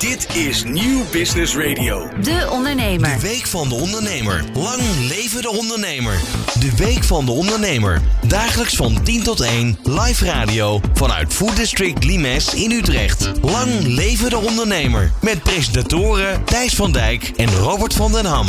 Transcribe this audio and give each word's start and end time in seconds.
Dit 0.00 0.36
is 0.36 0.64
Nieuw 0.64 1.04
Business 1.10 1.56
Radio. 1.56 2.08
De 2.22 2.48
Ondernemer. 2.50 3.14
De 3.14 3.20
Week 3.20 3.46
van 3.46 3.68
de 3.68 3.74
Ondernemer. 3.74 4.44
Lang 4.54 4.80
leven 5.08 5.42
de 5.42 5.50
ondernemer. 5.50 6.20
De 6.58 6.76
Week 6.76 7.04
van 7.04 7.24
de 7.24 7.30
Ondernemer. 7.30 8.00
Dagelijks 8.26 8.76
van 8.76 9.02
10 9.02 9.22
tot 9.22 9.40
1 9.40 9.78
live 9.82 10.24
radio 10.24 10.80
vanuit 10.94 11.34
Food 11.34 11.56
District 11.56 12.04
Limes 12.04 12.54
in 12.54 12.70
Utrecht. 12.70 13.30
Lang 13.42 13.70
leven 13.82 14.30
de 14.30 14.38
ondernemer. 14.38 15.12
Met 15.20 15.42
presentatoren 15.42 16.44
Thijs 16.44 16.74
van 16.74 16.92
Dijk 16.92 17.32
en 17.36 17.54
Robert 17.54 17.94
van 17.94 18.12
den 18.12 18.24
Ham. 18.24 18.46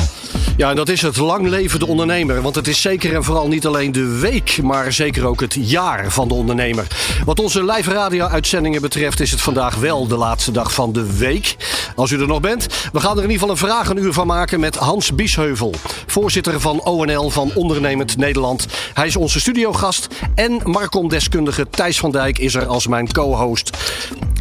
Ja, 0.58 0.70
en 0.70 0.76
dat 0.76 0.90
is 0.90 1.02
het 1.02 1.18
lang 1.18 1.48
leven 1.48 1.80
de 1.80 1.88
ondernemer. 1.88 2.42
Want 2.42 2.56
het 2.56 2.68
is 2.68 2.82
zeker 2.82 3.16
en 3.16 3.24
vooral 3.24 3.48
niet 3.48 3.66
alleen 3.66 3.92
de 3.92 4.18
week, 4.20 4.60
maar 4.62 4.94
zeker 4.94 5.26
ook 5.26 5.42
het 5.42 5.58
jaar 5.60 6.12
van 6.12 6.28
de 6.28 6.34
ondernemer. 6.34 6.88
Wat 7.26 7.40
onze 7.40 7.64
live 7.66 7.92
radio-uitzendingen 7.92 8.82
betreft, 8.82 9.20
is 9.20 9.32
het 9.32 9.42
vandaag 9.42 9.76
wel 9.76 10.08
de 10.08 10.18
laatste 10.18 10.52
dag 10.52 10.74
van 10.74 10.94
de 10.94 11.18
week. 11.18 11.56
Als 11.96 12.12
u 12.12 12.20
er 12.22 12.28
nog 12.28 12.40
bent. 12.40 12.68
We 12.92 13.00
gaan 13.00 13.18
er 13.18 13.24
in 13.24 13.30
ieder 13.30 13.48
geval 13.48 13.50
een 13.50 13.58
vragenuur 13.58 14.14
van 14.14 14.28
maken 14.28 14.60
met 14.60 14.76
Hans 14.76 15.16
Biesheuvel, 15.16 15.74
voorzitter 16.08 16.60
van 16.60 16.84
ONL 16.84 17.30
van 17.30 17.52
Ondernemend 17.54 18.18
Nederland. 18.18 18.66
Hij 18.94 19.08
is 19.08 19.16
onze 19.16 19.40
studiogast. 19.40 20.08
En 20.36 20.62
Marcom-deskundige 20.64 21.68
Thijs 21.70 22.00
van 22.00 22.12
Dijk 22.12 22.40
is 22.40 22.56
er 22.56 22.66
als 22.66 22.88
mijn 22.88 23.12
co-host. 23.12 23.78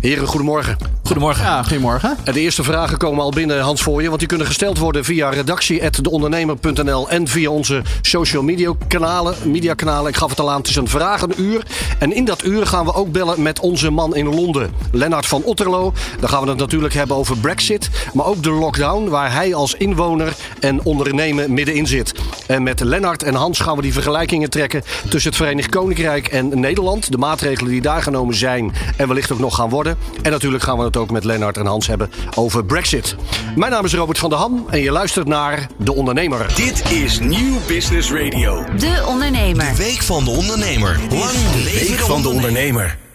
Heren, 0.00 0.26
goedemorgen. 0.26 0.76
Goedemorgen. 1.04 1.44
Ja, 1.44 1.62
goedemorgen. 1.62 2.16
En 2.24 2.32
de 2.32 2.40
eerste 2.40 2.62
vragen 2.62 2.98
komen 2.98 3.24
al 3.24 3.30
binnen, 3.30 3.60
Hans, 3.60 3.82
voor 3.82 4.02
je. 4.02 4.06
Want 4.06 4.18
die 4.18 4.28
kunnen 4.28 4.46
gesteld 4.46 4.78
worden 4.78 5.04
via 5.04 5.28
redactie.deondernemer.nl 5.28 7.08
en 7.08 7.28
via 7.28 7.50
onze 7.50 7.82
social 8.00 8.42
media 8.42 8.72
kanalen, 8.88 9.34
media 9.44 9.74
kanalen. 9.74 10.10
Ik 10.10 10.16
gaf 10.16 10.30
het 10.30 10.40
al 10.40 10.50
aan, 10.50 10.58
het 10.58 10.68
is 10.68 10.76
een 10.76 10.88
vragenuur. 10.88 11.66
En 11.98 12.14
in 12.14 12.24
dat 12.24 12.44
uur 12.44 12.66
gaan 12.66 12.84
we 12.84 12.94
ook 12.94 13.12
bellen 13.12 13.42
met 13.42 13.60
onze 13.60 13.90
man 13.90 14.16
in 14.16 14.34
Londen, 14.34 14.70
Lennart 14.92 15.26
van 15.26 15.42
Otterlo. 15.42 15.92
Dan 16.20 16.28
gaan 16.28 16.42
we 16.42 16.48
het 16.48 16.58
natuurlijk 16.58 16.94
hebben 16.94 17.16
over 17.16 17.36
Brexit, 17.36 17.90
maar 18.12 18.26
ook 18.26 18.42
de 18.42 18.50
lockdown, 18.50 19.08
waar 19.08 19.32
hij 19.32 19.54
als 19.54 19.74
inwoner 19.74 20.36
en 20.60 20.84
ondernemer 20.84 21.50
middenin 21.50 21.86
zit. 21.86 22.14
En 22.46 22.62
met 22.62 22.80
Lennart 22.80 23.22
en 23.22 23.34
Hans 23.34 23.60
gaan 23.60 23.76
we 23.76 23.82
die 23.82 23.92
vergelijkingen 23.92 24.50
trekken 24.50 24.82
tussen 25.08 25.30
het 25.30 25.40
Verenigd 25.40 25.70
Koninkrijk 25.70 26.28
en 26.28 26.60
Nederland. 26.60 27.10
De 27.10 27.18
maatregelen 27.18 27.70
die 27.70 27.80
daar 27.80 28.02
genomen 28.02 28.34
zijn 28.34 28.72
en 28.96 29.08
wellicht 29.08 29.32
ook 29.32 29.38
nog 29.38 29.54
gaan 29.54 29.68
worden. 29.68 29.89
En 30.22 30.30
natuurlijk 30.30 30.62
gaan 30.62 30.78
we 30.78 30.84
het 30.84 30.96
ook 30.96 31.10
met 31.10 31.24
Lennart 31.24 31.56
en 31.56 31.66
Hans 31.66 31.86
hebben 31.86 32.10
over 32.36 32.64
Brexit. 32.64 33.16
Mijn 33.56 33.70
naam 33.72 33.84
is 33.84 33.94
Robert 33.94 34.18
van 34.18 34.30
der 34.30 34.38
Ham 34.38 34.66
en 34.70 34.80
je 34.80 34.90
luistert 34.90 35.26
naar 35.26 35.66
De 35.76 35.94
Ondernemer. 35.94 36.52
Dit 36.54 36.90
is 36.90 37.18
Nieuw 37.18 37.58
Business 37.66 38.12
Radio. 38.12 38.64
De 38.76 39.04
Ondernemer. 39.08 39.70
De 39.70 39.76
Week 39.76 40.02
van 40.02 40.24
de 40.24 40.30
Ondernemer. 40.30 40.98
Lang 41.10 41.32
leven 41.64 41.96
de 41.96 42.02
ondernemer. 42.02 42.34
ondernemer. 42.34 43.09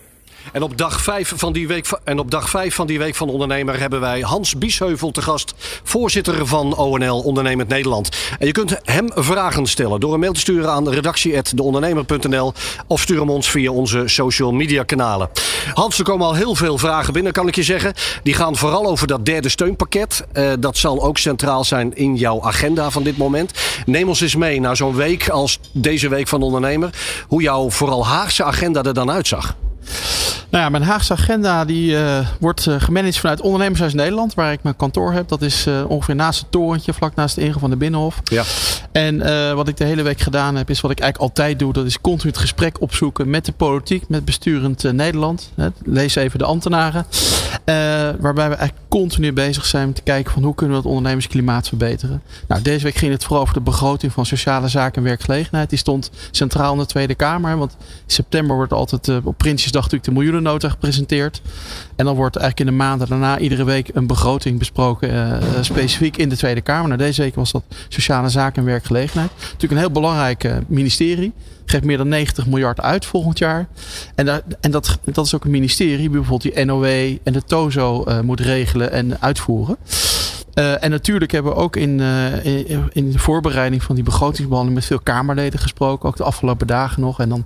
En 0.55 0.61
op 0.61 0.77
dag 0.77 1.01
5 1.01 1.33
van 1.35 1.53
die 1.53 1.67
week 1.67 1.87
en 2.03 2.19
op 2.19 2.31
dag 2.31 2.49
5 2.49 2.75
van 2.75 2.87
die 2.87 2.97
week 2.97 3.15
van 3.15 3.27
de 3.27 3.33
ondernemer 3.33 3.79
hebben 3.79 3.99
wij 3.99 4.21
Hans 4.21 4.57
Biesheuvel 4.57 5.11
te 5.11 5.21
gast, 5.21 5.53
voorzitter 5.83 6.47
van 6.47 6.75
ONL 6.75 7.19
Ondernemend 7.19 7.69
Nederland. 7.69 8.09
En 8.39 8.45
je 8.45 8.51
kunt 8.51 8.77
hem 8.83 9.09
vragen 9.13 9.65
stellen 9.65 9.99
door 9.99 10.13
een 10.13 10.19
mail 10.19 10.33
te 10.33 10.39
sturen 10.39 10.71
aan 10.71 10.89
redactie@deondernemer.nl 10.89 12.53
of 12.87 13.01
stuur 13.01 13.19
hem 13.19 13.29
ons 13.29 13.49
via 13.49 13.71
onze 13.71 14.03
social 14.05 14.51
media 14.51 14.83
kanalen. 14.83 15.29
Hans, 15.73 15.97
er 15.97 16.03
komen 16.03 16.25
al 16.25 16.35
heel 16.35 16.55
veel 16.55 16.77
vragen 16.77 17.13
binnen, 17.13 17.31
kan 17.31 17.47
ik 17.47 17.55
je 17.55 17.63
zeggen. 17.63 17.93
Die 18.23 18.33
gaan 18.33 18.55
vooral 18.55 18.85
over 18.85 19.07
dat 19.07 19.25
derde 19.25 19.49
steunpakket. 19.49 20.25
Eh, 20.31 20.51
dat 20.59 20.77
zal 20.77 21.03
ook 21.03 21.17
centraal 21.17 21.63
zijn 21.63 21.95
in 21.95 22.15
jouw 22.15 22.43
agenda 22.43 22.89
van 22.89 23.03
dit 23.03 23.17
moment. 23.17 23.51
Neem 23.85 24.07
ons 24.07 24.21
eens 24.21 24.35
mee 24.35 24.59
naar 24.59 24.75
zo'n 24.75 24.95
week 24.95 25.29
als 25.29 25.59
deze 25.71 26.09
week 26.09 26.27
van 26.27 26.39
de 26.39 26.45
ondernemer. 26.45 26.89
Hoe 27.27 27.41
jouw 27.41 27.69
vooral 27.69 28.05
Haagse 28.05 28.43
agenda 28.43 28.83
er 28.83 28.93
dan 28.93 29.11
uitzag. 29.11 29.55
Nou 30.55 30.63
ja, 30.63 30.69
mijn 30.69 30.83
Haagse 30.83 31.13
agenda 31.13 31.65
die, 31.65 31.97
eh, 31.97 32.27
wordt 32.39 32.67
eh, 32.67 32.75
gemanaged 32.79 33.17
vanuit 33.17 33.41
Ondernemershuis 33.41 33.93
Nederland, 33.93 34.33
waar 34.33 34.51
ik 34.51 34.63
mijn 34.63 34.75
kantoor 34.75 35.13
heb. 35.13 35.27
Dat 35.27 35.41
is 35.41 35.65
eh, 35.65 35.83
ongeveer 35.87 36.15
naast 36.15 36.39
het 36.39 36.51
torentje, 36.51 36.93
vlak 36.93 37.15
naast 37.15 37.35
de 37.35 37.41
ingang 37.41 37.59
van 37.59 37.69
de 37.69 37.75
Binnenhof. 37.75 38.21
Ja. 38.23 38.43
En 38.91 39.19
wat 39.55 39.67
ik 39.67 39.77
de 39.77 39.83
hele 39.83 40.01
week 40.01 40.19
gedaan 40.19 40.55
heb, 40.55 40.69
is 40.69 40.81
wat 40.81 40.91
ik 40.91 40.99
eigenlijk 40.99 41.31
altijd 41.31 41.59
doe. 41.59 41.73
Dat 41.73 41.85
is 41.85 42.01
continu 42.01 42.31
het 42.31 42.39
gesprek 42.39 42.81
opzoeken 42.81 43.29
met 43.29 43.45
de 43.45 43.51
politiek, 43.51 44.07
met 44.07 44.25
besturend 44.25 44.93
Nederland. 44.93 45.51
lees 45.83 46.15
even 46.15 46.39
de 46.39 46.45
ambtenaren. 46.45 47.05
waarbij 48.19 48.49
we 48.49 48.55
eigenlijk 48.55 48.87
continu 48.89 49.33
bezig 49.33 49.65
zijn 49.65 49.87
met 49.87 49.95
te 49.95 50.01
kijken 50.01 50.33
van 50.33 50.43
hoe 50.43 50.55
kunnen 50.55 50.75
we 50.75 50.81
het 50.81 50.91
ondernemersklimaat 50.91 51.67
verbeteren. 51.67 52.21
Nou, 52.47 52.61
deze 52.61 52.83
week 52.83 52.95
ging 52.95 53.11
het 53.11 53.23
vooral 53.23 53.41
over 53.41 53.53
de 53.53 53.61
begroting 53.61 54.11
van 54.11 54.25
sociale 54.25 54.67
zaken 54.67 54.97
en 54.97 55.07
werkgelegenheid. 55.07 55.69
Die 55.69 55.79
stond 55.79 56.11
centraal 56.31 56.73
in 56.73 56.79
de 56.79 56.85
Tweede 56.85 57.15
Kamer. 57.15 57.57
Want 57.57 57.71
in 57.79 57.87
september 58.05 58.55
wordt 58.55 58.73
altijd 58.73 59.09
op 59.23 59.37
Prinsjesdag 59.37 59.74
natuurlijk 59.83 60.03
de 60.03 60.11
miljoenennota 60.11 60.69
gepresenteerd. 60.69 61.41
En 61.95 62.05
dan 62.05 62.15
wordt 62.15 62.35
eigenlijk 62.35 62.69
in 62.69 62.77
de 62.77 62.83
maanden 62.83 63.07
daarna 63.07 63.39
iedere 63.39 63.63
week 63.63 63.89
een 63.93 64.07
begroting 64.07 64.59
besproken. 64.59 65.13
Uh, 65.13 65.37
specifiek 65.61 66.17
in 66.17 66.29
de 66.29 66.37
Tweede 66.37 66.61
Kamer. 66.61 66.87
Nou, 66.87 66.99
deze 66.99 67.21
week 67.21 67.35
was 67.35 67.51
dat 67.51 67.63
Sociale 67.87 68.29
Zaken 68.29 68.61
en 68.61 68.67
Werkgelegenheid. 68.67 69.31
Natuurlijk 69.39 69.71
een 69.71 69.77
heel 69.77 69.91
belangrijk 69.91 70.43
uh, 70.43 70.55
ministerie. 70.67 71.33
Geeft 71.65 71.83
meer 71.83 71.97
dan 71.97 72.07
90 72.07 72.45
miljard 72.45 72.81
uit 72.81 73.05
volgend 73.05 73.37
jaar. 73.37 73.67
En, 74.15 74.43
en 74.61 74.71
dat, 74.71 74.99
dat 75.03 75.25
is 75.25 75.35
ook 75.35 75.45
een 75.45 75.51
ministerie. 75.51 76.09
Bijvoorbeeld 76.09 76.55
die 76.55 76.65
NOW 76.65 76.85
en 77.23 77.33
de 77.33 77.43
TOZO 77.43 78.03
uh, 78.07 78.19
moet 78.19 78.39
regelen 78.39 78.91
en 78.91 79.21
uitvoeren. 79.21 79.77
Uh, 80.55 80.83
en 80.83 80.89
natuurlijk 80.89 81.31
hebben 81.31 81.51
we 81.51 81.57
ook 81.57 81.75
in, 81.75 81.99
uh, 81.99 82.45
in, 82.45 82.89
in, 82.91 83.11
de 83.11 83.19
voorbereiding 83.19 83.83
van 83.83 83.95
die 83.95 84.03
begrotingsbehandeling 84.03 84.75
met 84.75 84.85
veel 84.85 84.99
Kamerleden 84.99 85.59
gesproken. 85.59 86.09
Ook 86.09 86.17
de 86.17 86.23
afgelopen 86.23 86.67
dagen 86.67 87.01
nog. 87.01 87.19
En 87.19 87.29
dan 87.29 87.45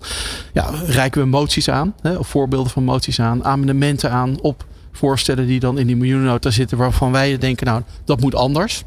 ja, 0.53 0.69
reiken 0.85 1.21
we 1.21 1.27
moties 1.27 1.69
aan. 1.69 1.95
Hè, 2.01 2.15
of 2.15 2.27
voorbeelden 2.27 2.71
van 2.71 2.83
moties 2.83 3.19
aan. 3.19 3.43
Amendementen 3.43 4.11
aan 4.11 4.41
op 4.41 4.65
voorstellen 4.91 5.47
die 5.47 5.59
dan 5.59 5.77
in 5.77 5.87
die 5.87 5.95
miljoenennota 5.95 6.49
zitten. 6.49 6.77
Waarvan 6.77 7.11
wij 7.11 7.37
denken, 7.37 7.65
nou, 7.65 7.81
dat 8.05 8.19
moet 8.19 8.35
anders 8.35 8.83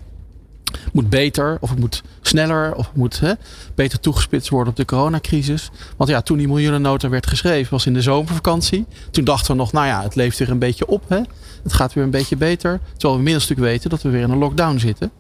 moet 0.93 1.09
beter, 1.11 1.57
of 1.61 1.71
het 1.71 1.79
moet 1.79 2.03
sneller, 2.21 2.75
of 2.75 2.87
het 2.87 2.97
moet 2.97 3.21
hè, 3.21 3.33
beter 3.75 4.01
toegespitst 4.01 4.49
worden 4.49 4.69
op 4.69 4.77
de 4.77 4.85
coronacrisis. 4.85 5.71
Want 5.97 6.11
ja, 6.11 6.21
toen 6.21 6.39
die 6.39 6.49
miljoenennota 6.49 7.09
werd 7.09 7.27
geschreven, 7.27 7.71
was 7.71 7.87
in 7.87 7.95
de 7.95 8.03
zomervakantie. 8.03 8.87
Toen 9.11 9.25
dachten 9.25 9.53
we 9.53 9.59
nog, 9.59 9.73
nou 9.73 9.87
ja, 9.87 10.03
het 10.03 10.15
leeft 10.15 10.39
weer 10.39 10.51
een 10.51 10.59
beetje 10.59 10.87
op. 10.87 11.09
Hè. 11.09 11.21
Het 11.63 11.73
gaat 11.73 11.93
weer 11.93 12.05
een 12.05 12.11
beetje 12.11 12.37
beter. 12.37 12.81
Terwijl 12.93 13.13
we 13.13 13.19
inmiddels 13.19 13.49
natuurlijk 13.49 13.73
weten 13.73 13.91
dat 13.91 14.03
we 14.03 14.11
weer 14.11 14.23
in 14.23 14.31
een 14.31 14.39
lockdown 14.39 14.79
zitten. 14.79 15.11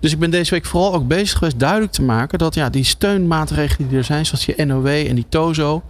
Dus 0.00 0.12
ik 0.12 0.18
ben 0.18 0.30
deze 0.30 0.50
week 0.50 0.64
vooral 0.64 0.94
ook 0.94 1.06
bezig 1.06 1.38
geweest 1.38 1.58
duidelijk 1.58 1.92
te 1.92 2.02
maken 2.02 2.38
dat 2.38 2.54
ja, 2.54 2.70
die 2.70 2.84
steunmaatregelen 2.84 3.88
die 3.88 3.98
er 3.98 4.04
zijn, 4.04 4.26
zoals 4.26 4.44
die 4.44 4.64
NOW 4.64 4.86
en 4.86 5.14
die 5.14 5.26
TOZO, 5.28 5.82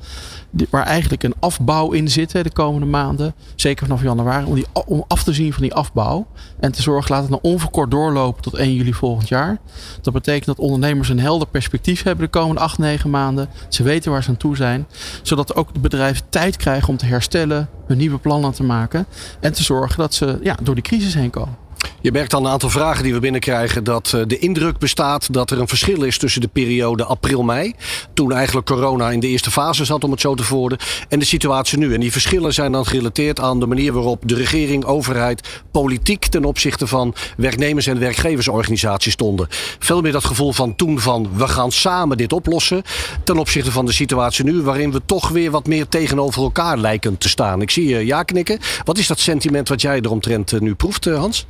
waar 0.71 0.87
eigenlijk 0.87 1.23
een 1.23 1.35
afbouw 1.41 1.91
in 1.91 2.09
zit 2.09 2.33
hè, 2.33 2.43
de 2.43 2.53
komende 2.53 2.87
maanden, 2.87 3.35
zeker 3.55 3.87
vanaf 3.87 4.03
januari, 4.03 4.47
om, 4.47 4.55
die, 4.55 4.67
om 4.87 5.05
af 5.09 5.23
te 5.23 5.33
zien 5.33 5.53
van 5.53 5.63
die 5.63 5.75
afbouw 5.75 6.27
en 6.61 6.73
te 6.73 6.83
zorgen 6.83 7.11
laat 7.11 7.21
het 7.21 7.31
nou 7.31 7.43
onverkort 7.43 7.91
doorlopen 7.91 8.43
tot 8.43 8.55
1 8.55 8.75
juli 8.75 8.93
volgend 8.93 9.29
jaar. 9.29 9.59
Dat 10.01 10.13
betekent 10.13 10.47
dat 10.47 10.59
ondernemers 10.59 11.09
een 11.09 11.21
helder 11.21 11.49
perspectief 11.49 12.03
hebben 12.03 12.25
de 12.25 12.31
komende 12.31 12.61
8, 12.61 12.79
9 12.79 13.11
maanden. 13.11 13.49
Ze 13.69 13.83
weten 13.83 14.11
waar 14.11 14.23
ze 14.23 14.29
aan 14.29 14.37
toe 14.37 14.57
zijn, 14.57 14.87
zodat 15.23 15.55
ook 15.55 15.75
de 15.75 15.81
bedrijven 15.81 16.25
tijd 16.29 16.57
krijgen 16.57 16.89
om 16.89 16.97
te 16.97 17.07
herstellen, 17.07 17.69
hun 17.87 17.97
nieuwe 17.97 18.19
plannen 18.19 18.53
te 18.53 18.63
maken 18.63 19.07
en 19.41 19.53
te 19.53 19.63
zorgen 19.63 19.99
dat 19.99 20.15
ze 20.15 20.39
ja, 20.43 20.57
door 20.63 20.75
die 20.75 20.85
crisis 20.85 21.15
heen 21.15 21.31
komen. 21.31 21.64
Je 22.01 22.13
merkt 22.13 22.35
aan 22.35 22.45
een 22.45 22.51
aantal 22.51 22.71
vragen 22.71 23.03
die 23.03 23.13
we 23.13 23.21
binnenkrijgen 23.21 23.85
dat 23.85 24.13
eh, 24.15 24.21
de 24.27 24.39
indruk 24.39 24.79
bestaat 24.79 25.33
dat 25.33 25.51
er 25.51 25.61
een 25.61 25.69
verschil 25.69 26.03
is 26.03 26.19
tussen 26.19 26.41
de 26.41 26.49
periode 26.49 27.05
april-mei, 27.05 27.75
toen 28.15 28.33
eigenlijk 28.33 28.67
corona 28.67 29.11
in 29.11 29.21
de 29.21 29.29
eerste 29.29 29.51
fase 29.51 29.85
zat 29.85 30.05
om 30.05 30.11
het 30.11 30.21
zo 30.21 30.35
te 30.35 30.43
voeren, 30.43 30.79
en 31.09 31.19
de 31.19 31.25
situatie 31.25 31.79
nu. 31.79 31.95
En 31.95 32.01
die 32.01 32.13
verschillen 32.13 32.55
zijn 32.55 32.73
dan 32.73 32.87
gerelateerd 32.87 33.41
aan 33.41 33.61
de 33.61 33.67
manier 33.67 33.93
waarop 33.93 34.23
de 34.27 34.35
regering, 34.35 34.85
overheid, 34.85 35.63
politiek 35.71 36.27
ten 36.27 36.45
opzichte 36.45 36.87
van 36.87 37.15
werknemers- 37.37 37.87
en 37.87 37.99
werkgeversorganisaties 37.99 39.13
stonden. 39.13 39.47
Veel 39.79 40.01
meer 40.01 40.13
dat 40.13 40.25
gevoel 40.25 40.53
van 40.53 40.77
toen 40.77 41.01
van 41.01 41.29
we 41.37 41.49
gaan 41.49 41.73
samen 41.73 42.17
dit 42.17 42.33
oplossen, 42.33 42.83
ten 43.25 43.39
opzichte 43.39 43.73
van 43.73 43.87
de 43.87 43.93
situatie 43.93 44.45
nu, 44.45 44.63
waarin 44.63 44.93
we 44.93 45.01
toch 45.07 45.29
weer 45.29 45.51
wat 45.51 45.67
meer 45.67 45.89
tegenover 45.89 46.43
elkaar 46.43 46.79
lijken 46.79 47.19
te 47.19 47.29
staan. 47.29 47.63
Ik 47.63 47.71
zie 47.71 47.89
je 47.89 48.07
ja 48.07 48.23
knikken. 48.23 48.59
Wat 48.85 48.99
is 48.99 49.07
dat 49.07 49.19
sentiment 49.19 49.69
wat 49.69 49.81
jij 49.81 49.97
eromtrent 49.97 50.53
eh, 50.53 50.61
nu 50.61 50.75
proeft, 50.75 51.07
eh, 51.07 51.19
Hans? 51.19 51.47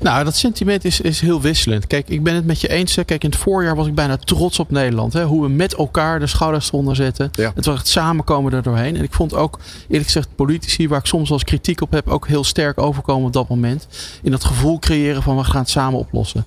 Nou, 0.00 0.24
dat 0.24 0.36
sentiment 0.36 0.84
is, 0.84 1.00
is 1.00 1.20
heel 1.20 1.40
wisselend. 1.40 1.86
Kijk, 1.86 2.08
ik 2.08 2.22
ben 2.22 2.34
het 2.34 2.46
met 2.46 2.60
je 2.60 2.68
eens. 2.68 2.94
hè. 2.94 3.04
Kijk, 3.04 3.24
in 3.24 3.30
het 3.30 3.38
voorjaar 3.38 3.76
was 3.76 3.86
ik 3.86 3.94
bijna 3.94 4.16
trots 4.16 4.58
op 4.58 4.70
Nederland. 4.70 5.12
Hè? 5.12 5.24
Hoe 5.24 5.42
we 5.42 5.48
met 5.48 5.74
elkaar 5.74 6.20
de 6.20 6.26
schouders 6.26 6.68
eronder 6.68 6.96
zetten. 6.96 7.30
Ja. 7.32 7.52
Het 7.54 7.66
was 7.66 7.78
het 7.78 7.88
samenkomen 7.88 8.52
er 8.52 8.62
doorheen. 8.62 8.96
En 8.96 9.02
ik 9.02 9.12
vond 9.12 9.34
ook, 9.34 9.58
eerlijk 9.88 10.04
gezegd, 10.04 10.28
politici 10.34 10.88
waar 10.88 10.98
ik 10.98 11.06
soms 11.06 11.28
wel 11.28 11.38
eens 11.38 11.46
kritiek 11.46 11.80
op 11.80 11.90
heb, 11.90 12.08
ook 12.08 12.28
heel 12.28 12.44
sterk 12.44 12.80
overkomen 12.80 13.26
op 13.26 13.32
dat 13.32 13.48
moment. 13.48 13.86
In 14.22 14.30
dat 14.30 14.44
gevoel 14.44 14.78
creëren 14.78 15.22
van 15.22 15.36
we 15.36 15.44
gaan 15.44 15.60
het 15.60 15.70
samen 15.70 15.98
oplossen. 15.98 16.44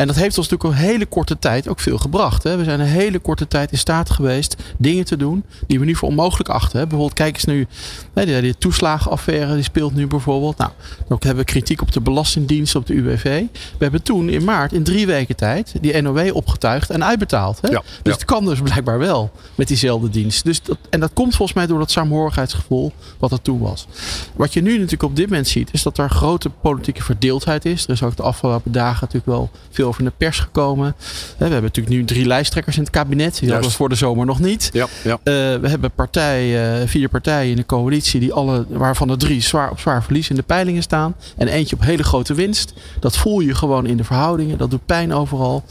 En 0.00 0.06
dat 0.06 0.16
heeft 0.16 0.38
ons 0.38 0.48
natuurlijk 0.48 0.80
een 0.80 0.86
hele 0.86 1.06
korte 1.06 1.38
tijd 1.38 1.68
ook 1.68 1.80
veel 1.80 1.98
gebracht. 1.98 2.42
Hè? 2.42 2.56
We 2.56 2.64
zijn 2.64 2.80
een 2.80 2.86
hele 2.86 3.18
korte 3.18 3.48
tijd 3.48 3.72
in 3.72 3.78
staat 3.78 4.10
geweest 4.10 4.56
dingen 4.76 5.04
te 5.04 5.16
doen 5.16 5.44
die 5.66 5.78
we 5.78 5.84
nu 5.84 5.94
voor 5.94 6.08
onmogelijk 6.08 6.48
achten. 6.48 6.78
Hè? 6.78 6.86
Bijvoorbeeld, 6.86 7.18
kijk 7.18 7.34
eens 7.34 7.44
nu, 7.44 7.66
hè, 8.14 8.26
die, 8.26 8.40
die 8.40 8.58
toeslagenaffaire 8.58 9.54
die 9.54 9.62
speelt 9.62 9.94
nu 9.94 10.06
bijvoorbeeld. 10.06 10.56
Nou, 10.56 10.70
dan 11.08 11.18
hebben 11.20 11.44
we 11.44 11.50
kritiek 11.50 11.82
op 11.82 11.92
de 11.92 12.00
Belastingdienst, 12.00 12.74
op 12.74 12.86
de 12.86 12.94
UWV. 12.94 13.42
We 13.52 13.78
hebben 13.78 14.02
toen 14.02 14.28
in 14.28 14.44
maart, 14.44 14.72
in 14.72 14.82
drie 14.82 15.06
weken 15.06 15.36
tijd, 15.36 15.74
die 15.80 16.02
NOW 16.02 16.36
opgetuigd 16.36 16.90
en 16.90 17.04
uitbetaald. 17.04 17.58
Hè? 17.60 17.68
Ja, 17.68 17.80
dus 17.80 17.98
ja. 18.02 18.12
het 18.12 18.24
kan 18.24 18.44
dus 18.44 18.60
blijkbaar 18.60 18.98
wel 18.98 19.30
met 19.54 19.68
diezelfde 19.68 20.08
dienst. 20.08 20.44
Dus 20.44 20.62
dat, 20.62 20.78
en 20.90 21.00
dat 21.00 21.10
komt 21.12 21.36
volgens 21.36 21.56
mij 21.56 21.66
door 21.66 21.78
dat 21.78 21.90
saamhorigheidsgevoel 21.90 22.92
wat 23.18 23.32
er 23.32 23.42
toen 23.42 23.58
was. 23.58 23.86
Wat 24.34 24.52
je 24.52 24.62
nu 24.62 24.72
natuurlijk 24.72 25.02
op 25.02 25.16
dit 25.16 25.28
moment 25.28 25.48
ziet, 25.48 25.68
is 25.72 25.82
dat 25.82 25.98
er 25.98 26.10
grote 26.10 26.50
politieke 26.50 27.02
verdeeldheid 27.02 27.64
is. 27.64 27.84
Er 27.84 27.90
is 27.90 28.02
ook 28.02 28.16
de 28.16 28.22
afgelopen 28.22 28.72
dagen 28.72 28.98
natuurlijk 29.00 29.26
wel 29.26 29.50
veel 29.70 29.88
over 29.90 30.02
in 30.02 30.08
de 30.08 30.24
pers 30.24 30.38
gekomen. 30.38 30.86
Hè, 30.86 30.92
We 31.36 31.42
hebben 31.44 31.62
natuurlijk 31.62 31.96
nu 31.96 32.04
drie 32.04 32.26
lijsttrekkers 32.26 32.76
in 32.76 32.82
het 32.82 32.92
kabinet. 32.92 33.38
Die 33.38 33.50
hadden 33.50 33.70
we 33.70 33.76
voor 33.76 33.88
de 33.88 33.94
zomer 33.94 34.26
nog 34.26 34.40
niet. 34.40 34.70
Ja, 34.72 34.86
ja. 35.04 35.12
Eh, 35.12 35.32
we 35.60 35.68
hebben 35.68 35.90
partijen, 35.90 36.88
vier 36.88 37.08
partijen 37.08 37.50
in 37.50 37.56
de 37.56 37.66
coalitie, 37.66 38.20
die 38.20 38.32
alle, 38.32 38.66
waarvan 38.68 39.10
er 39.10 39.18
drie 39.18 39.40
zwaar, 39.42 39.70
op 39.70 39.80
zwaar 39.80 40.02
verlies 40.02 40.30
in 40.30 40.36
de 40.36 40.42
peilingen 40.42 40.82
staan. 40.82 41.14
En 41.36 41.48
eentje 41.48 41.76
op 41.76 41.82
hele 41.82 42.02
grote 42.02 42.34
winst. 42.34 42.72
Dat 43.00 43.16
voel 43.16 43.40
je 43.40 43.54
gewoon 43.54 43.86
in 43.86 43.96
de 43.96 44.04
verhoudingen. 44.04 44.58
Dat 44.58 44.70
doet 44.70 44.86
pijn 44.86 45.12
overal. 45.12 45.64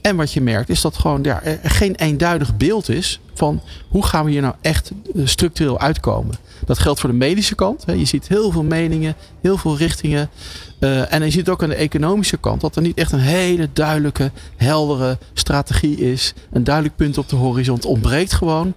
En 0.00 0.16
wat 0.16 0.32
je 0.32 0.40
merkt 0.40 0.68
is 0.68 0.80
dat 0.80 0.96
gewoon 0.98 1.22
ja, 1.22 1.42
er 1.42 1.70
geen 1.70 1.94
eenduidig 1.94 2.56
beeld 2.56 2.88
is 2.88 3.20
van 3.34 3.60
hoe 3.88 4.06
gaan 4.06 4.24
we 4.24 4.30
hier 4.30 4.42
nou 4.42 4.54
echt 4.60 4.90
eh, 5.14 5.26
structureel 5.26 5.80
uitkomen. 5.80 6.34
Dat 6.66 6.78
geldt 6.78 7.00
voor 7.00 7.10
de 7.10 7.16
medische 7.16 7.54
kant. 7.54 7.84
Je 7.86 8.04
ziet 8.04 8.28
heel 8.28 8.50
veel 8.50 8.62
meningen, 8.62 9.14
heel 9.40 9.56
veel 9.56 9.76
richtingen. 9.76 10.30
Eh, 10.78 11.12
en 11.12 11.24
je 11.24 11.30
ziet 11.30 11.48
ook 11.48 11.62
aan 11.62 11.68
de 11.68 11.74
economische 11.74 12.36
kant 12.36 12.60
dat 12.60 12.76
er 12.76 12.82
niet 12.82 12.98
echt 12.98 13.12
een 13.12 13.18
hele 13.18 13.68
duidelijke, 13.72 14.30
heldere 14.56 15.18
strategie 15.32 15.96
is. 15.96 16.34
Een 16.52 16.64
duidelijk 16.64 16.96
punt 16.96 17.18
op 17.18 17.28
de 17.28 17.36
horizon. 17.36 17.84
Ontbreekt 17.84 18.32
gewoon. 18.32 18.74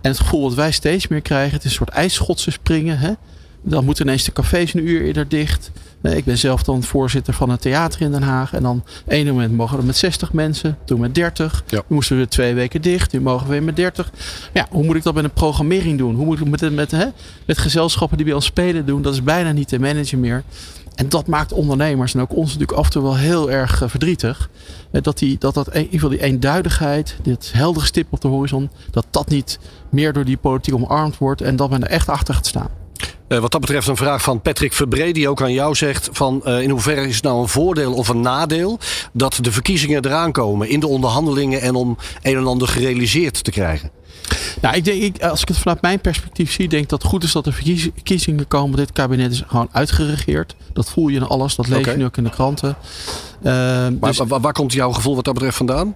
En 0.00 0.10
het 0.10 0.20
gevoel 0.20 0.42
dat 0.42 0.54
wij 0.54 0.70
steeds 0.70 1.08
meer 1.08 1.20
krijgen, 1.20 1.54
het 1.54 1.64
is 1.64 1.70
een 1.70 1.76
soort 1.76 1.90
ijsschotsen 1.90 2.52
springen. 2.52 2.98
Hè? 2.98 3.12
Dan 3.62 3.84
moeten 3.84 4.04
ineens 4.04 4.24
de 4.24 4.32
cafés 4.32 4.74
een 4.74 4.88
uur 4.88 5.02
eerder 5.02 5.28
dicht. 5.28 5.70
Ik 6.02 6.24
ben 6.24 6.38
zelf 6.38 6.62
dan 6.62 6.82
voorzitter 6.82 7.34
van 7.34 7.50
een 7.50 7.58
theater 7.58 8.00
in 8.00 8.10
Den 8.10 8.22
Haag. 8.22 8.52
En 8.52 8.62
dan 8.62 8.84
ene 9.06 9.30
moment 9.30 9.52
mogen 9.52 9.78
we 9.78 9.84
met 9.84 9.96
60 9.96 10.32
mensen, 10.32 10.78
toen 10.84 11.00
met 11.00 11.14
30. 11.14 11.64
Ja. 11.66 11.76
Nu 11.76 11.94
moesten 11.94 12.18
we 12.18 12.28
twee 12.28 12.54
weken 12.54 12.82
dicht, 12.82 13.12
nu 13.12 13.20
mogen 13.20 13.46
we 13.46 13.52
weer 13.52 13.62
met 13.62 13.76
30. 13.76 14.10
Ja, 14.52 14.66
hoe 14.70 14.84
moet 14.84 14.96
ik 14.96 15.02
dat 15.02 15.14
met 15.14 15.24
een 15.24 15.30
programmering 15.30 15.98
doen? 15.98 16.14
Hoe 16.14 16.24
moet 16.24 16.40
ik 16.40 16.48
met, 16.48 16.74
met, 16.74 16.90
hè, 16.90 17.06
met 17.46 17.58
gezelschappen 17.58 18.16
die 18.16 18.26
bij 18.26 18.34
ons 18.34 18.44
spelen 18.44 18.86
doen? 18.86 19.02
Dat 19.02 19.12
is 19.12 19.22
bijna 19.22 19.52
niet 19.52 19.68
te 19.68 19.78
managen 19.78 20.20
meer. 20.20 20.42
En 20.96 21.08
dat 21.08 21.26
maakt 21.26 21.52
ondernemers 21.52 22.14
en 22.14 22.20
ook 22.20 22.36
ons 22.36 22.52
natuurlijk 22.52 22.78
af 22.78 22.84
en 22.84 22.90
toe 22.90 23.02
wel 23.02 23.16
heel 23.16 23.50
erg 23.50 23.82
eh, 23.82 23.88
verdrietig. 23.88 24.50
Eh, 24.90 25.02
Dat, 25.02 25.18
die, 25.18 25.38
dat, 25.38 25.54
dat 25.54 25.66
in 25.66 25.74
ieder 25.74 25.92
geval 25.92 26.08
die 26.08 26.22
eenduidigheid, 26.22 27.16
dit 27.22 27.52
heldere 27.54 27.86
stip 27.86 28.06
op 28.10 28.20
de 28.20 28.28
horizon, 28.28 28.70
dat 28.90 29.06
dat 29.10 29.28
niet 29.28 29.58
meer 29.90 30.12
door 30.12 30.24
die 30.24 30.36
politiek 30.36 30.74
omarmd 30.74 31.18
wordt 31.18 31.40
en 31.40 31.56
dat 31.56 31.70
men 31.70 31.82
er 31.82 31.90
echt 31.90 32.08
achter 32.08 32.34
gaat 32.34 32.46
staan. 32.46 32.85
Eh, 33.28 33.38
wat 33.38 33.52
dat 33.52 33.60
betreft 33.60 33.88
een 33.88 33.96
vraag 33.96 34.22
van 34.22 34.40
Patrick 34.40 34.72
Verbree, 34.72 35.12
die 35.12 35.28
ook 35.28 35.42
aan 35.42 35.52
jou 35.52 35.74
zegt: 35.74 36.08
van 36.12 36.44
eh, 36.44 36.60
in 36.62 36.70
hoeverre 36.70 37.08
is 37.08 37.14
het 37.14 37.24
nou 37.24 37.40
een 37.42 37.48
voordeel 37.48 37.94
of 37.94 38.08
een 38.08 38.20
nadeel 38.20 38.78
dat 39.12 39.38
de 39.42 39.52
verkiezingen 39.52 40.04
eraan 40.04 40.32
komen 40.32 40.68
in 40.68 40.80
de 40.80 40.86
onderhandelingen 40.86 41.60
en 41.60 41.74
om 41.74 41.96
een 42.22 42.36
en 42.36 42.46
ander 42.46 42.68
gerealiseerd 42.68 43.44
te 43.44 43.50
krijgen? 43.50 43.90
Nou, 44.60 44.76
ik 44.76 44.84
denk, 44.84 45.02
ik, 45.02 45.22
als 45.22 45.42
ik 45.42 45.48
het 45.48 45.58
vanuit 45.58 45.80
mijn 45.82 46.00
perspectief 46.00 46.52
zie, 46.52 46.68
denk 46.68 46.82
ik 46.82 46.88
dat 46.88 47.02
het 47.02 47.10
goed 47.10 47.22
is 47.24 47.32
dat 47.32 47.46
er 47.46 47.52
verkiez- 47.52 47.88
verkiezingen 47.94 48.48
komen. 48.48 48.76
Dit 48.76 48.92
kabinet 48.92 49.32
is 49.32 49.42
gewoon 49.46 49.68
uitgeregeerd. 49.72 50.54
Dat 50.72 50.90
voel 50.90 51.08
je 51.08 51.16
in 51.16 51.22
alles, 51.26 51.54
dat 51.56 51.68
lees 51.68 51.84
je 51.84 51.96
nu 51.96 52.04
ook 52.04 52.16
in 52.16 52.24
de 52.24 52.30
kranten. 52.30 52.76
Eh, 53.42 53.52
Maar 53.52 53.92
dus- 54.00 54.18
wa- 54.18 54.40
waar, 54.40 54.52
komt 54.52 54.72
jouw 54.72 54.92
gevoel 54.92 55.14
wat 55.14 55.24
dat 55.24 55.34
betreft 55.34 55.56
vandaan? 55.56 55.94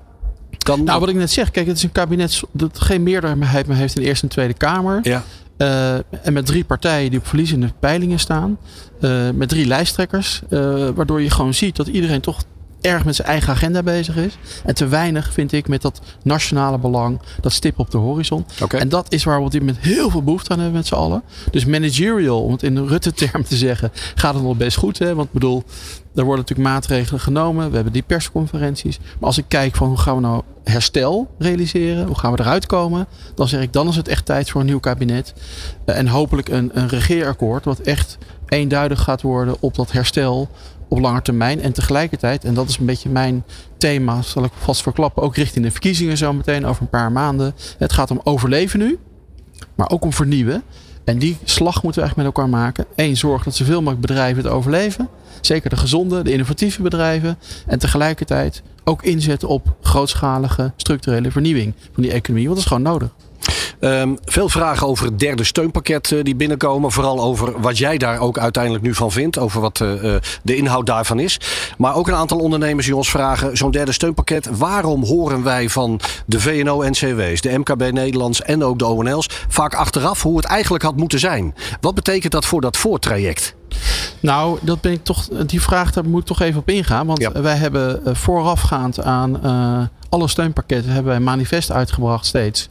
Nou, 0.85 1.01
wat 1.01 1.09
ik 1.09 1.15
net 1.15 1.31
zeg, 1.31 1.51
kijk, 1.51 1.67
het 1.67 1.77
is 1.77 1.83
een 1.83 1.93
kabinet 1.93 2.41
dat 2.53 2.81
geen 2.81 3.03
meerderheid 3.03 3.67
meer 3.67 3.77
heeft 3.77 3.95
in 3.97 4.03
de 4.03 4.09
Eerste 4.09 4.25
en 4.25 4.31
Tweede 4.33 4.55
Kamer. 4.55 5.01
ja. 5.03 5.25
Eh, 5.61 5.95
en 5.95 6.33
met 6.33 6.47
drie 6.47 6.65
partijen 6.65 7.11
die 7.11 7.19
op 7.19 7.27
verliezende 7.27 7.73
peilingen 7.81 8.19
staan. 8.19 8.59
Eh, 9.01 9.31
met 9.35 9.49
drie 9.49 9.67
lijsttrekkers. 9.67 10.41
eh, 10.49 10.89
waardoor 10.95 11.23
je 11.23 11.31
gewoon 11.31 11.55
ziet 11.55 11.77
dat 11.77 11.87
iedereen 11.87 12.21
toch 12.21 12.43
erg 12.81 13.05
met 13.05 13.15
zijn 13.17 13.29
eigen 13.29 13.53
agenda 13.53 13.83
bezig 13.83 14.17
is. 14.17 14.39
En 14.65 14.75
te 14.75 14.87
weinig, 14.87 15.33
vind 15.33 15.53
ik, 15.53 15.69
met 15.69 15.83
dat 15.83 16.01
nationale 16.23 16.79
belang. 16.79 17.21
Dat 17.41 17.53
stip 17.53 17.79
op 17.79 17.91
de 17.91 17.99
horizon. 17.99 18.47
En 18.69 18.89
dat 18.89 19.13
is 19.13 19.25
waar 19.25 19.39
we 19.39 19.45
op 19.45 19.51
dit 19.51 19.61
moment 19.61 19.79
heel 19.79 20.11
veel 20.11 20.23
behoefte 20.23 20.51
aan 20.51 20.59
hebben 20.59 20.77
met 20.77 20.87
z'n 20.87 20.95
allen. 20.95 21.23
Dus 21.51 21.65
managerial, 21.65 22.43
om 22.43 22.53
het 22.53 22.63
in 22.63 22.75
de 22.75 22.87
Rutte-term 22.87 23.45
te 23.45 23.57
zeggen, 23.57 23.91
gaat 24.15 24.35
het 24.35 24.43
nog 24.43 24.57
best 24.57 24.77
goed. 24.77 24.99
Hè? 24.99 25.15
Want 25.15 25.27
ik 25.27 25.33
bedoel, 25.33 25.65
er 26.15 26.25
worden 26.25 26.45
natuurlijk 26.45 26.69
maatregelen 26.69 27.21
genomen. 27.21 27.69
We 27.69 27.75
hebben 27.75 27.93
die 27.93 28.03
persconferenties. 28.03 28.99
Maar 28.99 29.29
als 29.29 29.39
ik 29.39 29.45
kijk 29.49 29.77
van 29.77 29.89
hoe 29.89 29.99
gaan 29.99 30.15
we 30.15 30.21
nou 30.21 30.43
herstel 30.65 31.31
realiseren? 31.39 32.07
Hoe 32.07 32.19
gaan 32.19 32.33
we 32.33 32.41
eruit 32.41 32.67
komen? 32.67 33.07
Dan 33.35 33.49
zeg 33.49 33.63
ik, 33.63 33.73
dan 33.73 33.89
is 33.89 33.97
het 33.97 34.09
echt 34.09 34.25
tijd 34.25 34.51
voor 34.51 34.61
een 34.61 34.67
nieuw 34.67 34.81
kabinet. 34.81 35.35
Eh, 35.85 35.99
En 35.99 36.09
hopelijk 36.09 36.49
een, 36.49 36.71
een 36.75 36.89
regeerakkoord 36.89 37.65
wat 37.65 37.79
echt 37.79 38.19
eenduidig 38.49 39.01
gaat 39.03 39.23
worden 39.23 39.57
op 39.61 39.75
dat 39.75 39.93
herstel 39.93 40.49
op 40.91 40.99
lange 40.99 41.23
termijn. 41.23 41.61
En 41.61 41.73
tegelijkertijd, 41.73 42.45
en 42.45 42.55
dat 42.55 42.69
is 42.69 42.79
een 42.79 42.87
beetje 42.87 43.09
mijn 43.09 43.45
thema, 43.79 44.23
zal 44.23 44.45
ik 44.45 44.53
vast 44.59 44.83
verklappen, 44.83 45.23
ook 45.23 45.37
richting 45.37 45.65
de 45.65 45.71
verkiezingen 45.71 46.17
zo 46.17 46.33
meteen 46.33 46.67
over 46.67 46.83
een 46.83 46.89
paar 46.89 47.13
maanden. 47.13 47.55
Het 47.79 47.93
gaat 47.93 48.11
om 48.11 48.21
overleven 48.25 48.79
nu, 48.79 48.99
maar 49.75 49.91
ook 49.91 50.05
om 50.05 50.13
vernieuwen. 50.13 50.63
En 51.05 51.19
die 51.19 51.37
slag 51.45 51.83
moeten 51.83 52.01
we 52.03 52.07
echt 52.07 52.17
met 52.17 52.27
elkaar 52.27 52.49
maken. 52.49 52.87
Eén, 52.95 53.17
zorg 53.17 53.45
dat 53.45 53.55
zoveel 53.55 53.79
mogelijk 53.79 54.01
bedrijven 54.01 54.43
het 54.43 54.53
overleven. 54.53 55.09
Zeker 55.41 55.71
de 55.71 55.77
gezonde, 55.77 56.23
de 56.23 56.33
innovatieve 56.33 56.83
bedrijven. 56.83 57.39
En 57.67 57.79
tegelijkertijd 57.79 58.63
ook 58.85 59.03
inzetten 59.03 59.49
op 59.49 59.77
grootschalige 59.83 60.73
structurele 60.77 61.31
vernieuwing 61.31 61.75
van 61.93 62.03
die 62.03 62.13
economie. 62.13 62.47
Want 62.47 62.57
dat 62.57 62.67
is 62.67 62.73
gewoon 62.73 62.93
nodig. 62.93 63.11
Ehm, 63.81 64.15
veel 64.25 64.49
vragen 64.49 64.87
over 64.87 65.05
het 65.05 65.19
derde 65.19 65.45
steunpakket 65.45 66.13
eh, 66.13 66.19
die 66.23 66.35
binnenkomen. 66.35 66.93
Vooral 66.93 67.21
over 67.21 67.61
wat 67.61 67.79
jij 67.79 67.99
daar 67.99 68.19
ook 68.19 68.39
uiteindelijk 68.39 68.85
nu 68.85 68.95
van 68.95 69.13
vindt. 69.13 69.39
Over 69.39 69.61
wat 69.61 69.81
eh, 69.81 70.15
eh, 70.15 70.23
de 70.43 70.57
inhoud 70.57 70.87
daarvan 70.87 71.19
is. 71.19 71.41
Maar 71.79 71.95
ook 71.95 72.09
een 72.09 72.15
aantal 72.15 72.39
ondernemers 72.39 72.87
die 72.87 72.97
ons 72.97 73.11
vragen. 73.11 73.57
Zo'n 73.57 73.71
derde 73.71 73.93
steunpakket. 73.93 74.49
Waarom 74.59 75.05
horen 75.05 75.43
wij 75.43 75.69
van 75.69 76.01
de 76.27 76.41
VNO-NCW's, 76.41 77.41
de 77.41 77.59
MKB 77.59 77.93
Nederlands 77.93 78.43
en 78.43 78.65
ook 78.65 78.79
de 78.79 78.87
ONL's. 78.87 79.27
Vaak 79.49 79.75
achteraf 79.75 80.23
hoe 80.23 80.37
het 80.37 80.47
eigenlijk 80.47 80.85
had 80.85 80.97
moeten 80.97 81.19
zijn. 81.19 81.55
Wat 81.81 81.95
betekent 81.95 82.33
dat 82.33 82.47
voor 82.47 82.61
dat 82.61 82.77
voortraject? 82.77 83.55
Nou, 84.21 84.59
dat 84.63 84.81
ben 84.81 84.93
ik 84.93 85.05
toch, 85.05 85.29
die 85.47 85.61
vraag 85.63 85.93
daar 85.93 86.05
moet 86.09 86.21
ik 86.21 86.27
toch 86.27 86.41
even 86.41 86.61
op 86.61 86.69
ingaan. 86.69 87.07
Want 87.07 87.21
Ja. 87.21 87.43
wij 87.43 87.57
hebben 87.57 88.17
voorafgaand 88.17 89.03
aan 89.03 89.41
alle 90.11 90.29
steunpakketten 90.29 90.91
hebben 90.93 91.09
wij 91.09 91.17
een 91.17 91.23
manifest 91.23 91.73
uitgebracht 91.73 92.27
steeds. 92.27 92.69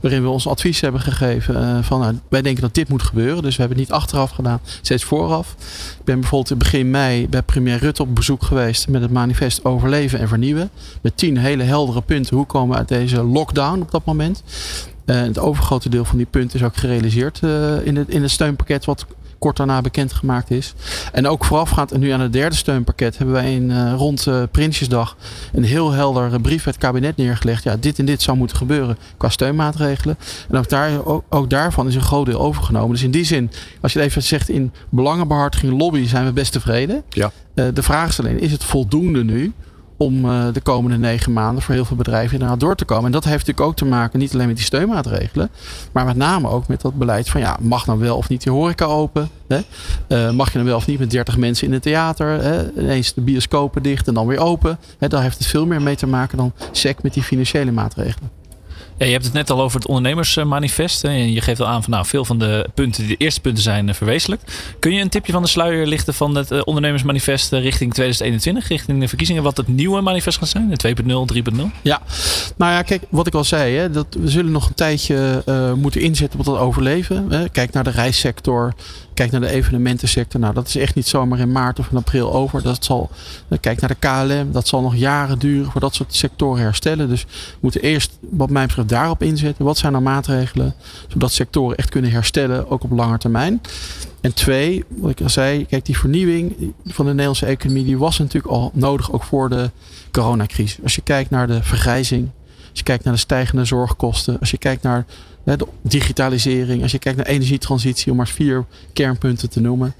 Waarin 0.00 0.22
we 0.22 0.28
ons 0.28 0.46
advies 0.46 0.80
hebben 0.80 1.00
gegeven 1.00 1.56
eh, 1.56 1.82
van 1.82 2.00
nou, 2.00 2.18
wij 2.28 2.42
denken 2.42 2.62
dat 2.62 2.74
dit 2.74 2.88
moet 2.88 3.02
gebeuren. 3.02 3.42
Dus 3.42 3.56
we 3.56 3.60
hebben 3.60 3.78
het 3.78 3.88
niet 3.88 3.96
achteraf 3.96 4.30
gedaan, 4.30 4.60
steeds 4.80 5.04
vooraf. 5.04 5.56
Ik 5.98 6.04
ben 6.04 6.20
bijvoorbeeld 6.20 6.50
in 6.50 6.58
begin 6.58 6.90
mei 6.90 7.28
bij 7.28 7.42
premier 7.42 7.78
Rutte 7.78 8.02
op 8.02 8.14
bezoek 8.14 8.42
geweest 8.42 8.88
met 8.88 9.02
het 9.02 9.10
manifest 9.10 9.64
Overleven 9.64 10.18
en 10.18 10.28
Vernieuwen. 10.28 10.70
Met 11.00 11.16
tien 11.16 11.36
hele 11.36 11.62
heldere 11.62 12.02
punten. 12.02 12.36
Hoe 12.36 12.46
komen 12.46 12.70
we 12.70 12.76
uit 12.76 12.88
deze 12.88 13.22
lockdown 13.22 13.80
op 13.80 13.90
dat 13.90 14.04
moment? 14.04 14.42
Eh, 15.04 15.20
het 15.20 15.38
overgrote 15.38 15.88
deel 15.88 16.04
van 16.04 16.16
die 16.16 16.26
punten 16.26 16.58
is 16.58 16.64
ook 16.64 16.76
gerealiseerd 16.76 17.40
eh, 17.42 17.86
in, 17.86 17.96
het, 17.96 18.08
in 18.08 18.22
het 18.22 18.30
steunpakket 18.30 18.84
wat 18.84 19.06
kort 19.42 19.56
daarna 19.56 19.80
bekendgemaakt 19.80 20.50
is. 20.50 20.74
En 21.12 21.26
ook 21.26 21.44
voorafgaand 21.44 21.92
en 21.92 22.00
nu 22.00 22.10
aan 22.10 22.20
het 22.20 22.32
derde 22.32 22.56
steunpakket 22.56 23.18
hebben 23.18 23.34
wij 23.34 23.54
in, 23.54 23.70
eh, 23.70 23.94
rond 23.96 24.26
eh, 24.26 24.42
Prinsjesdag 24.50 25.16
een 25.52 25.64
heel 25.64 25.92
helder 25.92 26.40
brief 26.40 26.64
bij 26.64 26.72
het 26.72 26.82
kabinet 26.82 27.16
neergelegd. 27.16 27.62
Ja, 27.62 27.76
dit 27.80 27.98
en 27.98 28.04
dit 28.04 28.22
zou 28.22 28.36
moeten 28.36 28.56
gebeuren 28.56 28.98
qua 29.16 29.28
steunmaatregelen. 29.28 30.18
En 30.50 30.58
ook, 30.58 30.68
daar, 30.68 31.06
ook, 31.06 31.24
ook 31.28 31.50
daarvan 31.50 31.86
is 31.86 31.94
een 31.94 32.00
groot 32.00 32.26
deel 32.26 32.40
overgenomen. 32.40 32.90
Dus 32.90 33.02
in 33.02 33.10
die 33.10 33.24
zin, 33.24 33.50
als 33.80 33.92
je 33.92 33.98
het 33.98 34.08
even 34.08 34.22
zegt 34.22 34.48
in 34.48 34.72
belangenbehartiging 34.88 35.78
lobby 35.78 36.06
zijn 36.06 36.24
we 36.24 36.32
best 36.32 36.52
tevreden. 36.52 37.02
Ja. 37.08 37.30
Eh, 37.54 37.64
de 37.74 37.82
vraag 37.82 38.08
is 38.08 38.20
alleen, 38.20 38.40
is 38.40 38.52
het 38.52 38.64
voldoende 38.64 39.24
nu 39.24 39.52
om 40.02 40.24
eh, 40.24 40.46
de 40.52 40.60
komende 40.60 40.96
negen 40.96 41.32
maanden 41.32 41.62
voor 41.62 41.74
heel 41.74 41.84
veel 41.84 41.96
bedrijven 41.96 42.32
inderdaad 42.32 42.60
door 42.60 42.76
te 42.76 42.84
komen. 42.84 43.04
En 43.04 43.12
dat 43.12 43.24
heeft 43.24 43.38
natuurlijk 43.46 43.66
ook 43.66 43.76
te 43.76 43.84
maken 43.84 44.18
niet 44.18 44.34
alleen 44.34 44.46
met 44.46 44.56
die 44.56 44.64
steunmaatregelen, 44.64 45.50
maar 45.92 46.04
met 46.04 46.16
name 46.16 46.48
ook 46.48 46.68
met 46.68 46.80
dat 46.80 46.94
beleid 46.94 47.28
van 47.28 47.40
ja, 47.40 47.56
mag 47.60 47.86
nou 47.86 47.98
wel 47.98 48.16
of 48.16 48.28
niet 48.28 48.42
die 48.42 48.52
horeca 48.52 48.84
open? 48.84 49.28
Hè? 49.48 49.60
Eh, 50.06 50.30
mag 50.30 50.48
je 50.48 50.54
nou 50.54 50.68
wel 50.68 50.76
of 50.76 50.86
niet 50.86 50.98
met 50.98 51.10
30 51.10 51.36
mensen 51.36 51.66
in 51.66 51.72
het 51.72 51.82
theater? 51.82 52.42
Hè? 52.42 52.72
Ineens 52.72 53.14
de 53.14 53.20
bioscopen 53.20 53.82
dicht 53.82 54.08
en 54.08 54.14
dan 54.14 54.26
weer 54.26 54.38
open. 54.38 54.78
Hè? 54.98 55.08
Daar 55.08 55.22
heeft 55.22 55.38
het 55.38 55.46
veel 55.46 55.66
meer 55.66 55.82
mee 55.82 55.96
te 55.96 56.06
maken 56.06 56.36
dan 56.38 56.52
sec 56.72 57.02
met 57.02 57.14
die 57.14 57.22
financiële 57.22 57.72
maatregelen. 57.72 58.41
Ja, 58.96 59.06
je 59.06 59.12
hebt 59.12 59.24
het 59.24 59.32
net 59.32 59.50
al 59.50 59.60
over 59.60 59.78
het 59.78 59.88
ondernemersmanifest. 59.88 61.02
hè. 61.02 61.10
Je 61.10 61.40
geeft 61.40 61.60
al 61.60 61.66
aan 61.66 61.82
van 61.82 61.92
nou, 61.92 62.06
veel 62.06 62.24
van 62.24 62.38
de 62.38 62.68
punten, 62.74 63.06
de 63.06 63.16
eerste 63.16 63.40
punten 63.40 63.62
zijn 63.62 63.88
eh, 63.88 63.94
verwezenlijkt. 63.94 64.52
Kun 64.78 64.92
je 64.94 65.00
een 65.00 65.08
tipje 65.08 65.32
van 65.32 65.42
de 65.42 65.48
sluier 65.48 65.86
lichten 65.86 66.14
van 66.14 66.34
het 66.34 66.50
eh, 66.50 66.60
ondernemersmanifest 66.64 67.52
eh, 67.52 67.62
richting 67.62 67.94
2021, 67.94 68.68
richting 68.68 69.00
de 69.00 69.08
verkiezingen, 69.08 69.42
wat 69.42 69.56
het 69.56 69.68
nieuwe 69.68 70.00
manifest 70.00 70.38
gaat 70.38 70.48
zijn? 70.48 70.74
De 70.74 70.94
2.0, 70.96 71.52
3.0? 71.52 71.60
Ja, 71.82 72.00
nou 72.56 72.72
ja, 72.72 72.82
kijk, 72.82 73.02
wat 73.08 73.26
ik 73.26 73.34
al 73.34 73.44
zei, 73.44 73.76
hè, 73.76 73.90
dat 73.90 74.06
we 74.20 74.28
zullen 74.28 74.52
nog 74.52 74.68
een 74.68 74.74
tijdje 74.74 75.42
moeten 75.76 76.00
inzetten 76.00 76.38
op 76.38 76.44
dat 76.44 76.58
overleven. 76.58 77.26
Hè. 77.30 77.48
Kijk 77.48 77.72
naar 77.72 77.84
de 77.84 77.90
reissector, 77.90 78.74
kijk 79.14 79.30
naar 79.30 79.40
de 79.40 79.48
evenementensector. 79.48 80.40
Nou, 80.40 80.54
dat 80.54 80.68
is 80.68 80.76
echt 80.76 80.94
niet 80.94 81.06
zomaar 81.06 81.38
in 81.38 81.52
maart 81.52 81.78
of 81.78 81.90
in 81.90 81.96
april 81.96 82.32
over. 82.32 82.62
Dat 82.62 82.84
zal, 82.84 83.10
kijk 83.60 83.80
naar 83.80 83.96
de 83.98 84.26
KLM, 84.34 84.52
dat 84.52 84.68
zal 84.68 84.80
nog 84.80 84.96
jaren 84.96 85.38
duren 85.38 85.70
voor 85.70 85.80
dat 85.80 85.94
soort 85.94 86.14
sectoren 86.14 86.62
herstellen. 86.62 87.08
Dus 87.08 87.22
we 87.24 87.58
moeten 87.60 87.80
eerst, 87.80 88.18
wat 88.20 88.50
mij 88.50 88.66
betreft, 88.66 88.88
daarop 88.88 89.22
inzetten. 89.22 89.64
Wat 89.64 89.78
zijn 89.78 89.92
nou 89.92 90.04
maatregelen, 90.04 90.74
zodat 91.08 91.32
sectoren 91.32 91.76
echt 91.76 91.88
kunnen 91.88 92.10
herstellen, 92.10 92.70
ook 92.70 92.84
op 92.84 92.90
lange 92.90 93.18
termijn. 93.18 93.60
En 94.20 94.34
twee, 94.34 94.84
wat 94.88 95.10
ik 95.10 95.20
al 95.20 95.30
zei, 95.30 95.66
kijk, 95.66 95.84
die 95.84 95.98
vernieuwing 95.98 96.72
van 96.86 97.04
de 97.04 97.10
Nederlandse 97.10 97.46
economie, 97.46 97.84
die 97.84 97.98
was 97.98 98.18
natuurlijk 98.18 98.52
al 98.52 98.70
nodig, 98.74 99.12
ook 99.12 99.24
voor 99.24 99.48
de 99.48 99.70
coronacrisis. 100.10 100.82
Als 100.82 100.94
je 100.94 101.02
kijkt 101.02 101.30
naar 101.30 101.46
de 101.46 101.62
vergrijzing, 101.62 102.30
als 102.70 102.78
je 102.78 102.82
kijkt 102.82 103.04
naar 103.04 103.12
de 103.12 103.18
stijgende 103.18 103.64
zorgkosten, 103.64 104.38
als 104.40 104.50
je 104.50 104.58
kijkt 104.58 104.82
naar 104.82 105.04
digitalisering, 105.82 106.82
als 106.82 106.92
je 106.92 106.98
kijkt 106.98 107.18
naar 107.18 107.26
energietransitie, 107.26 108.10
om 108.10 108.16
maar 108.16 108.28
vier 108.28 108.64
kernpunten 108.92 109.50
te 109.50 109.60
noemen. 109.60 109.94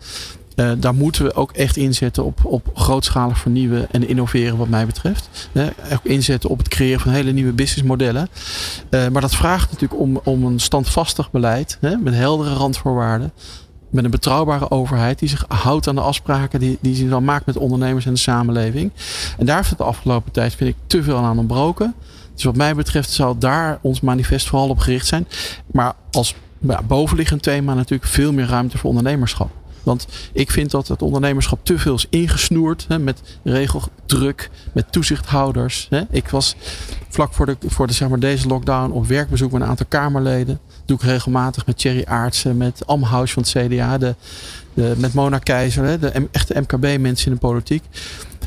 eh, 0.54 0.70
daar 0.78 0.94
moeten 0.94 1.24
we 1.24 1.34
ook 1.34 1.52
echt 1.52 1.76
inzetten 1.76 2.24
op, 2.24 2.44
op 2.44 2.70
grootschalig 2.74 3.38
vernieuwen 3.38 3.86
en 3.90 4.08
innoveren 4.08 4.56
wat 4.56 4.68
mij 4.68 4.86
betreft. 4.86 5.48
Ook 5.92 6.04
inzetten 6.04 6.50
op 6.50 6.58
het 6.58 6.68
creëren 6.68 7.00
van 7.00 7.12
hele 7.12 7.32
nieuwe 7.32 7.52
businessmodellen. 7.52 8.28
Eh, 8.90 9.08
maar 9.08 9.22
dat 9.22 9.34
vraagt 9.34 9.70
natuurlijk 9.70 10.00
om, 10.00 10.20
om 10.24 10.44
een 10.44 10.60
standvastig 10.60 11.30
beleid 11.30 11.78
met 11.80 12.14
heldere 12.14 12.54
randvoorwaarden. 12.54 13.32
Met 13.90 14.04
een 14.04 14.10
betrouwbare 14.10 14.70
overheid 14.70 15.18
die 15.18 15.28
zich 15.28 15.44
houdt 15.48 15.88
aan 15.88 15.94
de 15.94 16.00
afspraken 16.00 16.60
die, 16.60 16.78
die 16.80 16.94
ze 16.94 17.08
dan 17.08 17.24
maakt 17.24 17.46
met 17.46 17.56
ondernemers 17.56 18.06
en 18.06 18.12
de 18.12 18.18
samenleving. 18.18 18.90
En 19.38 19.46
daar 19.46 19.56
heeft 19.56 19.68
het 19.68 19.78
de 19.78 19.84
afgelopen 19.84 20.32
tijd, 20.32 20.54
vind 20.54 20.70
ik, 20.70 20.76
te 20.86 21.02
veel 21.02 21.16
aan 21.16 21.38
ontbroken. 21.38 21.94
Dus 22.42 22.50
wat 22.50 22.60
mij 22.60 22.74
betreft 22.74 23.10
zal 23.10 23.38
daar 23.38 23.78
ons 23.82 24.00
manifest 24.00 24.48
vooral 24.48 24.68
op 24.68 24.78
gericht 24.78 25.06
zijn. 25.06 25.28
Maar 25.66 25.94
als 26.10 26.34
ja, 26.58 26.82
bovenliggend 26.82 27.42
thema 27.42 27.74
natuurlijk 27.74 28.10
veel 28.10 28.32
meer 28.32 28.46
ruimte 28.46 28.78
voor 28.78 28.88
ondernemerschap. 28.88 29.50
Want 29.82 30.06
ik 30.32 30.50
vind 30.50 30.70
dat 30.70 30.88
het 30.88 31.02
ondernemerschap 31.02 31.64
te 31.64 31.78
veel 31.78 31.94
is 31.94 32.06
ingesnoerd 32.10 32.84
hè, 32.88 32.98
met 32.98 33.22
regeldruk, 33.42 34.50
met 34.72 34.92
toezichthouders. 34.92 35.86
Hè. 35.90 36.02
Ik 36.10 36.28
was 36.28 36.56
vlak 37.08 37.34
voor, 37.34 37.46
de, 37.46 37.56
voor 37.66 37.86
de, 37.86 37.92
zeg 37.92 38.08
maar, 38.08 38.18
deze 38.18 38.48
lockdown 38.48 38.92
op 38.92 39.06
werkbezoek 39.06 39.52
met 39.52 39.62
een 39.62 39.68
aantal 39.68 39.86
Kamerleden. 39.88 40.60
Dat 40.66 40.82
doe 40.84 40.96
ik 40.96 41.02
regelmatig 41.02 41.66
met 41.66 41.78
Thierry 41.78 42.04
Aartsen, 42.06 42.56
met 42.56 42.86
Amhaus 42.86 43.32
van 43.32 43.42
het 43.42 43.52
CDA, 43.52 43.98
de, 43.98 44.14
de, 44.74 44.94
met 44.96 45.14
Mona 45.14 45.38
Keizer, 45.38 46.00
de 46.00 46.28
echte 46.30 46.60
MKB-mensen 46.60 47.26
in 47.26 47.32
de 47.32 47.38
politiek. 47.38 47.82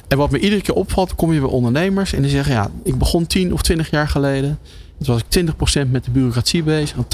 En 0.08 0.18
wat 0.18 0.32
me 0.32 0.40
iedere 0.40 0.62
keer 0.62 0.76
opvalt, 0.76 1.16
kom 1.16 1.34
je 1.34 1.40
bij 1.40 1.50
ondernemers 1.50 2.14
en 2.14 2.22
die 2.22 2.32
zeggen: 2.32 2.54
Ja, 2.54 2.70
ik 2.84 2.98
begon 2.98 3.28
10 3.28 3.54
of 3.54 3.62
20 3.62 3.90
jaar 3.90 4.08
geleden. 4.08 4.60
Toen 5.00 5.14
was 5.14 5.44
ik 5.44 5.86
20% 5.88 5.92
met 5.92 6.06
de 6.06 6.12
bureaucratie 6.12 6.64
bezig 6.64 6.98
en 6.98 7.06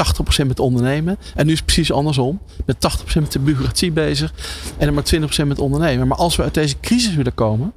80% 0.44 0.48
met 0.48 0.60
ondernemen. 0.60 1.18
En 1.36 1.46
nu 1.46 1.52
is 1.52 1.58
het 1.58 1.66
precies 1.66 1.92
andersom. 1.92 2.40
Met 2.66 2.76
80% 2.76 3.14
met 3.14 3.32
de 3.32 3.40
bureaucratie 3.40 3.92
bezig 3.92 4.34
en 4.78 4.86
dan 4.86 4.94
maar 4.94 5.44
20% 5.44 5.48
met 5.48 5.60
ondernemen. 5.60 6.08
Maar 6.08 6.18
als 6.18 6.36
we 6.36 6.44
uit 6.44 6.54
deze 6.54 6.80
crisis 6.80 7.16
willen 7.16 7.34
komen 7.34 7.74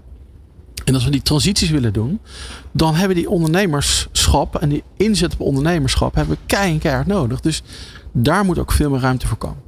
en 0.85 0.95
als 0.95 1.05
we 1.05 1.11
die 1.11 1.23
transities 1.23 1.71
willen 1.71 1.93
doen, 1.93 2.21
dan 2.73 2.95
hebben 2.95 3.17
die 3.17 3.31
ondernemerschap 3.31 4.57
en 4.57 4.69
die 4.69 4.83
inzet 4.97 5.33
op 5.33 5.41
ondernemerschap 5.41 6.15
hebben 6.15 6.35
we 6.35 6.41
keihard, 6.47 7.07
nodig. 7.07 7.41
Dus 7.41 7.63
daar 8.13 8.45
moet 8.45 8.59
ook 8.59 8.73
veel 8.73 8.91
meer 8.91 9.01
ruimte 9.01 9.27
voor 9.27 9.37
komen. 9.37 9.64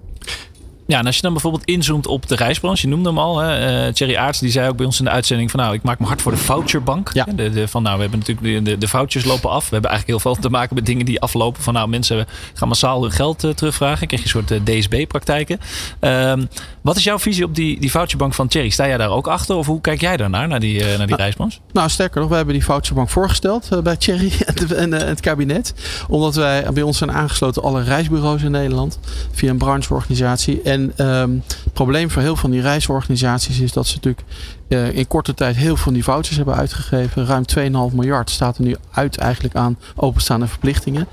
Ja, 0.87 0.99
en 0.99 1.07
als 1.07 1.17
je 1.17 1.23
dan 1.23 1.33
bijvoorbeeld 1.33 1.65
inzoomt 1.65 2.07
op 2.07 2.29
de 2.29 2.35
reisbranche, 2.35 2.89
je 2.89 2.95
noemde 2.95 3.09
hem 3.09 3.19
al. 3.19 3.39
Hè, 3.39 3.87
eh, 3.87 3.93
Thierry 3.93 4.17
Aarts 4.17 4.39
die 4.39 4.51
zei 4.51 4.69
ook 4.69 4.77
bij 4.77 4.87
ons 4.87 4.99
in 4.99 5.05
de 5.05 5.11
uitzending 5.11 5.51
van 5.51 5.61
nou, 5.61 5.75
ik 5.75 5.83
maak 5.83 5.99
me 5.99 6.07
hard 6.07 6.23
voor 6.23 6.33
de 6.33 6.39
voucherbank. 6.39 7.11
Ja. 7.13 7.25
De, 7.35 7.51
de, 7.51 7.69
van 7.69 7.83
nou, 7.83 7.95
we 7.95 8.03
hebben 8.03 8.19
natuurlijk 8.19 8.65
de, 8.65 8.79
de, 8.79 8.89
vouchers 8.89 9.25
lopen 9.25 9.51
af. 9.51 9.65
We 9.65 9.73
hebben 9.73 9.91
eigenlijk 9.91 10.23
heel 10.23 10.33
veel 10.33 10.43
te 10.43 10.51
maken 10.51 10.75
met 10.75 10.87
dingen 10.87 11.05
die 11.05 11.21
aflopen. 11.21 11.63
Van 11.63 11.75
nou, 11.75 11.89
mensen 11.89 12.27
gaan 12.55 12.69
massaal 12.69 13.03
hun 13.03 13.11
geld 13.11 13.45
eh, 13.45 13.51
terugvragen. 13.51 14.07
Krijg 14.07 14.23
je 14.23 14.39
een 14.39 14.47
soort 14.47 14.69
eh, 14.69 14.79
DSB-praktijken. 14.79 15.61
Ehm, 16.01 16.45
wat 16.81 16.97
is 16.97 17.05
jouw 17.05 17.19
visie 17.19 17.45
op 17.45 17.55
die, 17.55 17.81
die 17.81 17.91
voucherbank 17.91 18.35
van 18.35 18.49
Thierry? 18.49 18.69
Sta 18.69 18.87
jij 18.87 18.97
daar 18.97 19.11
ook 19.11 19.27
achter? 19.27 19.57
Of 19.57 19.67
hoe 19.67 19.81
kijk 19.81 20.01
jij 20.01 20.17
daarnaar, 20.17 20.49
naar 20.49 20.61
die, 20.61 20.85
naar 20.85 21.07
die 21.07 21.17
reisbranche? 21.17 21.59
Nou, 21.73 21.89
sterker 21.89 22.21
nog, 22.21 22.29
we 22.29 22.37
hebben 22.37 22.55
die 22.55 22.65
voucherbank 22.65 23.11
voorgesteld 23.11 23.83
bij 23.83 23.97
Thierry 23.97 24.33
en, 24.47 24.93
en, 24.93 24.93
het 24.93 25.21
kabinet. 25.21 25.75
Omdat 26.09 26.35
wij 26.35 26.67
bij 26.73 26.83
ons 26.83 26.99
zijn 26.99 27.13
aangesloten 27.13 27.63
alle 27.63 27.83
reisbureaus 27.83 28.43
in 28.43 28.51
Nederland 28.51 28.99
via 29.33 29.51
een 29.51 29.59
brancheorganisatie. 29.59 30.63
En 30.63 30.76
ehm, 30.97 31.31
het 31.65 31.73
probleem 31.73 32.11
voor 32.11 32.23
heel 32.23 32.31
veel 32.31 32.41
van 32.41 32.51
die 32.51 32.61
reisorganisaties 32.61 33.61
is 33.61 33.73
dat 33.73 33.87
ze 33.87 33.95
natuurlijk 33.95 34.25
eh, 34.69 34.97
in 34.97 35.07
korte 35.07 35.35
tijd 35.35 35.57
heel 35.57 35.67
veel 35.67 35.77
van 35.77 35.93
die 35.93 36.05
vouchers 36.05 36.37
hebben 36.37 36.55
uitgegeven. 36.55 37.27
Ruim 37.27 37.45
2,5 37.91 37.95
miljard 37.95 38.31
staat 38.31 38.59
er 38.59 38.65
nu 38.65 38.77
uit 38.91 39.17
eigenlijk 39.17 39.55
aan 39.55 39.79
openstaande 39.97 40.47
verplichtingen. 40.47 41.09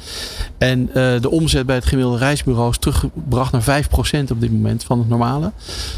En 0.58 0.90
eh, 0.94 1.22
de 1.22 1.30
omzet 1.30 1.66
bij 1.66 1.76
het 1.76 1.86
gemiddelde 1.86 2.18
reisbureau 2.18 2.70
is 2.70 2.78
teruggebracht 2.78 3.52
naar 3.52 3.84
5% 3.84 4.32
op 4.32 4.42
dit 4.42 4.52
moment 4.52 4.84
van 4.84 5.00
het 5.00 5.10
normale. 5.10 5.52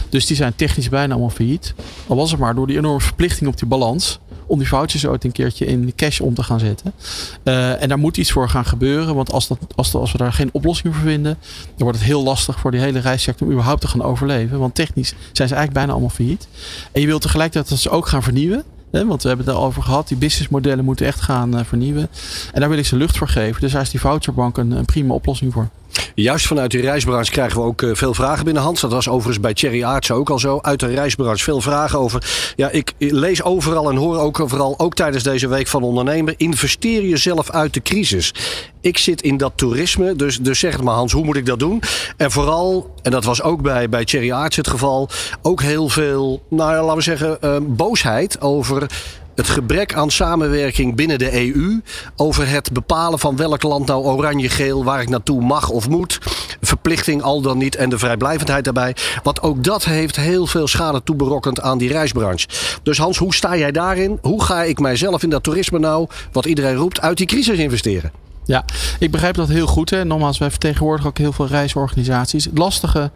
Dus 0.09 0.25
die 0.25 0.35
zijn 0.35 0.55
technisch 0.55 0.89
bijna 0.89 1.13
allemaal 1.13 1.29
failliet. 1.29 1.73
Al 2.07 2.15
was 2.15 2.31
het 2.31 2.39
maar 2.39 2.55
door 2.55 2.67
die 2.67 2.77
enorme 2.77 3.01
verplichting 3.01 3.49
op 3.49 3.57
die 3.57 3.67
balans 3.67 4.19
om 4.47 4.57
die 4.57 4.67
foutjes 4.67 5.05
ooit 5.05 5.23
een 5.23 5.31
keertje 5.31 5.65
in 5.65 5.93
cash 5.95 6.19
om 6.19 6.33
te 6.33 6.43
gaan 6.43 6.59
zetten. 6.59 6.93
Eh, 7.43 7.81
en 7.81 7.89
daar 7.89 7.99
moet 7.99 8.17
iets 8.17 8.31
voor 8.31 8.49
gaan 8.49 8.65
gebeuren. 8.65 9.15
Want 9.15 9.31
als, 9.31 9.47
dat, 9.47 9.57
als, 9.75 9.93
als 9.93 10.11
we 10.11 10.17
daar 10.17 10.33
geen 10.33 10.49
oplossing 10.51 10.93
voor 10.95 11.03
vinden, 11.03 11.37
dan 11.65 11.73
wordt 11.77 11.97
het 11.97 12.07
heel 12.07 12.23
lastig 12.23 12.59
voor 12.59 12.71
die 12.71 12.79
hele 12.79 12.99
reissector 12.99 13.47
om 13.47 13.53
überhaupt 13.53 13.81
te 13.81 13.87
gaan 13.87 14.03
overleven. 14.03 14.59
Want 14.59 14.75
technisch 14.75 15.09
zijn 15.09 15.47
ze 15.47 15.55
eigenlijk 15.55 15.73
bijna 15.73 15.91
allemaal 15.91 16.09
failliet. 16.09 16.47
En 16.91 17.01
je 17.01 17.07
wilt 17.07 17.21
tegelijkertijd 17.21 17.69
dat 17.69 17.79
ze 17.79 17.89
ook 17.89 18.07
gaan 18.07 18.23
vernieuwen. 18.23 18.63
Hè, 18.91 19.05
want 19.05 19.21
we 19.21 19.27
hebben 19.27 19.45
het 19.45 19.55
daarover 19.55 19.83
gehad. 19.83 20.07
Die 20.07 20.17
businessmodellen 20.17 20.85
moeten 20.85 21.05
echt 21.05 21.21
gaan 21.21 21.57
eh, 21.57 21.65
vernieuwen. 21.65 22.09
En 22.53 22.59
daar 22.59 22.69
wil 22.69 22.77
ik 22.77 22.85
ze 22.85 22.95
lucht 22.95 23.17
voor 23.17 23.27
geven. 23.27 23.61
Dus 23.61 23.71
daar 23.71 23.81
is 23.81 23.89
die 23.89 23.99
voucherbank 23.99 24.57
een, 24.57 24.71
een 24.71 24.85
prima 24.85 25.13
oplossing 25.13 25.53
voor. 25.53 25.69
Juist 26.15 26.47
vanuit 26.47 26.71
die 26.71 26.81
reisbranche 26.81 27.31
krijgen 27.31 27.61
we 27.61 27.65
ook 27.65 27.81
eh, 27.81 27.89
veel 27.93 28.13
vragen 28.13 28.45
binnen 28.45 28.63
Hans. 28.63 28.81
Dat 28.81 28.91
was 28.91 29.09
overigens 29.09 29.39
bij 29.39 29.53
Thierry 29.53 29.83
Aartsen 29.83 30.15
ook 30.15 30.29
al 30.29 30.39
zo. 30.39 30.59
Uit 30.61 30.79
de 30.79 30.87
reisbranche 30.87 31.43
veel 31.43 31.61
vragen 31.61 31.99
over. 31.99 32.53
Ja, 32.55 32.69
ik 32.69 32.93
lees 32.97 33.43
overal 33.43 33.89
en 33.89 33.95
hoor 33.95 34.17
ook 34.17 34.39
overal, 34.39 34.79
ook 34.79 34.93
tijdens 34.93 35.23
deze 35.23 35.47
week 35.47 35.67
van 35.67 35.83
ondernemer. 35.83 36.33
Investeer 36.37 37.05
jezelf 37.05 37.51
uit 37.51 37.73
de 37.73 37.81
crisis. 37.81 38.33
Ik 38.81 38.97
zit 38.97 39.21
in 39.21 39.37
dat 39.37 39.51
toerisme, 39.55 40.15
dus, 40.15 40.37
dus 40.37 40.59
zeg 40.59 40.73
het 40.73 40.83
maar 40.83 40.95
Hans, 40.95 41.11
hoe 41.11 41.23
moet 41.23 41.35
ik 41.35 41.45
dat 41.45 41.59
doen? 41.59 41.81
En 42.17 42.31
vooral, 42.31 42.93
en 43.01 43.11
dat 43.11 43.23
was 43.23 43.41
ook 43.41 43.61
bij, 43.61 43.89
bij 43.89 44.05
Thierry 44.05 44.31
Aartsen 44.31 44.63
het 44.63 44.71
geval, 44.71 45.09
ook 45.41 45.61
heel 45.61 45.89
veel, 45.89 46.43
nou 46.49 46.71
ja, 46.71 46.81
laten 46.81 46.95
we 46.95 47.01
zeggen, 47.01 47.41
eh, 47.41 47.57
boosheid 47.61 48.41
over 48.41 48.87
het 49.35 49.49
gebrek 49.49 49.93
aan 49.93 50.11
samenwerking 50.11 50.95
binnen 50.95 51.19
de 51.19 51.33
EU. 51.33 51.81
Over 52.15 52.49
het 52.49 52.71
bepalen 52.71 53.19
van 53.19 53.35
welk 53.35 53.63
land 53.63 53.87
nou 53.87 54.03
oranje, 54.03 54.49
geel, 54.49 54.83
waar 54.83 55.01
ik 55.01 55.09
naartoe 55.09 55.41
mag 55.41 55.69
of 55.69 55.89
moet. 55.89 56.19
Verplichting 56.61 57.21
al 57.21 57.41
dan 57.41 57.57
niet 57.57 57.75
en 57.75 57.89
de 57.89 57.99
vrijblijvendheid 57.99 58.63
daarbij. 58.63 58.95
Want 59.23 59.41
ook 59.41 59.63
dat 59.63 59.85
heeft 59.85 60.15
heel 60.15 60.47
veel 60.47 60.67
schade 60.67 61.03
toeberokkend 61.03 61.61
aan 61.61 61.77
die 61.77 61.91
reisbranche. 61.91 62.47
Dus 62.83 62.97
Hans, 62.97 63.17
hoe 63.17 63.35
sta 63.35 63.57
jij 63.57 63.71
daarin? 63.71 64.17
Hoe 64.21 64.43
ga 64.43 64.63
ik 64.63 64.79
mijzelf 64.79 65.23
in 65.23 65.29
dat 65.29 65.43
toerisme 65.43 65.79
nou, 65.79 66.07
wat 66.31 66.45
iedereen 66.45 66.75
roept, 66.75 67.01
uit 67.01 67.17
die 67.17 67.27
crisis 67.27 67.57
investeren? 67.57 68.11
Ja, 68.45 68.65
ik 68.99 69.11
begrijp 69.11 69.35
dat 69.35 69.47
heel 69.47 69.67
goed. 69.67 69.89
Hè. 69.89 70.05
Nogmaals, 70.05 70.37
wij 70.37 70.49
vertegenwoordigen 70.49 71.09
ook 71.09 71.17
heel 71.17 71.33
veel 71.33 71.47
reisorganisaties. 71.47 72.45
Het 72.45 72.57
lastige 72.57 73.11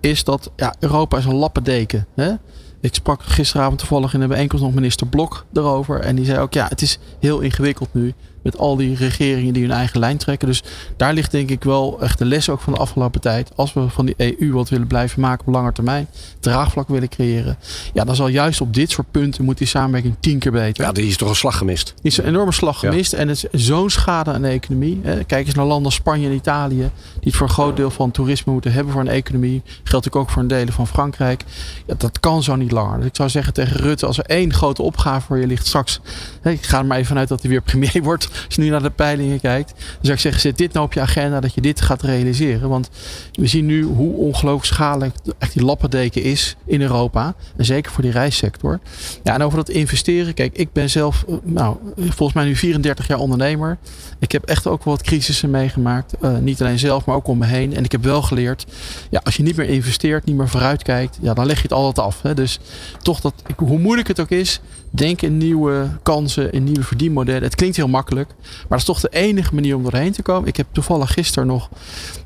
is 0.00 0.24
dat 0.24 0.50
ja, 0.56 0.74
Europa 0.78 1.18
is 1.18 1.24
een 1.24 1.34
lappendeken. 1.34 2.06
Hè. 2.14 2.32
Ik 2.82 2.94
sprak 2.94 3.22
gisteravond 3.22 3.78
toevallig 3.78 4.14
in 4.14 4.20
een 4.20 4.28
bijeenkomst 4.28 4.64
nog 4.64 4.74
minister 4.74 5.06
Blok 5.06 5.44
erover. 5.52 6.00
En 6.00 6.16
die 6.16 6.24
zei 6.24 6.38
ook, 6.38 6.52
ja, 6.52 6.66
het 6.68 6.82
is 6.82 6.98
heel 7.20 7.40
ingewikkeld 7.40 7.94
nu. 7.94 8.14
Met 8.42 8.58
al 8.58 8.76
die 8.76 8.96
regeringen 8.96 9.52
die 9.52 9.62
hun 9.62 9.72
eigen 9.72 10.00
lijn 10.00 10.16
trekken. 10.16 10.48
Dus 10.48 10.62
daar 10.96 11.12
ligt 11.14 11.30
denk 11.30 11.50
ik 11.50 11.64
wel 11.64 12.00
echt 12.00 12.18
de 12.18 12.24
les 12.24 12.48
ook 12.48 12.60
van 12.60 12.72
de 12.72 12.78
afgelopen 12.78 13.20
tijd. 13.20 13.50
Als 13.54 13.72
we 13.72 13.88
van 13.88 14.06
die 14.06 14.14
EU 14.38 14.52
wat 14.52 14.68
willen 14.68 14.86
blijven 14.86 15.20
maken 15.20 15.46
op 15.46 15.52
lange 15.52 15.72
termijn. 15.72 16.06
Draagvlak 16.40 16.88
willen 16.88 17.08
creëren. 17.08 17.56
Ja, 17.92 18.04
dan 18.04 18.16
zal 18.16 18.28
juist 18.28 18.60
op 18.60 18.74
dit 18.74 18.90
soort 18.90 19.10
punten 19.10 19.44
moet 19.44 19.58
die 19.58 19.66
samenwerking 19.66 20.16
tien 20.20 20.38
keer 20.38 20.52
beter. 20.52 20.84
Ja, 20.84 20.92
die 20.92 21.06
is 21.06 21.16
toch 21.16 21.28
een 21.28 21.34
slag 21.36 21.56
gemist. 21.58 21.94
Die 22.02 22.10
is 22.10 22.18
een 22.18 22.24
enorme 22.24 22.52
slag 22.52 22.80
Ja. 22.80 22.88
gemist. 22.90 23.12
En 23.12 23.28
het 23.28 23.46
is 23.50 23.64
zo'n 23.66 23.90
schade 23.90 24.32
aan 24.32 24.42
de 24.42 24.48
economie. 24.48 25.00
Kijk 25.26 25.46
eens 25.46 25.54
naar 25.54 25.64
landen 25.66 25.84
als 25.84 25.94
Spanje 25.94 26.28
en 26.28 26.34
Italië. 26.34 26.76
Die 26.76 26.90
het 27.20 27.34
voor 27.36 27.46
een 27.46 27.52
groot 27.52 27.76
deel 27.76 27.90
van 27.90 28.10
toerisme 28.10 28.52
moeten 28.52 28.72
hebben 28.72 28.92
voor 28.92 29.00
een 29.02 29.08
economie. 29.08 29.62
Geldt 29.84 30.12
ook 30.12 30.30
voor 30.30 30.42
een 30.42 30.48
delen 30.48 30.72
van 30.72 30.86
Frankrijk. 30.86 31.44
Ja, 31.86 31.94
dat 31.98 32.20
kan 32.20 32.42
zo 32.42 32.56
niet 32.56 32.70
langer. 32.72 32.96
Dus 32.98 33.06
ik 33.06 33.16
zou 33.16 33.28
zeggen 33.28 33.52
tegen 33.52 33.76
Rutte. 33.76 34.06
Als 34.06 34.18
er 34.18 34.24
één 34.24 34.52
grote 34.52 34.82
opgave 34.82 35.26
voor 35.26 35.38
je 35.38 35.46
ligt 35.46 35.66
straks. 35.66 36.00
Ik 36.42 36.62
ga 36.64 36.78
er 36.78 36.86
maar 36.86 36.96
even 36.96 37.08
vanuit 37.08 37.28
dat 37.28 37.40
hij 37.40 37.50
weer 37.50 37.60
premier 37.62 38.00
wordt 38.10 38.28
Als 38.46 38.54
je 38.54 38.62
nu 38.62 38.68
naar 38.68 38.82
de 38.82 38.90
peilingen 38.90 39.40
kijkt. 39.40 39.68
Dan 39.76 39.98
zou 40.00 40.14
ik 40.14 40.20
zeggen, 40.20 40.40
zet 40.40 40.58
dit 40.58 40.72
nou 40.72 40.86
op 40.86 40.92
je 40.92 41.00
agenda 41.00 41.40
dat 41.40 41.54
je 41.54 41.60
dit 41.60 41.80
gaat 41.80 42.02
realiseren. 42.02 42.68
Want 42.68 42.90
we 43.32 43.46
zien 43.46 43.66
nu 43.66 43.82
hoe 43.82 44.14
ongelooflijk 44.14 44.74
schadelijk 44.74 45.14
echt 45.38 45.52
die 45.52 45.64
lappendeken 45.64 46.22
is 46.22 46.56
in 46.64 46.82
Europa. 46.82 47.34
En 47.56 47.64
zeker 47.64 47.92
voor 47.92 48.02
die 48.02 48.12
reissector. 48.12 48.80
Ja, 49.22 49.34
en 49.34 49.42
over 49.42 49.58
dat 49.58 49.68
investeren. 49.68 50.34
Kijk, 50.34 50.56
ik 50.56 50.72
ben 50.72 50.90
zelf, 50.90 51.24
eh, 51.28 51.34
nou, 51.42 51.76
volgens 51.96 52.32
mij 52.32 52.44
nu 52.44 52.56
34 52.56 53.06
jaar 53.06 53.18
ondernemer. 53.18 53.78
Ik 54.18 54.32
heb 54.32 54.44
echt 54.44 54.66
ook 54.66 54.84
wel 54.84 54.94
wat 54.94 55.02
crisissen 55.02 55.50
meegemaakt. 55.50 56.14
Uh, 56.20 56.38
niet 56.38 56.60
alleen 56.60 56.78
zelf, 56.78 57.04
maar 57.04 57.16
ook 57.16 57.26
om 57.26 57.38
me 57.38 57.46
heen. 57.46 57.76
En 57.76 57.84
ik 57.84 57.92
heb 57.92 58.04
wel 58.04 58.22
geleerd, 58.22 58.66
ja, 59.10 59.20
als 59.24 59.36
je 59.36 59.42
niet 59.42 59.56
meer 59.56 59.68
investeert, 59.68 60.24
niet 60.24 60.36
meer 60.36 60.48
vooruitkijkt, 60.48 61.18
ja, 61.20 61.34
dan 61.34 61.46
leg 61.46 61.56
je 61.56 61.62
het 61.62 61.72
altijd 61.72 62.06
af. 62.06 62.22
Hè. 62.22 62.34
Dus 62.34 62.58
toch 63.02 63.20
dat, 63.20 63.34
hoe 63.56 63.78
moeilijk 63.78 64.08
het 64.08 64.20
ook 64.20 64.30
is, 64.30 64.60
denk 64.94 65.22
in 65.22 65.36
nieuwe 65.36 65.88
kansen, 66.02 66.52
in 66.52 66.64
nieuwe 66.64 66.82
verdienmodellen. 66.82 67.42
Het 67.42 67.54
klinkt 67.54 67.76
heel 67.76 67.88
makkelijk, 67.88 68.28
maar 68.40 68.66
dat 68.68 68.78
is 68.78 68.84
toch 68.84 69.00
de 69.00 69.08
enige 69.10 69.54
manier 69.54 69.76
om 69.76 69.82
doorheen 69.82 70.12
te 70.12 70.22
komen. 70.22 70.48
Ik 70.48 70.56
heb 70.56 70.66
toevallig 70.72 71.12
gisteren 71.12 71.48
nog 71.48 71.68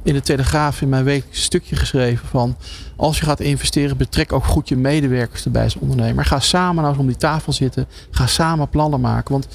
in 0.02 0.14
de 0.14 0.20
Telegraaf 0.20 0.80
in 0.80 0.88
mijn 0.88 1.04
week 1.04 1.22
een 1.22 1.36
stukje 1.36 1.76
geschreven 1.76 2.28
van 2.28 2.56
als 2.96 3.18
je 3.18 3.24
gaat 3.24 3.40
investeren, 3.40 3.96
betrek 3.96 4.32
ook 4.32 4.44
goed 4.44 4.68
je 4.68 4.76
medewerkers 4.76 5.44
erbij 5.44 5.64
als 5.64 5.76
ondernemer. 5.76 6.24
Ga 6.24 6.40
samen 6.40 6.76
nou 6.76 6.88
eens 6.88 6.98
om 6.98 7.06
die 7.06 7.16
tafel 7.16 7.52
zitten. 7.52 7.86
Ga 8.10 8.26
samen 8.26 8.68
plannen 8.68 9.00
maken. 9.00 9.32
Want 9.32 9.48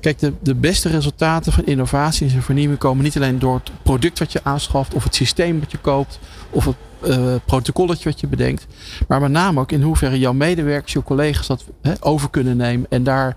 kijk, 0.00 0.18
de, 0.18 0.32
de 0.42 0.54
beste 0.54 0.88
resultaten 0.88 1.52
van 1.52 1.64
innovatie 1.64 2.30
en 2.30 2.42
vernieuwing 2.42 2.78
komen 2.78 3.04
niet 3.04 3.16
alleen 3.16 3.38
door 3.38 3.54
het 3.54 3.70
product 3.82 4.18
wat 4.18 4.32
je 4.32 4.40
aanschaft 4.42 4.94
of 4.94 5.04
het 5.04 5.14
systeem 5.14 5.60
wat 5.60 5.70
je 5.70 5.78
koopt 5.78 6.18
of 6.50 6.64
het 6.64 6.76
uh, 7.06 7.34
protocolletje 7.44 8.08
wat 8.08 8.20
je 8.20 8.26
bedenkt. 8.26 8.66
Maar 9.08 9.20
met 9.20 9.30
name 9.30 9.60
ook 9.60 9.72
in 9.72 9.82
hoeverre 9.82 10.18
jouw 10.18 10.32
medewerkers, 10.32 10.92
je 10.92 11.02
collega's 11.02 11.46
dat 11.46 11.64
over 12.00 12.30
kunnen 12.30 12.56
nemen. 12.56 12.86
En 12.90 13.02
daar 13.02 13.36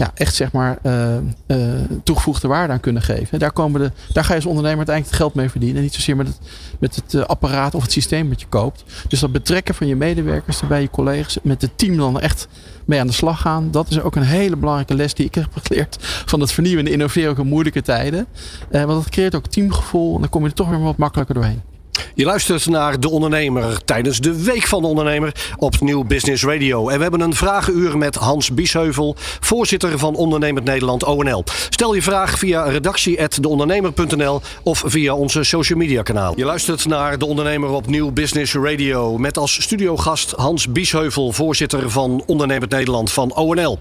ja, 0.00 0.10
echt 0.14 0.34
zeg 0.34 0.52
maar 0.52 0.78
uh, 0.82 1.16
uh, 1.46 1.56
toegevoegde 2.02 2.48
waarde 2.48 2.72
aan 2.72 2.80
kunnen 2.80 3.02
geven. 3.02 3.38
Daar, 3.38 3.52
komen 3.52 3.80
de, 3.80 3.92
daar 4.12 4.24
ga 4.24 4.30
je 4.30 4.36
als 4.38 4.46
ondernemer 4.46 4.76
uiteindelijk 4.76 5.16
het 5.16 5.26
geld 5.26 5.34
mee 5.34 5.50
verdienen. 5.50 5.76
En 5.76 5.82
niet 5.82 5.94
zozeer 5.94 6.16
met 6.16 6.26
het, 6.26 6.38
met 6.78 6.96
het 6.96 7.26
apparaat 7.26 7.74
of 7.74 7.82
het 7.82 7.92
systeem 7.92 8.28
wat 8.28 8.40
je 8.40 8.46
koopt. 8.48 8.84
Dus 9.08 9.20
dat 9.20 9.32
betrekken 9.32 9.74
van 9.74 9.86
je 9.86 9.96
medewerkers 9.96 10.60
bij 10.68 10.80
je 10.80 10.90
collega's. 10.90 11.38
Met 11.42 11.62
het 11.62 11.78
team 11.78 11.96
dan 11.96 12.20
echt 12.20 12.48
mee 12.84 13.00
aan 13.00 13.06
de 13.06 13.12
slag 13.12 13.40
gaan. 13.40 13.70
Dat 13.70 13.90
is 13.90 14.00
ook 14.00 14.16
een 14.16 14.22
hele 14.22 14.56
belangrijke 14.56 14.94
les 14.94 15.14
die 15.14 15.26
ik 15.26 15.34
heb 15.34 15.48
geleerd 15.62 15.96
van 16.26 16.40
het 16.40 16.52
vernieuwen 16.52 16.86
en 16.86 16.92
innoveren 16.92 17.30
ook 17.30 17.38
in 17.38 17.46
moeilijke 17.46 17.82
tijden. 17.82 18.26
want 18.70 18.88
dat 18.88 19.08
creëert 19.08 19.34
ook 19.34 19.46
teamgevoel. 19.46 20.14
En 20.14 20.20
dan 20.20 20.30
kom 20.30 20.42
je 20.42 20.48
er 20.48 20.54
toch 20.54 20.68
weer 20.68 20.80
wat 20.80 20.96
makkelijker 20.96 21.34
doorheen. 21.34 21.69
Je 22.14 22.24
luistert 22.24 22.66
naar 22.66 23.00
De 23.00 23.10
Ondernemer 23.10 23.84
tijdens 23.84 24.20
de 24.20 24.42
Week 24.42 24.66
van 24.66 24.82
de 24.82 24.88
Ondernemer 24.88 25.34
op 25.56 25.80
Nieuw 25.80 26.04
Business 26.04 26.44
Radio. 26.44 26.88
En 26.88 26.96
we 26.96 27.02
hebben 27.02 27.20
een 27.20 27.34
vragenuur 27.34 27.98
met 27.98 28.14
Hans 28.14 28.54
Biesheuvel, 28.54 29.16
voorzitter 29.40 29.98
van 29.98 30.14
Ondernemend 30.14 30.64
Nederland 30.64 31.04
ONL. 31.04 31.44
Stel 31.68 31.94
je 31.94 32.02
vraag 32.02 32.38
via 32.38 32.62
redactie.deondernemer.nl 32.62 34.40
of 34.62 34.82
via 34.86 35.14
onze 35.14 35.44
social 35.44 35.78
media 35.78 36.02
kanaal. 36.02 36.32
Je 36.36 36.44
luistert 36.44 36.86
naar 36.86 37.18
De 37.18 37.26
Ondernemer 37.26 37.70
op 37.70 37.86
Nieuw 37.86 38.10
Business 38.10 38.54
Radio 38.54 39.18
met 39.18 39.38
als 39.38 39.62
studiogast 39.62 40.30
Hans 40.30 40.72
Biesheuvel, 40.72 41.32
voorzitter 41.32 41.90
van 41.90 42.22
Ondernemend 42.26 42.70
Nederland 42.70 43.12
van 43.12 43.34
ONL. 43.34 43.78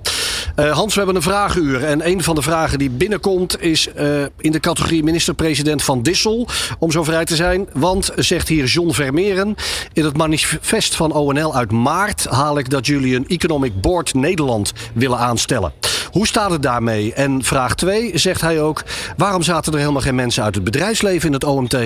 Uh, 0.56 0.72
Hans, 0.72 0.94
we 0.94 0.98
hebben 0.98 1.16
een 1.16 1.22
vragenuur 1.22 1.84
en 1.84 2.08
een 2.08 2.24
van 2.24 2.36
de 2.36 2.42
vragen 2.42 2.80
die 2.80 2.90
binnenkomt 2.90 3.62
is 3.62 3.88
uh, 3.98 4.26
in 4.38 4.52
de 4.52 4.60
categorie 4.60 5.04
minister-president 5.04 5.84
van 5.84 6.02
Dissel, 6.02 6.48
om 6.80 6.92
zo 6.92 7.04
vrij 7.04 7.26
te 7.26 7.36
zijn. 7.36 7.68
Want 7.74 8.09
zegt 8.16 8.48
hier 8.48 8.66
John 8.66 8.92
Vermeeren. 8.92 9.56
In 9.94 10.04
het 10.06 10.18
manifest 10.18 10.96
van 10.96 11.12
ONL 11.12 11.56
uit 11.56 11.72
maart 11.72 12.26
haal 12.26 12.58
ik 12.58 12.70
dat 12.70 12.86
jullie 12.86 13.16
een 13.16 13.28
Economic 13.28 13.82
Board 13.82 14.14
Nederland 14.14 14.74
willen 14.94 15.18
aanstellen. 15.18 15.74
Hoe 16.12 16.28
staat 16.28 16.52
het 16.52 16.62
daarmee? 16.62 17.14
En 17.14 17.44
vraag 17.44 17.76
2 17.76 18.18
zegt 18.18 18.42
hij 18.42 18.62
ook: 18.62 18.84
waarom 19.18 19.42
zaten 19.42 19.74
er 19.74 19.80
helemaal 19.80 20.02
geen 20.02 20.16
mensen 20.16 20.44
uit 20.44 20.56
het 20.56 20.64
bedrijfsleven 20.64 21.28
in 21.28 21.34
het 21.34 21.44
OMT? 21.44 21.78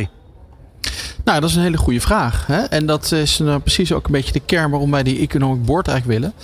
Nou, 1.23 1.39
dat 1.39 1.49
is 1.49 1.55
een 1.55 1.61
hele 1.61 1.77
goede 1.77 2.01
vraag. 2.01 2.47
Hè? 2.47 2.61
En 2.61 2.85
dat 2.85 3.11
is 3.11 3.37
nou 3.37 3.59
precies 3.59 3.93
ook 3.93 4.05
een 4.05 4.11
beetje 4.11 4.31
de 4.31 4.39
kern 4.39 4.69
waarom 4.69 4.91
wij 4.91 5.03
die 5.03 5.19
Economic 5.19 5.65
Board 5.65 5.87
eigenlijk 5.87 6.19
willen. 6.19 6.35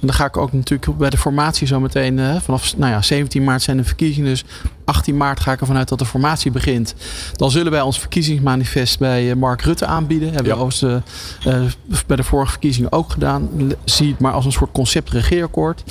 En 0.00 0.06
dan 0.06 0.16
ga 0.16 0.24
ik 0.24 0.36
ook 0.36 0.52
natuurlijk 0.52 0.98
bij 0.98 1.10
de 1.10 1.16
formatie 1.16 1.66
zo 1.66 1.80
meteen. 1.80 2.18
Uh, 2.18 2.36
vanaf 2.40 2.76
nou 2.76 2.92
ja, 2.92 3.02
17 3.02 3.44
maart 3.44 3.62
zijn 3.62 3.76
de 3.76 3.84
verkiezingen. 3.84 4.28
Dus 4.28 4.44
18 4.84 5.16
maart 5.16 5.40
ga 5.40 5.52
ik 5.52 5.60
ervan 5.60 5.76
uit 5.76 5.88
dat 5.88 5.98
de 5.98 6.04
formatie 6.04 6.50
begint. 6.50 6.94
Dan 7.36 7.50
zullen 7.50 7.72
wij 7.72 7.80
ons 7.80 7.98
verkiezingsmanifest 7.98 8.98
bij 8.98 9.30
eh, 9.30 9.36
Mark 9.36 9.62
Rutte 9.62 9.86
aanbieden. 9.86 10.32
Hebben 10.32 10.56
ja. 10.56 11.02
we 11.44 11.70
bij 12.06 12.16
de 12.16 12.24
vorige 12.24 12.50
verkiezingen 12.50 12.92
ook 12.92 13.10
gedaan. 13.10 13.48
Zie 13.84 14.10
het 14.10 14.20
maar 14.20 14.32
als 14.32 14.44
een 14.44 14.52
soort 14.52 14.72
concept 14.72 15.10
regeerakkoord. 15.10 15.82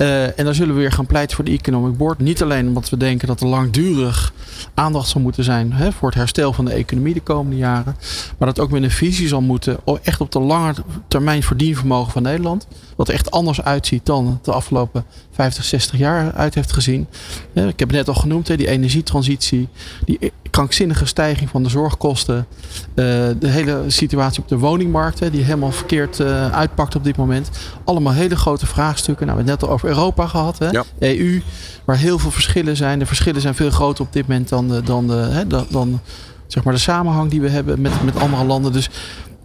Uh, 0.00 0.38
en 0.38 0.44
dan 0.44 0.54
zullen 0.54 0.74
we 0.74 0.80
weer 0.80 0.92
gaan 0.92 1.06
pleiten 1.06 1.36
voor 1.36 1.44
de 1.44 1.50
Economic 1.50 1.96
Board. 1.96 2.18
Niet 2.18 2.42
alleen 2.42 2.66
omdat 2.66 2.90
we 2.90 2.96
denken 2.96 3.28
dat 3.28 3.40
er 3.40 3.46
langdurig 3.46 4.32
aandacht 4.74 5.08
zal 5.08 5.20
moeten 5.20 5.44
zijn 5.44 5.72
hè, 5.72 5.92
voor 5.92 6.08
het 6.08 6.18
herstel 6.18 6.52
van 6.52 6.64
de 6.64 6.72
economie 6.72 7.14
de 7.14 7.20
komende 7.20 7.56
jaren. 7.56 7.96
Maar 8.38 8.48
dat 8.48 8.60
ook 8.60 8.70
met 8.70 8.82
een 8.82 8.90
visie 8.90 9.28
zal 9.28 9.40
moeten 9.40 9.78
echt 10.02 10.20
op 10.20 10.32
de 10.32 10.40
lange 10.40 10.74
termijn 11.08 11.42
verdienvermogen 11.42 12.12
van 12.12 12.22
Nederland. 12.22 12.66
Wat 12.96 13.08
er 13.08 13.14
echt 13.14 13.30
anders 13.30 13.62
uitziet 13.62 14.06
dan 14.06 14.38
de 14.42 14.52
afgelopen 14.52 15.04
50, 15.30 15.64
60 15.64 15.98
jaar 15.98 16.32
uit 16.32 16.54
heeft 16.54 16.72
gezien. 16.72 17.06
Ik 17.52 17.78
heb 17.78 17.88
het 17.88 17.90
net 17.90 18.08
al 18.08 18.14
genoemd, 18.14 18.46
die 18.46 18.68
energietransitie, 18.68 19.68
die 20.04 20.32
krankzinnige 20.50 21.06
stijging 21.06 21.50
van 21.50 21.62
de 21.62 21.68
zorgkosten, 21.68 22.46
eh, 22.94 23.04
de 23.38 23.48
hele 23.48 23.84
situatie 23.86 24.42
op 24.42 24.48
de 24.48 24.58
woningmarkt, 24.58 25.32
die 25.32 25.42
helemaal 25.42 25.72
verkeerd 25.72 26.20
eh, 26.20 26.52
uitpakt 26.52 26.96
op 26.96 27.04
dit 27.04 27.16
moment. 27.16 27.50
Allemaal 27.84 28.12
hele 28.12 28.36
grote 28.36 28.66
vraagstukken. 28.66 29.26
Nou, 29.26 29.38
we 29.38 29.44
hebben 29.44 29.52
het 29.52 29.60
net 29.60 29.70
al 29.70 29.74
over 29.74 29.88
Europa 29.88 30.26
gehad, 30.26 30.58
hè? 30.58 30.70
Ja. 30.70 30.84
EU, 30.98 31.42
waar 31.84 31.96
heel 31.96 32.18
veel 32.18 32.30
verschillen 32.30 32.76
zijn. 32.76 32.98
De 32.98 33.06
verschillen 33.06 33.40
zijn 33.40 33.54
veel 33.54 33.70
groter 33.70 34.04
op 34.04 34.12
dit 34.12 34.28
moment 34.28 34.48
dan 34.48 34.68
de, 34.68 34.82
dan 34.82 35.06
de, 35.06 35.14
hè, 35.14 35.46
dan, 35.46 35.66
dan 35.70 36.00
zeg 36.46 36.64
maar 36.64 36.74
de 36.74 36.80
samenhang 36.80 37.30
die 37.30 37.40
we 37.40 37.48
hebben 37.48 37.80
met, 37.80 38.04
met 38.04 38.18
andere 38.18 38.44
landen. 38.44 38.72
Dus 38.72 38.90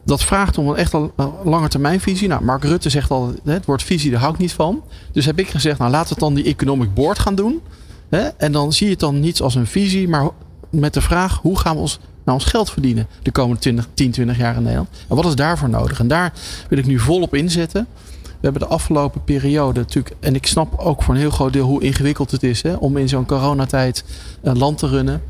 dat 0.06 0.24
vraagt 0.24 0.58
om 0.58 0.70
een 0.70 0.76
echt 0.76 0.94
een 0.94 1.12
lange 1.44 1.68
termijn 1.68 2.00
visie. 2.00 2.28
Nou, 2.28 2.44
Mark 2.44 2.63
Rutte 2.63 2.89
zegt 2.89 3.12
al, 3.12 3.34
het 3.44 3.65
woord 3.65 3.84
visie, 3.84 4.12
daar 4.12 4.20
hou 4.20 4.34
ik 4.34 4.39
niet 4.39 4.54
van. 4.54 4.84
Dus 5.12 5.26
heb 5.26 5.39
ik 5.39 5.50
gezegd, 5.50 5.80
nou 5.80 5.91
laten 5.91 6.08
we 6.08 6.13
het 6.13 6.24
dan 6.24 6.34
die 6.34 6.54
Economic 6.54 6.94
Board 6.94 7.20
gaan 7.20 7.36
doen. 7.36 7.62
En 8.38 8.52
dan 8.52 8.74
zie 8.74 8.86
je 8.86 8.91
het 8.91 9.00
dan 9.02 9.20
niet 9.20 9.41
als 9.41 9.56
een 9.56 9.68
visie, 9.68 10.08
maar 10.08 10.30
met 10.80 10.94
de 10.94 11.02
vraag, 11.02 11.40
hoe 11.42 11.60
gaan 11.60 11.76
we 11.76 11.82
ons 11.82 12.00
nou 12.26 12.38
ons 12.38 12.48
geld 12.48 12.72
verdienen 12.72 13.08
de 13.22 13.32
komende 13.32 13.62
20, 13.62 13.88
10, 13.94 14.12
20 14.12 14.38
jaar 14.38 14.56
in 14.56 14.62
Nederland? 14.62 14.90
En 15.08 15.16
wat 15.16 15.26
is 15.26 15.36
daarvoor 15.36 15.70
nodig? 15.70 16.00
En 16.00 16.08
daar 16.08 16.34
wil 16.70 16.78
ik 16.78 16.86
nu 16.86 17.00
volop 17.00 17.36
inzetten. 17.36 17.88
We 18.24 18.52
hebben 18.52 18.62
de 18.62 18.76
afgelopen 18.76 19.24
periode 19.24 19.80
natuurlijk, 19.80 20.16
en 20.20 20.36
ik 20.36 20.48
snap 20.48 20.80
ook 20.80 21.04
voor 21.04 21.14
een 21.14 21.20
heel 21.20 21.30
groot 21.30 21.54
deel 21.54 21.66
hoe 21.66 21.84
ingewikkeld 21.84 22.32
het 22.32 22.44
is 22.44 22.62
hè, 22.62 22.74
om 22.74 22.98
in 22.98 23.10
zo'n 23.10 23.26
coronatijd 23.26 24.04
een 24.42 24.58
land 24.58 24.78
te 24.78 24.88
runnen 24.88 25.22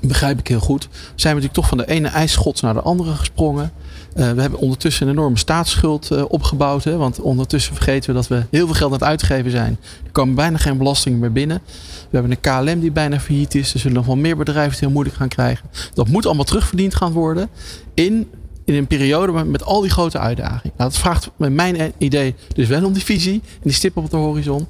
begrijp 0.00 0.38
ik 0.38 0.48
heel 0.48 0.60
goed. 0.60 0.88
Zijn 1.14 1.34
we 1.36 1.40
natuurlijk 1.40 1.52
toch 1.52 1.68
van 1.68 1.78
de 1.78 1.86
ene 1.86 2.08
ijsschots 2.08 2.60
naar 2.60 2.74
de 2.74 2.82
andere 2.82 3.14
gesprongen. 3.14 3.72
Uh, 4.16 4.30
we 4.30 4.40
hebben 4.40 4.58
ondertussen 4.58 5.06
een 5.06 5.12
enorme 5.12 5.38
staatsschuld 5.38 6.12
uh, 6.12 6.24
opgebouwd. 6.28 6.84
Hè, 6.84 6.96
want 6.96 7.20
ondertussen 7.20 7.74
vergeten 7.74 8.10
we 8.10 8.16
dat 8.16 8.28
we 8.28 8.42
heel 8.50 8.66
veel 8.66 8.74
geld 8.74 8.92
aan 8.92 8.98
het 8.98 9.08
uitgeven 9.08 9.50
zijn. 9.50 9.78
Er 10.04 10.10
komen 10.12 10.34
bijna 10.34 10.58
geen 10.58 10.78
belastingen 10.78 11.18
meer 11.18 11.32
binnen. 11.32 11.60
We 12.10 12.18
hebben 12.18 12.30
een 12.30 12.40
KLM 12.40 12.80
die 12.80 12.90
bijna 12.90 13.20
failliet 13.20 13.54
is. 13.54 13.74
Er 13.74 13.80
zullen 13.80 13.96
nog 13.96 14.06
wel 14.06 14.16
meer 14.16 14.36
bedrijven 14.36 14.70
het 14.70 14.80
heel 14.80 14.90
moeilijk 14.90 15.16
gaan 15.16 15.28
krijgen. 15.28 15.70
Dat 15.94 16.08
moet 16.08 16.26
allemaal 16.26 16.44
terugverdiend 16.44 16.94
gaan 16.94 17.12
worden 17.12 17.48
in, 17.94 18.30
in 18.64 18.74
een 18.74 18.86
periode 18.86 19.44
met 19.44 19.64
al 19.64 19.80
die 19.80 19.90
grote 19.90 20.18
uitdagingen. 20.18 20.72
Nou, 20.76 20.90
dat 20.90 20.98
vraagt 20.98 21.30
met 21.36 21.52
mijn 21.52 21.92
idee 21.98 22.34
dus 22.54 22.68
wel 22.68 22.84
om 22.84 22.92
die 22.92 23.04
visie 23.04 23.40
en 23.42 23.60
die 23.62 23.72
stip 23.72 23.96
op 23.96 24.10
de 24.10 24.16
horizon. 24.16 24.66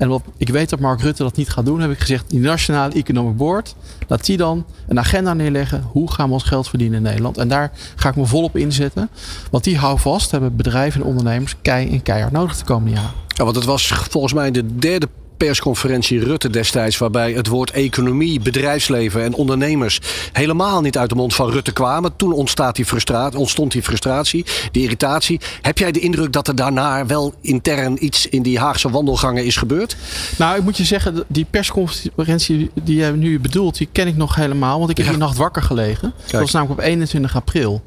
En 0.00 0.08
wat 0.08 0.22
ik 0.36 0.48
weet 0.48 0.70
dat 0.70 0.80
Mark 0.80 1.00
Rutte 1.00 1.22
dat 1.22 1.36
niet 1.36 1.50
gaat 1.50 1.64
doen, 1.64 1.80
heb 1.80 1.90
ik 1.90 1.98
gezegd: 1.98 2.30
die 2.30 2.40
Nationale 2.40 2.94
Economic 2.94 3.36
Board, 3.36 3.74
laat 4.08 4.26
die 4.26 4.36
dan 4.36 4.64
een 4.88 4.98
agenda 4.98 5.34
neerleggen. 5.34 5.82
Hoe 5.92 6.12
gaan 6.12 6.26
we 6.26 6.32
ons 6.32 6.42
geld 6.42 6.68
verdienen 6.68 6.96
in 6.96 7.02
Nederland? 7.02 7.38
En 7.38 7.48
daar 7.48 7.72
ga 7.96 8.08
ik 8.08 8.16
me 8.16 8.26
volop 8.26 8.56
inzetten. 8.56 9.08
Want 9.50 9.64
die 9.64 9.78
hou 9.78 9.98
vast, 9.98 10.30
hebben 10.30 10.56
bedrijven 10.56 11.00
en 11.00 11.06
ondernemers 11.06 11.56
kei 11.62 11.90
en 11.90 12.02
keihard 12.02 12.32
nodig 12.32 12.56
de 12.56 12.64
komende 12.64 12.94
jaren. 12.94 13.10
Ja, 13.28 13.44
want 13.44 13.56
het 13.56 13.64
was 13.64 13.86
volgens 13.86 14.32
mij 14.32 14.50
de 14.50 14.76
derde 14.76 15.08
persconferentie 15.46 16.24
Rutte 16.24 16.50
destijds, 16.50 16.98
waarbij 16.98 17.32
het 17.32 17.46
woord 17.46 17.70
economie, 17.70 18.40
bedrijfsleven 18.40 19.22
en 19.22 19.34
ondernemers 19.34 20.00
helemaal 20.32 20.80
niet 20.80 20.98
uit 20.98 21.08
de 21.08 21.14
mond 21.14 21.34
van 21.34 21.50
Rutte 21.50 21.72
kwamen. 21.72 22.16
Toen 22.16 22.32
ontstaat 22.32 22.76
die 22.76 22.84
frustratie, 22.84 23.38
ontstond 23.38 23.72
die 23.72 23.82
frustratie, 23.82 24.44
die 24.72 24.82
irritatie. 24.82 25.40
Heb 25.62 25.78
jij 25.78 25.92
de 25.92 26.00
indruk 26.00 26.32
dat 26.32 26.48
er 26.48 26.54
daarna 26.54 27.06
wel 27.06 27.34
intern 27.40 28.04
iets 28.04 28.26
in 28.26 28.42
die 28.42 28.58
Haagse 28.58 28.90
wandelgangen 28.90 29.44
is 29.44 29.56
gebeurd? 29.56 29.96
Nou, 30.38 30.58
ik 30.58 30.62
moet 30.62 30.76
je 30.76 30.84
zeggen, 30.84 31.24
die 31.26 31.46
persconferentie 31.50 32.70
die 32.82 32.96
jij 32.96 33.10
nu 33.10 33.40
bedoelt, 33.40 33.78
die 33.78 33.88
ken 33.92 34.06
ik 34.06 34.16
nog 34.16 34.34
helemaal. 34.34 34.78
Want 34.78 34.90
ik 34.90 34.96
heb 34.96 35.06
ja. 35.06 35.12
die 35.12 35.20
nacht 35.20 35.36
wakker 35.36 35.62
gelegen. 35.62 36.12
Dat 36.30 36.40
was 36.40 36.52
namelijk 36.52 36.80
op 36.80 36.86
21 36.86 37.36
april. 37.36 37.82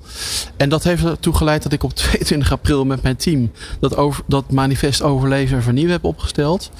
En 0.58 0.70
dat 0.70 0.84
heeft 0.84 1.04
ertoe 1.04 1.34
geleid 1.34 1.63
dat 1.63 1.72
ik 1.72 1.84
op 1.84 1.94
22 2.04 2.52
april 2.52 2.86
met 2.86 3.02
mijn 3.02 3.16
team 3.16 3.52
dat, 3.80 3.96
over, 3.96 4.24
dat 4.28 4.52
manifest 4.52 5.02
overleven 5.02 5.58
en 5.58 5.63
vernieuwen 5.63 5.92
heb 5.92 6.04
opgesteld. 6.04 6.72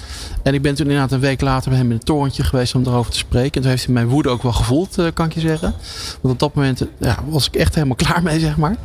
En 0.44 0.54
ik 0.54 0.62
ben 0.64 0.76
toen 0.76 0.86
inderdaad 0.86 1.12
een 1.12 1.20
week 1.20 1.42
later 1.42 1.70
bij 1.70 1.80
hem 1.80 1.90
in 1.90 1.96
het 1.96 2.06
torentje 2.06 2.44
geweest 2.44 2.76
om 2.76 2.84
erover 2.86 3.12
te 3.12 3.18
spreken. 3.18 3.54
En 3.54 3.62
toen 3.62 3.70
heeft 3.70 3.86
hij 3.86 3.94
mijn 3.94 4.08
woede 4.08 4.30
ook 4.30 4.44
wel 4.44 4.54
gevoeld, 4.54 4.98
eh, 4.98 5.08
kan 5.14 5.26
ik 5.26 5.34
je 5.34 5.40
zeggen. 5.40 5.74
Want 6.22 6.34
op 6.34 6.40
dat 6.40 6.54
moment 6.54 6.82
eh, 6.82 6.88
ja, 6.98 7.18
was 7.28 7.48
ik 7.48 7.56
echt 7.56 7.76
helemaal 7.76 7.96
klaar 8.06 8.24
mee, 8.24 8.40
zeg 8.40 8.58
maar. 8.58 8.76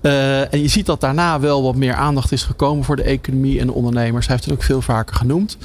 Eh, 0.00 0.52
en 0.52 0.60
je 0.60 0.68
ziet 0.68 0.86
dat 0.86 1.00
daarna 1.00 1.40
wel 1.40 1.62
wat 1.62 1.76
meer 1.76 1.94
aandacht 1.94 2.32
is 2.32 2.42
gekomen 2.42 2.84
voor 2.84 2.96
de 2.96 3.02
economie 3.02 3.60
en 3.60 3.66
de 3.66 3.72
ondernemers. 3.72 4.26
Hij 4.26 4.34
heeft 4.34 4.48
het 4.48 4.58
ook 4.58 4.64
veel 4.64 4.82
vaker 4.82 5.16
genoemd. 5.16 5.56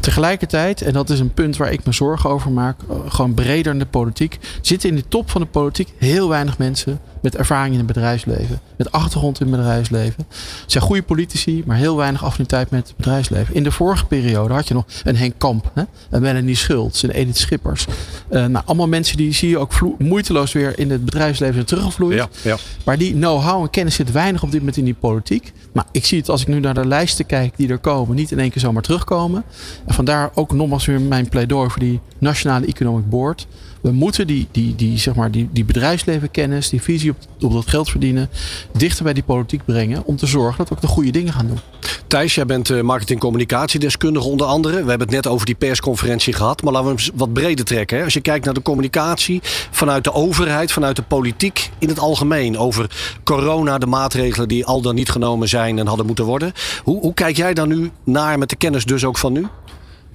Tegelijkertijd, 0.00 0.82
en 0.82 0.92
dat 0.92 1.10
is 1.10 1.20
een 1.20 1.34
punt 1.34 1.56
waar 1.56 1.72
ik 1.72 1.84
me 1.84 1.92
zorgen 1.92 2.30
over 2.30 2.50
maak, 2.50 2.76
gewoon 3.08 3.34
breder 3.34 3.72
in 3.72 3.78
de 3.78 3.86
politiek, 3.86 4.38
zitten 4.60 4.88
in 4.88 4.96
de 4.96 5.08
top 5.08 5.30
van 5.30 5.40
de 5.40 5.46
politiek 5.46 5.92
heel 5.98 6.28
weinig 6.28 6.58
mensen 6.58 7.00
met 7.24 7.36
ervaring 7.36 7.72
in 7.72 7.78
het 7.78 7.86
bedrijfsleven, 7.86 8.60
met 8.76 8.92
achtergrond 8.92 9.40
in 9.40 9.46
het 9.46 9.56
bedrijfsleven. 9.56 10.26
Het 10.28 10.72
zijn 10.72 10.84
goede 10.84 11.02
politici, 11.02 11.62
maar 11.66 11.76
heel 11.76 11.96
weinig 11.96 12.24
affiniteit 12.24 12.70
met 12.70 12.88
het 12.88 12.96
bedrijfsleven. 12.96 13.54
In 13.54 13.62
de 13.62 13.70
vorige 13.70 14.06
periode 14.06 14.54
had 14.54 14.68
je 14.68 14.74
nog 14.74 14.84
een 15.04 15.16
Henk 15.16 15.34
Kamp, 15.38 15.70
hè? 15.74 15.82
een 16.10 16.22
Melanie 16.22 16.54
Schultz, 16.54 17.02
een 17.02 17.10
Edith 17.10 17.36
Schippers. 17.36 17.86
Uh, 18.30 18.44
nou, 18.46 18.64
allemaal 18.64 18.88
mensen 18.88 19.16
die 19.16 19.32
zie 19.32 19.48
je 19.48 19.58
ook 19.58 19.72
moeiteloos 19.98 20.52
weer 20.52 20.78
in 20.78 20.90
het 20.90 21.04
bedrijfsleven 21.04 21.54
zijn 21.54 21.66
teruggevloeid. 21.66 22.16
Ja, 22.16 22.28
ja. 22.42 22.56
Maar 22.84 22.98
die 22.98 23.12
know-how 23.12 23.62
en 23.62 23.70
kennis 23.70 23.94
zit 23.94 24.12
weinig 24.12 24.42
op 24.42 24.50
dit 24.50 24.58
moment 24.58 24.76
in 24.76 24.84
die 24.84 24.94
politiek. 24.94 25.52
Maar 25.72 25.86
ik 25.92 26.04
zie 26.04 26.18
het 26.18 26.28
als 26.28 26.40
ik 26.40 26.48
nu 26.48 26.60
naar 26.60 26.74
de 26.74 26.86
lijsten 26.86 27.26
kijk 27.26 27.56
die 27.56 27.68
er 27.68 27.78
komen, 27.78 28.16
niet 28.16 28.30
in 28.30 28.38
één 28.38 28.50
keer 28.50 28.60
zomaar 28.60 28.82
terugkomen. 28.82 29.44
En 29.86 29.94
vandaar 29.94 30.30
ook 30.34 30.52
nogmaals 30.52 30.86
weer 30.86 31.00
mijn 31.00 31.28
pleidooi 31.28 31.70
voor 31.70 31.80
die 31.80 32.00
Nationale 32.18 32.66
Economic 32.66 33.08
Board. 33.08 33.46
We 33.84 33.92
moeten 33.92 34.26
die, 34.26 34.48
die, 34.50 34.74
die, 34.74 34.98
zeg 34.98 35.14
maar, 35.14 35.30
die, 35.30 35.48
die 35.52 35.64
bedrijfslevenkennis, 35.64 36.68
die 36.68 36.82
visie 36.82 37.10
op, 37.10 37.16
op 37.40 37.52
dat 37.52 37.68
geld 37.68 37.90
verdienen, 37.90 38.28
dichter 38.72 39.04
bij 39.04 39.12
die 39.12 39.22
politiek 39.22 39.64
brengen. 39.64 40.04
Om 40.04 40.16
te 40.16 40.26
zorgen 40.26 40.56
dat 40.56 40.68
we 40.68 40.74
ook 40.74 40.80
de 40.80 40.86
goede 40.86 41.10
dingen 41.10 41.32
gaan 41.32 41.46
doen. 41.46 41.58
Thijs, 42.06 42.34
jij 42.34 42.46
bent 42.46 42.82
marketing-communicatiedeskundige 42.82 44.28
onder 44.28 44.46
andere. 44.46 44.72
We 44.82 44.88
hebben 44.88 45.06
het 45.06 45.10
net 45.10 45.26
over 45.26 45.46
die 45.46 45.54
persconferentie 45.54 46.32
gehad. 46.32 46.62
Maar 46.62 46.72
laten 46.72 46.94
we 46.94 47.02
hem 47.02 47.12
wat 47.14 47.32
breder 47.32 47.64
trekken. 47.64 47.98
Hè. 47.98 48.04
Als 48.04 48.14
je 48.14 48.20
kijkt 48.20 48.44
naar 48.44 48.54
de 48.54 48.62
communicatie 48.62 49.40
vanuit 49.70 50.04
de 50.04 50.12
overheid, 50.12 50.72
vanuit 50.72 50.96
de 50.96 51.02
politiek 51.02 51.70
in 51.78 51.88
het 51.88 51.98
algemeen. 51.98 52.58
Over 52.58 52.90
corona, 53.24 53.78
de 53.78 53.86
maatregelen 53.86 54.48
die 54.48 54.66
al 54.66 54.80
dan 54.80 54.94
niet 54.94 55.10
genomen 55.10 55.48
zijn 55.48 55.78
en 55.78 55.86
hadden 55.86 56.06
moeten 56.06 56.24
worden. 56.24 56.52
Hoe, 56.82 57.00
hoe 57.00 57.14
kijk 57.14 57.36
jij 57.36 57.54
daar 57.54 57.66
nu 57.66 57.90
naar 58.04 58.38
met 58.38 58.50
de 58.50 58.56
kennis 58.56 58.84
dus 58.84 59.04
ook 59.04 59.18
van 59.18 59.32
nu? 59.32 59.40
Nou 59.40 59.50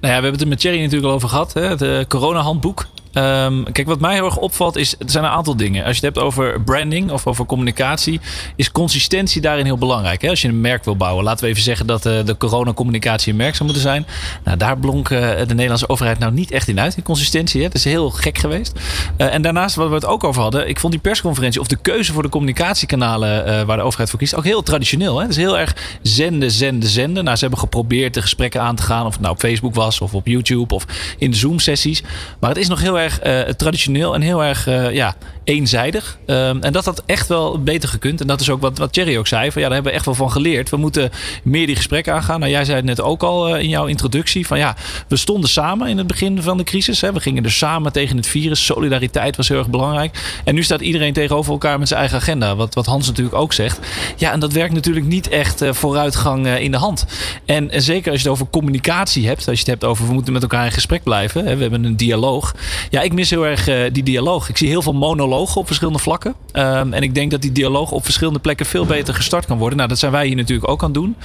we 0.00 0.08
hebben 0.08 0.32
het 0.32 0.40
er 0.40 0.48
met 0.48 0.58
Thierry 0.60 0.78
natuurlijk 0.80 1.08
al 1.08 1.14
over 1.14 1.28
gehad. 1.28 1.52
Hè? 1.52 1.62
Het 1.62 1.82
uh, 1.82 2.04
corona-handboek. 2.08 2.86
Um, 3.12 3.72
kijk, 3.72 3.86
wat 3.86 4.00
mij 4.00 4.14
heel 4.14 4.24
erg 4.24 4.36
opvalt 4.36 4.76
is, 4.76 4.94
er 4.98 5.10
zijn 5.10 5.24
een 5.24 5.30
aantal 5.30 5.56
dingen. 5.56 5.84
Als 5.84 5.98
je 5.98 6.06
het 6.06 6.14
hebt 6.14 6.26
over 6.26 6.60
branding 6.60 7.10
of 7.10 7.26
over 7.26 7.46
communicatie, 7.46 8.20
is 8.56 8.72
consistentie 8.72 9.40
daarin 9.40 9.64
heel 9.64 9.78
belangrijk. 9.78 10.22
Hè? 10.22 10.28
Als 10.28 10.42
je 10.42 10.48
een 10.48 10.60
merk 10.60 10.84
wil 10.84 10.96
bouwen, 10.96 11.24
laten 11.24 11.44
we 11.44 11.50
even 11.50 11.62
zeggen 11.62 11.86
dat 11.86 12.06
uh, 12.06 12.24
de 12.24 12.36
coronacommunicatie 12.36 13.30
een 13.32 13.38
merk 13.38 13.54
zou 13.54 13.64
moeten 13.64 13.82
zijn. 13.82 14.06
Nou, 14.44 14.56
daar 14.56 14.78
blonk 14.78 15.08
uh, 15.08 15.20
de 15.20 15.54
Nederlandse 15.54 15.88
overheid 15.88 16.18
nou 16.18 16.32
niet 16.32 16.50
echt 16.50 16.68
in 16.68 16.80
uit, 16.80 16.96
in 16.96 17.02
consistentie. 17.02 17.60
Hè? 17.60 17.66
Het 17.66 17.74
is 17.74 17.84
heel 17.84 18.10
gek 18.10 18.38
geweest. 18.38 18.72
Uh, 19.18 19.34
en 19.34 19.42
daarnaast, 19.42 19.76
wat 19.76 19.88
we 19.88 19.94
het 19.94 20.06
ook 20.06 20.24
over 20.24 20.42
hadden, 20.42 20.68
ik 20.68 20.80
vond 20.80 20.92
die 20.92 21.02
persconferentie 21.02 21.60
of 21.60 21.66
de 21.66 21.76
keuze 21.76 22.12
voor 22.12 22.22
de 22.22 22.28
communicatiekanalen 22.28 23.66
waar 23.66 23.76
de 23.76 23.82
overheid 23.82 24.10
voor 24.10 24.18
kiest, 24.18 24.34
ook 24.34 24.44
heel 24.44 24.62
traditioneel. 24.62 25.20
Het 25.20 25.30
is 25.30 25.36
heel 25.36 25.58
erg 25.58 25.76
zenden, 26.02 26.50
zenden, 26.50 26.88
zenden. 26.88 27.24
Nou, 27.24 27.36
ze 27.36 27.42
hebben 27.42 27.60
geprobeerd 27.60 28.14
de 28.14 28.22
gesprekken 28.22 28.60
aan 28.60 28.76
te 28.76 28.82
gaan, 28.82 29.06
of 29.06 29.12
het 29.12 29.20
nou 29.20 29.34
op 29.34 29.40
Facebook 29.40 29.74
was 29.74 30.00
of 30.00 30.14
op 30.14 30.26
YouTube 30.26 30.74
of 30.74 30.84
in 31.18 31.34
Zoom-sessies. 31.34 32.02
Maar 32.40 32.50
het 32.50 32.58
is 32.58 32.68
nog 32.68 32.80
heel 32.80 32.94
erg 32.94 32.99
uh, 33.06 33.40
traditioneel 33.40 34.14
en 34.14 34.20
heel 34.20 34.44
erg 34.44 34.66
uh, 34.68 34.90
ja, 34.92 35.14
eenzijdig. 35.50 36.18
Um, 36.26 36.62
en 36.62 36.72
dat 36.72 36.84
had 36.84 37.02
echt 37.06 37.28
wel 37.28 37.62
beter 37.62 37.88
gekund. 37.88 38.20
En 38.20 38.26
dat 38.26 38.40
is 38.40 38.50
ook 38.50 38.60
wat, 38.60 38.78
wat 38.78 38.92
Thierry 38.92 39.16
ook 39.16 39.26
zei. 39.26 39.52
Van, 39.52 39.62
ja, 39.62 39.66
daar 39.66 39.74
hebben 39.76 39.92
we 39.92 39.98
echt 39.98 40.06
wel 40.06 40.14
van 40.14 40.30
geleerd. 40.30 40.70
We 40.70 40.76
moeten 40.76 41.10
meer 41.42 41.66
die 41.66 41.76
gesprekken 41.76 42.14
aangaan. 42.14 42.40
Nou, 42.40 42.52
jij 42.52 42.64
zei 42.64 42.76
het 42.76 42.86
net 42.86 43.00
ook 43.00 43.22
al 43.22 43.56
uh, 43.56 43.62
in 43.62 43.68
jouw 43.68 43.86
introductie. 43.86 44.46
Van 44.46 44.58
ja, 44.58 44.76
we 45.08 45.16
stonden 45.16 45.50
samen 45.50 45.88
in 45.88 45.98
het 45.98 46.06
begin 46.06 46.42
van 46.42 46.56
de 46.56 46.64
crisis. 46.64 47.00
Hè. 47.00 47.12
We 47.12 47.20
gingen 47.20 47.44
er 47.44 47.50
samen 47.50 47.92
tegen 47.92 48.16
het 48.16 48.26
virus. 48.26 48.64
Solidariteit 48.64 49.36
was 49.36 49.48
heel 49.48 49.58
erg 49.58 49.68
belangrijk. 49.68 50.40
En 50.44 50.54
nu 50.54 50.62
staat 50.62 50.80
iedereen 50.80 51.12
tegenover 51.12 51.52
elkaar 51.52 51.78
met 51.78 51.88
zijn 51.88 52.00
eigen 52.00 52.18
agenda. 52.18 52.56
Wat, 52.56 52.74
wat 52.74 52.86
Hans 52.86 53.06
natuurlijk 53.06 53.36
ook 53.36 53.52
zegt. 53.52 53.78
Ja, 54.16 54.32
en 54.32 54.40
dat 54.40 54.52
werkt 54.52 54.74
natuurlijk 54.74 55.06
niet 55.06 55.28
echt 55.28 55.62
vooruitgang 55.70 56.48
in 56.48 56.70
de 56.70 56.76
hand. 56.76 57.06
En, 57.44 57.70
zeker 57.72 58.10
als 58.10 58.20
je 58.20 58.28
het 58.28 58.36
over 58.36 58.50
communicatie 58.50 59.26
hebt. 59.26 59.48
Als 59.48 59.60
je 59.60 59.70
het 59.70 59.80
hebt 59.80 59.84
over 59.84 60.06
we 60.06 60.12
moeten 60.12 60.32
met 60.32 60.42
elkaar 60.42 60.64
in 60.64 60.72
gesprek 60.72 61.02
blijven. 61.02 61.44
Hè. 61.46 61.56
We 61.56 61.62
hebben 61.62 61.84
een 61.84 61.96
dialoog. 61.96 62.54
Ja, 62.90 63.00
ik 63.00 63.12
mis 63.12 63.30
heel 63.30 63.46
erg 63.46 63.92
die 63.92 64.02
dialoog. 64.02 64.48
Ik 64.48 64.56
zie 64.56 64.68
heel 64.68 64.82
veel 64.82 64.92
monologen 64.92 65.39
op 65.40 65.66
verschillende 65.66 65.98
vlakken. 65.98 66.34
Um, 66.52 66.92
en 66.92 67.02
ik 67.02 67.14
denk 67.14 67.30
dat 67.30 67.42
die 67.42 67.52
dialoog 67.52 67.90
op 67.90 68.04
verschillende 68.04 68.38
plekken 68.38 68.66
veel 68.66 68.86
beter 68.86 69.14
gestart 69.14 69.46
kan 69.46 69.58
worden. 69.58 69.76
Nou, 69.76 69.88
dat 69.88 69.98
zijn 69.98 70.12
wij 70.12 70.26
hier 70.26 70.36
natuurlijk 70.36 70.68
ook 70.68 70.82
aan 70.82 70.90
het 70.90 70.94
doen. 70.94 71.16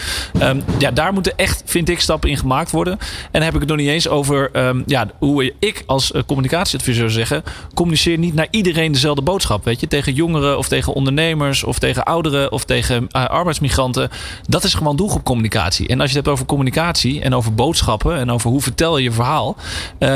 Um, 0.41 0.63
ja, 0.79 0.91
daar 0.91 1.13
moeten 1.13 1.37
echt, 1.37 1.61
vind 1.65 1.89
ik, 1.89 1.99
stappen 1.99 2.29
in 2.29 2.37
gemaakt 2.37 2.71
worden. 2.71 2.93
En 2.99 3.29
dan 3.31 3.41
heb 3.41 3.53
ik 3.53 3.59
het 3.59 3.69
nog 3.69 3.77
niet 3.77 3.87
eens 3.87 4.07
over 4.07 4.67
um, 4.67 4.83
ja, 4.85 5.07
hoe 5.19 5.53
ik 5.59 5.83
als 5.85 6.11
uh, 6.11 6.21
communicatieadviseur 6.25 7.09
zeggen... 7.09 7.43
communiceer 7.73 8.17
niet 8.17 8.33
naar 8.33 8.47
iedereen 8.51 8.91
dezelfde 8.91 9.21
boodschap. 9.21 9.63
Weet 9.63 9.79
je? 9.79 9.87
Tegen 9.87 10.13
jongeren 10.13 10.57
of 10.57 10.67
tegen 10.67 10.93
ondernemers 10.93 11.63
of 11.63 11.79
tegen 11.79 12.03
ouderen 12.03 12.51
of 12.51 12.65
tegen 12.65 13.07
uh, 13.11 13.25
arbeidsmigranten. 13.25 14.09
Dat 14.47 14.63
is 14.63 14.73
gewoon 14.73 14.95
doelgroepcommunicatie. 14.95 15.87
En 15.87 15.99
als 15.99 16.11
je 16.11 16.17
het 16.17 16.25
hebt 16.25 16.37
over 16.37 16.45
communicatie 16.45 17.21
en 17.21 17.35
over 17.35 17.53
boodschappen... 17.53 18.17
en 18.17 18.31
over 18.31 18.49
hoe 18.49 18.61
vertel 18.61 18.97
je 18.97 19.03
je 19.03 19.11
verhaal... 19.11 19.55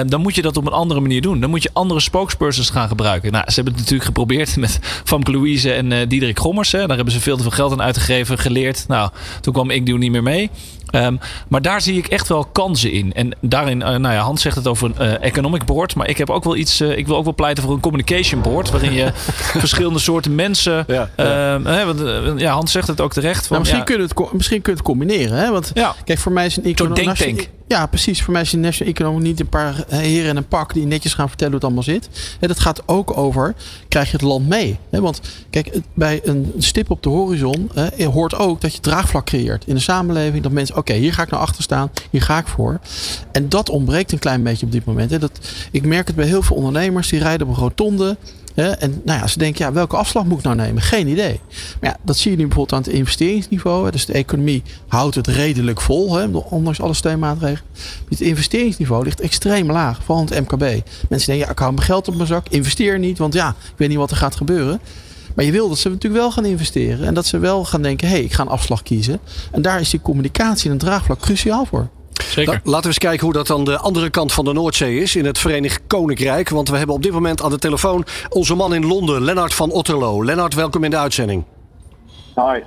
Dan 0.05 0.21
moet 0.21 0.35
je 0.35 0.41
dat 0.41 0.57
op 0.57 0.65
een 0.65 0.73
andere 0.73 0.99
manier 0.99 1.21
doen. 1.21 1.39
Dan 1.39 1.49
moet 1.49 1.63
je 1.63 1.69
andere 1.73 1.99
spokespersons 1.99 2.69
gaan 2.69 2.87
gebruiken. 2.87 3.31
Nou, 3.31 3.43
ze 3.47 3.55
hebben 3.61 3.73
het 3.73 3.88
natuurlijk 3.89 4.17
geprobeerd 4.17 4.57
met 4.57 4.79
Famke 5.03 5.31
Louise 5.31 5.71
en 5.71 5.91
uh, 5.91 5.97
Diederik 6.07 6.39
Gommers. 6.39 6.71
Hè. 6.71 6.87
Daar 6.87 6.95
hebben 6.95 7.13
ze 7.13 7.19
veel 7.19 7.35
te 7.35 7.41
veel 7.41 7.51
geld 7.51 7.71
aan 7.71 7.81
uitgegeven, 7.81 8.37
geleerd. 8.37 8.85
Nou, 8.87 9.09
toen 9.41 9.53
kwam 9.53 9.69
ik 9.69 9.85
doe 9.85 9.97
niet 9.97 10.11
meer 10.11 10.23
mee. 10.23 10.49
Um, 10.91 11.19
maar 11.47 11.61
daar 11.61 11.81
zie 11.81 11.97
ik 11.97 12.07
echt 12.07 12.27
wel 12.27 12.45
kansen 12.45 12.91
in. 12.91 13.13
En 13.13 13.31
daarin, 13.41 13.79
uh, 13.79 13.87
nou 13.87 14.13
ja, 14.13 14.21
Hans 14.21 14.41
zegt 14.41 14.55
het 14.55 14.67
over 14.67 14.91
een 14.95 15.07
uh, 15.07 15.23
economic 15.23 15.65
board. 15.65 15.95
Maar 15.95 16.09
ik 16.09 16.17
heb 16.17 16.29
ook 16.29 16.43
wel 16.43 16.55
iets. 16.55 16.81
Uh, 16.81 16.97
ik 16.97 17.07
wil 17.07 17.15
ook 17.15 17.23
wel 17.23 17.35
pleiten 17.35 17.63
voor 17.63 17.73
een 17.73 17.79
communication 17.79 18.41
board. 18.41 18.69
Waarin 18.69 18.93
je 18.93 19.11
verschillende 19.65 19.99
soorten 19.99 20.35
mensen. 20.35 20.83
Ja, 20.87 21.09
ja. 21.17 21.61
Hè, 21.63 21.85
want, 21.85 22.39
ja, 22.39 22.53
Hans 22.53 22.71
zegt 22.71 22.87
het 22.87 23.01
ook 23.01 23.13
terecht. 23.13 23.47
Van, 23.47 23.57
nou, 23.57 23.59
misschien, 23.59 23.79
ja, 23.79 23.85
kun 23.85 23.95
je 23.95 24.23
het, 24.23 24.33
misschien 24.33 24.61
kun 24.61 24.71
je 24.71 24.77
het 24.77 24.87
combineren. 24.87 25.37
Hè? 25.37 25.51
Want 25.51 25.71
ja. 25.73 25.95
kijk, 26.03 26.19
voor 26.19 26.31
mij 26.31 26.45
is 26.45 26.57
een 26.57 26.63
economie. 26.63 27.47
Ja, 27.67 27.85
precies. 27.85 28.21
Voor 28.21 28.33
mij 28.33 28.41
is 28.41 28.53
een 28.53 28.59
national 28.59 28.93
economie 28.93 29.21
niet 29.21 29.39
een 29.39 29.49
paar 29.49 29.83
heren 29.87 30.29
in 30.29 30.37
een 30.37 30.47
pak 30.47 30.73
die 30.73 30.85
netjes 30.85 31.13
gaan 31.13 31.27
vertellen 31.27 31.53
hoe 31.53 31.61
het 31.61 31.71
allemaal 31.71 31.95
zit. 31.95 32.09
Hè, 32.39 32.47
dat 32.47 32.59
gaat 32.59 32.81
ook 32.85 33.17
over, 33.17 33.55
krijg 33.87 34.05
je 34.05 34.11
het 34.11 34.21
land 34.21 34.47
mee? 34.47 34.77
Want 34.89 35.21
kijk, 35.49 35.79
bij 35.93 36.21
een 36.23 36.53
stip 36.57 36.89
op 36.91 37.03
de 37.03 37.09
horizon 37.09 37.71
hoort 37.97 38.35
ook 38.35 38.61
dat 38.61 38.73
je 38.73 38.79
draagvlak 38.79 39.25
creëert 39.25 39.67
in 39.67 39.75
de 39.75 39.81
samenleving. 39.81 40.43
Dat 40.43 40.51
mensen, 40.51 40.75
okay, 40.79 40.97
hier 40.97 41.13
ga 41.13 41.23
ik 41.23 41.29
naar 41.29 41.39
achter 41.39 41.63
staan, 41.63 41.91
hier 42.09 42.21
ga 42.21 42.37
ik 42.37 42.47
voor. 42.47 42.79
En 43.31 43.49
dat 43.49 43.69
ontbreekt 43.69 44.11
een 44.11 44.19
klein 44.19 44.43
beetje 44.43 44.65
op 44.65 44.71
dit 44.71 44.85
moment. 44.85 45.11
Hè. 45.11 45.19
Dat, 45.19 45.39
ik 45.71 45.85
merk 45.85 46.07
het 46.07 46.15
bij 46.15 46.25
heel 46.25 46.41
veel 46.41 46.55
ondernemers, 46.55 47.09
die 47.09 47.19
rijden 47.19 47.47
op 47.47 47.53
een 47.53 47.59
rotonde. 47.59 48.17
Hè, 48.53 48.69
en 48.69 49.01
nou 49.05 49.19
ja, 49.19 49.27
ze 49.27 49.37
denken, 49.37 49.65
ja, 49.65 49.73
welke 49.73 49.97
afslag 49.97 50.25
moet 50.25 50.37
ik 50.37 50.43
nou 50.43 50.55
nemen? 50.55 50.81
Geen 50.81 51.07
idee. 51.07 51.39
Maar 51.79 51.89
ja, 51.89 51.97
dat 52.01 52.17
zie 52.17 52.31
je 52.31 52.37
nu 52.37 52.47
bijvoorbeeld 52.47 52.73
aan 52.79 52.91
het 52.91 52.99
investeringsniveau. 52.99 53.85
Hè. 53.85 53.91
Dus 53.91 54.05
de 54.05 54.13
economie 54.13 54.63
houdt 54.87 55.15
het 55.15 55.27
redelijk 55.27 55.81
vol, 55.81 56.15
hè, 56.15 56.25
ondanks 56.27 56.81
alle 56.81 56.93
steunmaatregelen. 56.93 57.69
Het 58.09 58.21
investeringsniveau 58.21 59.03
ligt 59.03 59.21
extreem 59.21 59.71
laag, 59.71 60.03
vooral 60.03 60.25
het 60.25 60.39
MKB. 60.39 60.61
Mensen 61.09 61.27
denken, 61.27 61.37
ja, 61.37 61.49
ik 61.49 61.59
hou 61.59 61.73
mijn 61.73 61.85
geld 61.85 62.07
op 62.07 62.15
mijn 62.15 62.27
zak, 62.27 62.49
investeer 62.49 62.99
niet, 62.99 63.17
want 63.17 63.33
ja, 63.33 63.49
ik 63.49 63.73
weet 63.77 63.89
niet 63.89 63.97
wat 63.97 64.11
er 64.11 64.17
gaat 64.17 64.35
gebeuren. 64.35 64.79
Maar 65.35 65.45
je 65.45 65.51
wil 65.51 65.69
dat 65.69 65.77
ze 65.77 65.89
natuurlijk 65.89 66.21
wel 66.21 66.31
gaan 66.31 66.45
investeren. 66.45 67.05
En 67.05 67.13
dat 67.13 67.25
ze 67.25 67.39
wel 67.39 67.65
gaan 67.65 67.81
denken, 67.81 68.07
hé, 68.07 68.13
hey, 68.13 68.23
ik 68.23 68.33
ga 68.33 68.41
een 68.41 68.49
afslag 68.49 68.83
kiezen. 68.83 69.19
En 69.51 69.61
daar 69.61 69.79
is 69.79 69.89
die 69.89 70.01
communicatie 70.01 70.65
en 70.65 70.71
een 70.71 70.77
draagvlak 70.77 71.19
cruciaal 71.19 71.65
voor. 71.65 71.89
Zeker. 72.29 72.53
La, 72.53 72.59
laten 72.63 72.81
we 72.81 72.87
eens 72.87 72.97
kijken 72.97 73.25
hoe 73.25 73.33
dat 73.33 73.51
aan 73.51 73.63
de 73.63 73.77
andere 73.77 74.09
kant 74.09 74.33
van 74.33 74.45
de 74.45 74.53
Noordzee 74.53 74.99
is. 74.99 75.15
In 75.15 75.25
het 75.25 75.37
Verenigd 75.37 75.81
Koninkrijk. 75.87 76.49
Want 76.49 76.69
we 76.69 76.77
hebben 76.77 76.95
op 76.95 77.03
dit 77.03 77.11
moment 77.11 77.41
aan 77.41 77.49
de 77.49 77.59
telefoon 77.59 78.05
onze 78.29 78.55
man 78.55 78.73
in 78.73 78.85
Londen, 78.85 79.21
Lennart 79.21 79.53
van 79.53 79.71
Otterlo. 79.71 80.25
Lennart, 80.25 80.53
welkom 80.53 80.83
in 80.83 80.89
de 80.89 80.97
uitzending. 80.97 81.43
Hi. 82.39 82.61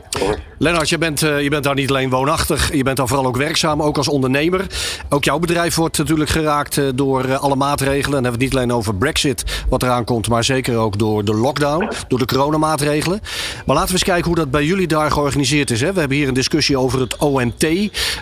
Lennart, 0.58 0.88
je 0.88 0.98
bent, 0.98 1.22
uh, 1.22 1.42
je 1.42 1.50
bent 1.50 1.64
daar 1.64 1.74
niet 1.74 1.88
alleen 1.88 2.10
woonachtig, 2.10 2.74
je 2.74 2.82
bent 2.82 2.96
daar 2.96 3.08
vooral 3.08 3.26
ook 3.26 3.36
werkzaam, 3.36 3.82
ook 3.82 3.96
als 3.96 4.08
ondernemer. 4.08 4.66
Ook 5.08 5.24
jouw 5.24 5.38
bedrijf 5.38 5.74
wordt 5.74 5.98
natuurlijk 5.98 6.30
geraakt 6.30 6.76
uh, 6.76 6.88
door 6.94 7.24
uh, 7.24 7.40
alle 7.40 7.56
maatregelen. 7.56 8.16
En 8.16 8.22
dan 8.22 8.22
hebben 8.22 8.40
we 8.40 8.44
het 8.44 8.54
niet 8.54 8.62
alleen 8.62 8.78
over 8.78 8.94
Brexit, 8.94 9.64
wat 9.68 9.82
eraan 9.82 10.04
komt, 10.04 10.28
maar 10.28 10.44
zeker 10.44 10.76
ook 10.76 10.98
door 10.98 11.24
de 11.24 11.34
lockdown, 11.34 11.90
door 12.08 12.18
de 12.18 12.24
coronamaatregelen. 12.24 13.20
Maar 13.66 13.76
laten 13.76 13.88
we 13.88 13.92
eens 13.92 14.04
kijken 14.04 14.26
hoe 14.26 14.34
dat 14.36 14.50
bij 14.50 14.64
jullie 14.64 14.86
daar 14.86 15.10
georganiseerd 15.10 15.70
is. 15.70 15.80
Hè? 15.80 15.92
We 15.92 15.98
hebben 16.00 16.16
hier 16.16 16.28
een 16.28 16.34
discussie 16.34 16.78
over 16.78 17.00
het 17.00 17.16
OMT, 17.16 17.66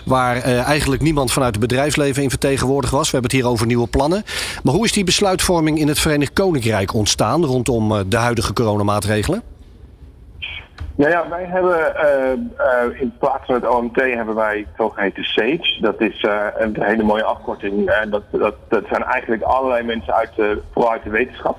waar 0.05 0.41
eigenlijk 0.41 1.01
niemand 1.01 1.31
vanuit 1.31 1.55
het 1.55 1.67
bedrijfsleven 1.67 2.23
in 2.23 2.29
vertegenwoordigd 2.29 2.93
was. 2.93 3.05
We 3.05 3.11
hebben 3.11 3.31
het 3.31 3.39
hier 3.39 3.49
over 3.49 3.65
nieuwe 3.65 3.87
plannen. 3.87 4.23
Maar 4.63 4.73
hoe 4.73 4.85
is 4.85 4.91
die 4.91 5.03
besluitvorming 5.03 5.79
in 5.79 5.87
het 5.87 5.99
Verenigd 5.99 6.33
Koninkrijk 6.33 6.93
ontstaan 6.93 7.45
rondom 7.45 8.09
de 8.09 8.17
huidige 8.17 8.53
coronamaatregelen? 8.53 9.43
Nou 10.95 11.11
ja, 11.11 11.29
wij 11.29 11.45
hebben 11.45 11.93
uh, 11.95 12.91
uh, 12.91 13.01
in 13.01 13.13
plaats 13.19 13.45
van 13.45 13.55
het 13.55 13.67
OMT 13.67 13.95
hebben 13.95 14.35
wij 14.35 14.67
zogeheten 14.77 15.23
SAGE. 15.23 15.77
Dat 15.81 16.01
is 16.01 16.23
uh, 16.23 16.45
een 16.57 16.83
hele 16.83 17.03
mooie 17.03 17.23
afkorting. 17.23 17.89
En 17.89 18.09
dat, 18.09 18.23
dat, 18.31 18.55
dat 18.67 18.83
zijn 18.89 19.03
eigenlijk 19.03 19.41
allerlei 19.41 19.83
mensen 19.83 20.13
uit 20.13 20.35
de, 20.35 20.61
vooral 20.73 20.91
uit 20.91 21.03
de 21.03 21.09
wetenschap. 21.09 21.57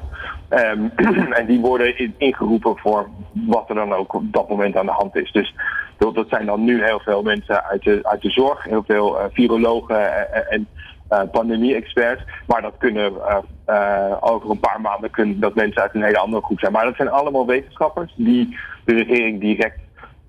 Um, 0.51 0.93
en 1.39 1.47
die 1.47 1.61
worden 1.61 1.99
in, 1.99 2.15
ingeroepen 2.19 2.79
voor 2.79 3.09
wat 3.33 3.69
er 3.69 3.75
dan 3.75 3.93
ook 3.93 4.15
op 4.15 4.33
dat 4.33 4.49
moment 4.49 4.77
aan 4.77 4.87
de 4.87 4.93
hand 4.93 5.17
is. 5.17 5.33
Dus 5.33 5.55
dat 5.97 6.29
zijn 6.29 6.47
dan 6.47 6.65
nu 6.65 6.85
heel 6.85 7.01
veel 7.01 7.23
mensen 7.23 7.65
uit 7.65 7.83
de, 7.83 8.01
uit 8.03 8.23
de 8.23 8.31
zorg, 8.31 8.65
heel 8.65 8.85
veel 8.87 9.19
virologen 9.33 10.31
en, 10.49 10.69
eh, 11.13 11.21
pandemie-experts. 11.33 12.23
Maar 12.47 12.63
dat 12.63 12.75
kunnen 12.79 13.13
eh, 13.27 13.37
eh, 13.65 14.17
over 14.21 14.51
een 14.51 14.61
paar 14.61 14.81
maanden 14.81 15.11
kunnen 15.11 15.41
dat 15.41 15.55
mensen 15.55 15.83
uit 15.83 15.95
een 15.95 16.03
hele 16.03 16.19
andere 16.19 16.43
groep 16.43 16.59
zijn. 16.59 16.73
Maar 16.73 16.85
dat 16.85 16.97
zijn 16.97 17.11
allemaal 17.11 17.47
wetenschappers 17.47 18.13
die 18.17 18.59
de 18.85 18.95
regering 18.95 19.41
direct 19.41 19.79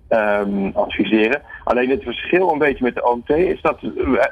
ehm, 0.07 0.69
adviseren. 0.73 1.41
Alleen 1.63 1.89
het 1.89 2.03
verschil 2.03 2.51
een 2.51 2.57
beetje 2.57 2.83
met 2.83 2.95
de 2.95 3.05
OMT 3.09 3.29
is 3.29 3.61
dat 3.61 3.79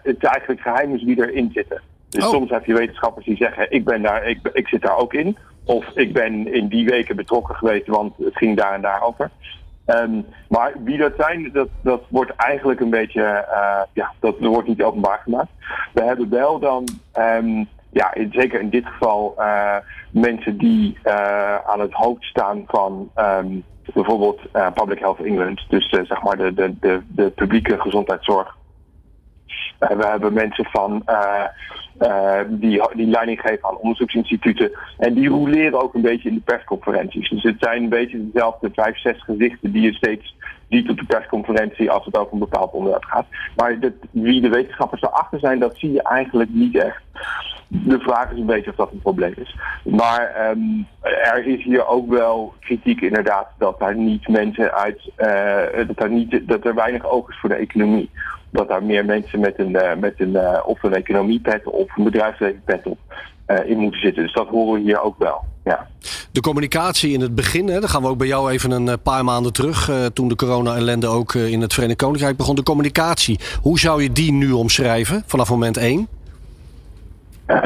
het 0.04 0.24
eigenlijk 0.24 0.62
geheim 0.62 0.94
is 0.96 1.04
wie 1.04 1.28
erin 1.28 1.50
zitten. 1.54 1.82
Dus 2.10 2.24
Oh. 2.26 2.30
soms 2.30 2.50
heb 2.50 2.66
je 2.66 2.74
wetenschappers 2.74 3.26
die 3.26 3.36
zeggen: 3.38 3.72
ik, 3.72 3.86
ben 3.86 4.02
daar, 4.02 4.28
ik, 4.28 4.40
ik 4.54 4.68
zit 4.68 4.82
daar 4.82 4.98
ook 4.98 5.14
in. 5.14 5.38
Of 5.66 5.86
ik 5.96 6.14
ben 6.14 6.54
in 6.54 6.68
die 6.68 6.86
weken 6.86 7.16
betrokken 7.16 7.56
geweest, 7.56 7.88
want 7.88 8.14
het 8.18 8.38
ging 8.38 8.58
daar 8.58 8.74
en 8.74 8.82
daar 8.82 9.02
over. 9.04 9.32
Ehm, 9.86 10.22
maar 10.50 10.74
wie 10.84 10.98
dat 10.98 11.14
zijn, 11.18 11.50
dat, 11.54 11.68
dat 11.82 12.02
wordt 12.10 12.36
eigenlijk 12.36 12.80
een 12.80 12.90
beetje, 12.90 13.24
eh, 13.24 13.82
ja, 13.94 14.12
dat 14.20 14.40
wordt 14.40 14.68
niet 14.68 14.84
openbaar 14.84 15.20
gemaakt. 15.24 15.52
We 15.94 16.04
hebben 16.04 16.30
wel 16.30 16.60
dan, 16.60 16.88
ehm, 17.12 17.64
ja, 17.92 18.14
in- 18.14 18.32
zeker 18.32 18.60
in 18.60 18.70
dit 18.70 18.86
geval, 18.86 19.34
eh, 19.38 19.76
mensen 20.12 20.58
die 20.58 20.98
eh, 21.04 21.56
aan 21.56 21.80
het 21.80 21.94
hoofd 21.94 22.24
staan 22.24 22.64
van 22.68 23.10
bijvoorbeeld 23.94 24.40
eh, 24.52 24.72
Public 24.74 25.00
Health 25.00 25.20
England, 25.20 25.66
dus 25.70 25.90
eh, 25.90 26.04
zeg 26.04 26.22
maar 26.22 26.38
de, 26.38 26.54
de, 26.54 26.74
de, 26.80 27.02
de 27.08 27.30
publieke 27.30 27.82
gezondheidszorg. 27.82 28.58
Eh, 29.80 29.98
we 29.98 30.06
hebben 30.06 30.34
mensen 30.34 30.66
van, 30.66 31.04
die, 32.48 32.82
die 32.94 33.08
leiding 33.08 33.40
geven 33.40 33.66
aan 33.68 33.78
onderzoeksinstituten. 33.78 34.72
En 34.98 35.14
die 35.14 35.30
roleren 35.30 35.82
ook 35.82 35.94
een 35.94 36.02
beetje 36.02 36.30
in 36.30 36.36
de 36.36 36.42
persconferenties. 36.42 37.30
Dus 37.30 37.44
het 37.44 37.56
zijn 37.60 37.84
een 37.84 37.90
beetje 37.90 38.30
dezelfde 38.32 38.70
vijf, 38.74 39.00
zes 39.00 39.24
gezichten 39.24 39.72
die 39.72 39.82
je 39.82 39.94
steeds 39.94 40.36
ziet 40.72 40.90
op 40.90 40.98
de 40.98 41.06
persconferentie 41.06 41.92
als 41.92 42.06
het 42.06 42.18
over 42.18 42.34
een 42.34 42.40
bepaald 42.40 42.72
onderwerp 42.72 43.04
gaat. 43.04 43.26
Maar 43.56 43.80
dat, 43.80 43.94
wie 44.12 44.42
de 44.42 44.50
wetenschappers 44.50 45.02
daarachter 45.02 45.40
zijn, 45.40 45.60
dat 45.60 45.78
zie 45.78 45.92
je 45.92 46.04
eigenlijk 46.04 46.50
niet 46.54 46.78
echt. 46.78 47.02
De 47.68 48.00
vraag 48.00 48.32
is 48.32 48.40
een 48.40 48.46
beetje 48.46 48.70
of 48.70 48.76
dat 48.76 48.92
een 48.92 49.02
probleem 49.02 49.34
is. 49.36 49.56
Maar 49.84 50.28
ehm, 50.36 50.60
er 51.02 51.46
is 51.46 51.64
hier 51.64 51.88
ook 51.88 52.10
wel 52.10 52.54
kritiek 52.60 53.02
inderdaad 53.02 53.48
dat 53.58 53.80
daar 53.80 53.96
niet 53.96 54.28
mensen 54.28 54.74
uit, 54.74 55.12
eh, 55.16 55.88
dat, 55.88 55.98
daar 55.98 56.12
niet, 56.12 56.48
dat 56.48 56.66
er 56.66 56.76
weinig 56.76 57.06
oog 57.06 57.30
is 57.30 57.40
voor 57.40 57.50
de 57.50 57.56
economie. 57.56 58.10
Dat 58.50 58.68
daar 58.68 58.84
meer 58.84 59.06
mensen 59.06 59.40
met 59.40 59.60
een, 59.60 59.76
eh, 59.76 59.98
met 59.98 60.14
een 60.18 60.36
eh, 60.36 60.60
of 60.66 60.84
een 60.84 60.94
economiepet 60.94 61.66
of 61.66 61.98
een 61.98 62.04
bedrijfslevenpet 62.04 62.86
op 62.86 63.00
in 63.66 63.78
moeten 63.78 64.02
zitten. 64.02 64.24
Dus 64.24 64.34
dat 64.34 64.48
horen 64.48 64.74
we 64.74 64.80
hier 64.80 65.02
ook 65.02 65.16
wel. 65.18 65.44
Ja. 65.64 65.88
De 66.32 66.42
communicatie 66.42 67.14
in 67.14 67.22
het 67.22 67.36
begin, 67.36 67.68
hè, 67.68 67.80
dan 67.80 67.90
gaan 67.90 68.02
we 68.02 68.08
ook 68.08 68.18
bij 68.18 68.28
jou 68.28 68.52
even 68.52 68.72
een 68.72 68.88
eh, 68.88 68.94
paar 69.04 69.24
maanden 69.24 69.54
terug. 69.54 69.90
eh, 69.90 70.06
toen 70.06 70.28
de 70.28 70.36
corona-ellende 70.36 71.08
ook 71.08 71.34
eh, 71.34 71.52
in 71.52 71.62
het 71.62 71.74
Verenigd 71.74 71.98
Koninkrijk 71.98 72.38
begon. 72.38 72.56
De 72.56 72.64
communicatie, 72.64 73.40
hoe 73.62 73.80
zou 73.80 74.04
je 74.04 74.12
die 74.12 74.32
nu 74.32 74.52
omschrijven 74.52 75.24
vanaf 75.26 75.50
moment 75.50 75.78
1? 75.78 76.08
Eh, 77.46 77.62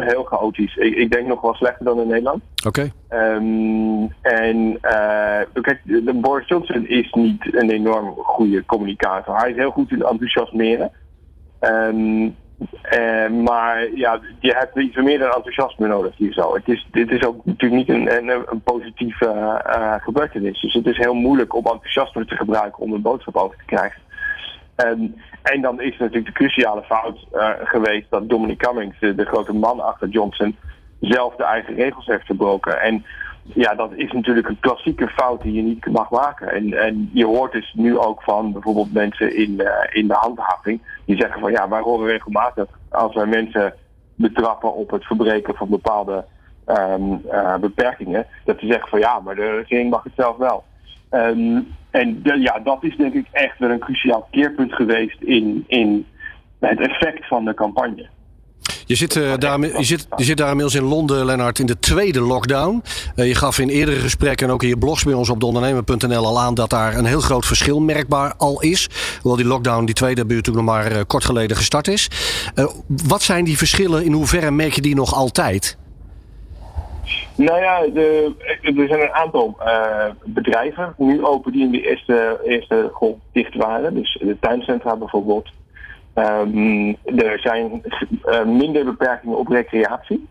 heel 0.12 0.24
chaotisch. 0.24 0.76
Ik, 0.76 0.94
ik 0.94 1.10
denk 1.10 1.26
nog 1.26 1.40
wel 1.40 1.54
slechter 1.54 1.84
dan 1.84 2.00
in 2.00 2.06
Nederland. 2.08 2.42
Oké. 2.66 2.92
Ehm, 3.08 4.02
en 4.22 4.78
eh, 4.80 5.62
kijk, 5.62 5.80
de, 5.84 6.04
de 6.04 6.14
Boris 6.14 6.48
Johnson 6.48 6.86
is 6.88 7.12
niet 7.12 7.54
een 7.54 7.70
enorm 7.70 8.14
goede 8.16 8.64
communicator. 8.64 9.36
Hij 9.36 9.50
is 9.50 9.56
heel 9.56 9.70
goed 9.70 9.90
in 9.90 10.02
enthousiasmeren. 10.02 10.90
Ehm, 11.58 12.28
eh, 12.82 13.30
maar 13.30 13.88
ja, 13.94 14.20
je 14.40 14.54
hebt 14.56 14.78
iets 14.78 14.96
meer 14.96 15.18
dan 15.18 15.30
enthousiasme 15.30 15.88
nodig 15.88 16.16
hier 16.16 16.32
zo. 16.32 16.54
Het 16.54 16.68
is, 16.68 16.88
dit 16.90 17.10
is 17.10 17.24
ook 17.24 17.44
natuurlijk 17.44 17.88
niet 17.88 17.88
een, 17.88 18.28
een, 18.28 18.62
positieve 18.62 19.26
eh, 19.66 19.94
gebeurtenis. 19.98 20.60
Dus 20.60 20.74
het 20.74 20.86
is 20.86 20.96
heel 20.96 21.14
moeilijk 21.14 21.54
om 21.54 21.66
enthousiasme 21.66 22.24
te 22.24 22.36
gebruiken 22.36 22.82
om 22.82 22.92
een 22.92 23.02
boodschap 23.02 23.36
over 23.36 23.56
te 23.56 23.64
krijgen. 23.64 24.00
Ehm, 24.76 25.06
en 25.42 25.60
dan 25.60 25.80
is 25.80 25.98
natuurlijk 25.98 26.26
de 26.26 26.32
cruciale 26.32 26.82
fout 26.82 27.26
eh, 27.32 27.50
geweest 27.64 28.10
dat 28.10 28.28
Dominic 28.28 28.58
Cummings, 28.58 28.98
de, 28.98 29.14
de 29.14 29.24
grote 29.24 29.52
man 29.52 29.80
achter 29.80 30.08
Johnson, 30.08 30.56
zelf 31.00 31.36
de 31.36 31.44
eigen 31.44 31.74
regels 31.74 32.06
heeft 32.06 32.26
verbroken. 32.26 32.80
En 32.80 33.04
ja, 33.54 33.74
dat 33.74 33.92
is 33.94 34.12
natuurlijk 34.12 34.48
een 34.48 34.60
klassieke 34.60 35.08
fout 35.08 35.42
die 35.42 35.52
je 35.52 35.62
niet 35.62 35.86
mag 35.86 36.10
maken. 36.10 36.52
En, 36.52 36.72
en 36.72 37.10
je 37.12 37.26
hoort 37.26 37.52
dus 37.52 37.72
nu 37.74 37.98
ook 37.98 38.22
van 38.22 38.52
bijvoorbeeld 38.52 38.92
mensen 38.92 39.36
in, 39.36 39.60
eh, 39.60 39.96
in 39.96 40.08
de 40.08 40.14
handhaving 40.14 40.80
die 41.04 41.16
zeggen 41.16 41.40
van 41.40 41.50
ja, 41.50 41.68
wij 41.68 41.80
horen 41.80 42.06
regelmatig 42.06 42.66
als 42.88 43.14
wij 43.14 43.26
mensen 43.26 43.74
betrappen 44.14 44.74
op 44.74 44.90
het 44.90 45.04
verbreken 45.04 45.54
van 45.54 45.68
bepaalde 45.68 46.24
ehm, 46.64 47.12
eh, 47.30 47.56
beperkingen, 47.56 48.26
dat 48.44 48.58
ze 48.58 48.66
zeggen 48.66 48.88
van 48.88 48.98
ja, 48.98 49.20
maar 49.20 49.34
de 49.34 49.50
regering 49.50 49.90
mag 49.90 50.02
het 50.02 50.12
zelf 50.16 50.36
wel. 50.36 50.64
Ehm, 51.10 51.60
en 51.90 52.20
ja, 52.22 52.58
dat 52.58 52.84
is 52.84 52.96
denk 52.96 53.14
ik 53.14 53.26
echt 53.32 53.58
wel 53.58 53.70
een 53.70 53.78
cruciaal 53.78 54.26
keerpunt 54.30 54.72
geweest 54.72 55.20
in, 55.22 55.64
in 55.66 56.06
het 56.58 56.80
effect 56.80 57.26
van 57.26 57.44
de 57.44 57.54
campagne. 57.54 58.08
Je 58.90 58.96
zit, 58.96 59.16
eh, 59.16 59.32
daar, 59.38 59.60
je, 59.60 59.84
zit, 59.84 60.06
je 60.16 60.24
zit 60.24 60.36
daar 60.36 60.48
inmiddels 60.48 60.74
in 60.74 60.82
Londen, 60.82 61.24
Lennart, 61.24 61.58
in 61.58 61.66
de 61.66 61.78
tweede 61.78 62.20
lockdown. 62.20 62.82
Eh, 63.16 63.26
je 63.26 63.34
gaf 63.34 63.58
in 63.58 63.68
eerdere 63.68 64.00
gesprekken 64.00 64.46
en 64.46 64.52
ook 64.52 64.62
in 64.62 64.68
je 64.68 64.78
blogs 64.78 65.04
bij 65.04 65.14
ons 65.14 65.30
op 65.30 65.40
deondernemer.nl 65.40 66.26
al 66.26 66.40
aan 66.40 66.54
dat 66.54 66.70
daar 66.70 66.96
een 66.96 67.04
heel 67.04 67.20
groot 67.20 67.46
verschil 67.46 67.80
merkbaar 67.80 68.34
al 68.36 68.62
is. 68.62 68.88
Hoewel 69.22 69.36
die 69.36 69.46
lockdown, 69.46 69.84
die 69.84 69.94
tweede, 69.94 70.26
bij 70.26 70.34
u 70.34 70.36
natuurlijk 70.36 70.66
nog 70.66 70.74
maar 70.74 70.92
eh, 70.92 71.00
kort 71.06 71.24
geleden 71.24 71.56
gestart 71.56 71.88
is. 71.88 72.10
Wat 72.86 73.22
zijn 73.22 73.44
die 73.44 73.56
verschillen? 73.56 74.04
In 74.04 74.12
hoeverre 74.12 74.50
merk 74.50 74.72
je 74.72 74.80
die 74.80 74.94
nog 74.94 75.14
altijd? 75.14 75.78
Nou 77.34 77.60
ja, 77.60 77.80
de, 77.80 78.32
er 78.62 78.88
zijn 78.88 79.00
een 79.00 79.12
aantal 79.12 79.58
bedrijven 80.24 80.94
nu 80.96 81.24
open 81.24 81.52
die 81.52 81.62
in 81.62 81.70
de 81.70 81.88
eerste, 81.88 82.40
eerste 82.44 82.90
golf 82.92 83.16
dicht 83.32 83.54
waren. 83.54 83.94
Dus 83.94 84.18
de 84.20 84.36
tuincentra 84.40 84.96
bijvoorbeeld. 84.96 85.48
Ehm, 86.20 86.94
er 87.04 87.38
zijn 87.38 87.82
eh, 88.24 88.44
minder 88.44 88.84
beperkingen 88.84 89.38
op 89.38 89.48
recreatie. 89.48 90.28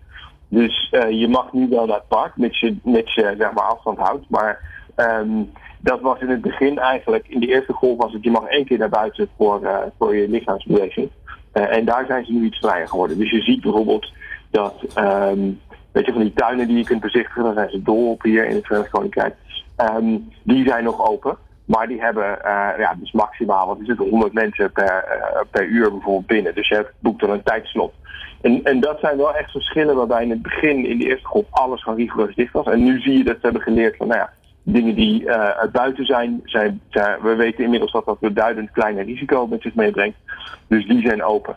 Dus 0.48 0.88
eh, 0.92 1.10
je 1.20 1.28
mag 1.28 1.54
nu 1.54 1.68
wel 1.70 1.86
naar 1.86 1.96
het 1.96 2.08
park, 2.08 2.38
mits 2.38 2.60
je, 2.60 3.36
zeg 3.38 3.52
maar, 3.54 3.64
afstand 3.64 3.98
houdt. 3.98 4.30
Maar 4.30 4.60
ehm, 4.96 5.30
dat 5.80 6.02
was 6.02 6.20
in 6.20 6.30
het 6.30 6.42
begin 6.42 6.78
eigenlijk, 6.80 7.28
in 7.28 7.40
de 7.40 7.48
eerste 7.48 7.74
golf 7.74 7.98
was 7.98 8.14
het, 8.14 8.24
je 8.24 8.32
mag 8.32 8.46
één 8.46 8.66
keer 8.66 8.78
naar 8.78 8.90
buiten 8.90 9.30
voor, 9.38 9.64
eh, 9.64 9.78
voor 9.98 10.16
je 10.16 10.30
lichaamsbeweging. 10.30 11.10
En 11.52 11.86
daar 11.86 12.06
zijn 12.06 12.26
ze 12.26 12.32
nu 12.32 12.46
iets 12.46 12.58
vrijer 12.58 12.88
geworden. 12.88 13.18
Dus 13.18 13.32
je 13.32 13.42
ziet 13.42 13.62
bijvoorbeeld 13.62 14.12
dat, 14.52 14.76
ehm, 14.94 15.40
weet 15.92 16.06
je, 16.06 16.12
van 16.12 16.22
die 16.22 16.34
tuinen 16.34 16.68
die 16.68 16.78
je 16.78 16.84
kunt 16.84 17.02
bezichtigen, 17.02 17.44
daar 17.44 17.54
zijn 17.54 17.70
ze 17.70 17.82
dol 17.82 18.10
op 18.10 18.24
hier 18.24 18.46
in 18.48 18.56
het 18.56 18.66
Verenigd 18.66 18.92
Koninkrijk. 18.92 19.36
Die 20.44 20.68
zijn 20.68 20.84
nog 20.84 21.10
open. 21.10 21.38
Maar 21.70 21.88
die 21.88 22.02
hebben 22.02 22.44
eh, 22.44 22.70
ja, 22.78 22.96
dus 23.00 23.12
maximaal, 23.12 23.68
wat 23.68 23.80
is 23.80 23.88
het, 23.88 23.98
100 23.98 24.34
mensen 24.34 24.72
per, 24.72 25.04
eh, 25.04 25.42
per 25.52 25.66
uur 25.66 25.92
bijvoorbeeld 25.92 26.26
binnen. 26.26 26.56
Dus 26.56 26.68
je 26.68 26.88
boekt 27.00 27.22
dan 27.22 27.30
een 27.30 27.44
tijdslot. 27.44 27.94
En, 28.42 28.64
en 28.64 28.80
dat 28.80 29.00
zijn 29.00 29.18
wel 29.18 29.36
echt 29.36 29.52
verschillen 29.52 29.96
waarbij 29.96 30.24
in 30.24 30.30
het 30.30 30.42
begin, 30.42 30.86
in 30.86 30.98
de 30.98 31.06
eerste 31.06 31.28
golf, 31.28 31.46
alles 31.50 31.84
gewoon 31.84 31.98
rigoureus 31.98 32.36
dicht 32.36 32.54
was. 32.54 32.66
En 32.66 32.84
nu 32.84 33.00
zie 33.00 33.18
je 33.18 33.24
dat 33.24 33.36
ze 33.36 33.42
hebben 33.42 33.62
geleerd 33.62 33.96
van, 33.98 34.08
nou 34.08 34.20
ja, 34.20 34.30
dingen 34.64 34.96
die 34.96 35.32
uit 35.32 35.72
buiten 35.72 36.06
zijn, 36.06 36.42
zijn, 36.44 36.82
we 37.22 37.36
weten 37.38 37.64
inmiddels 37.64 37.92
dat 37.92 38.06
dat 38.06 38.18
een 38.22 38.34
beduidend 38.34 38.72
kleiner 38.72 39.06
risico 39.06 39.48
met 39.48 39.62
zich 39.62 39.76
meebrengt. 39.76 40.18
Dus 40.68 40.88
die 40.88 41.02
zijn 41.02 41.24
open. 41.24 41.56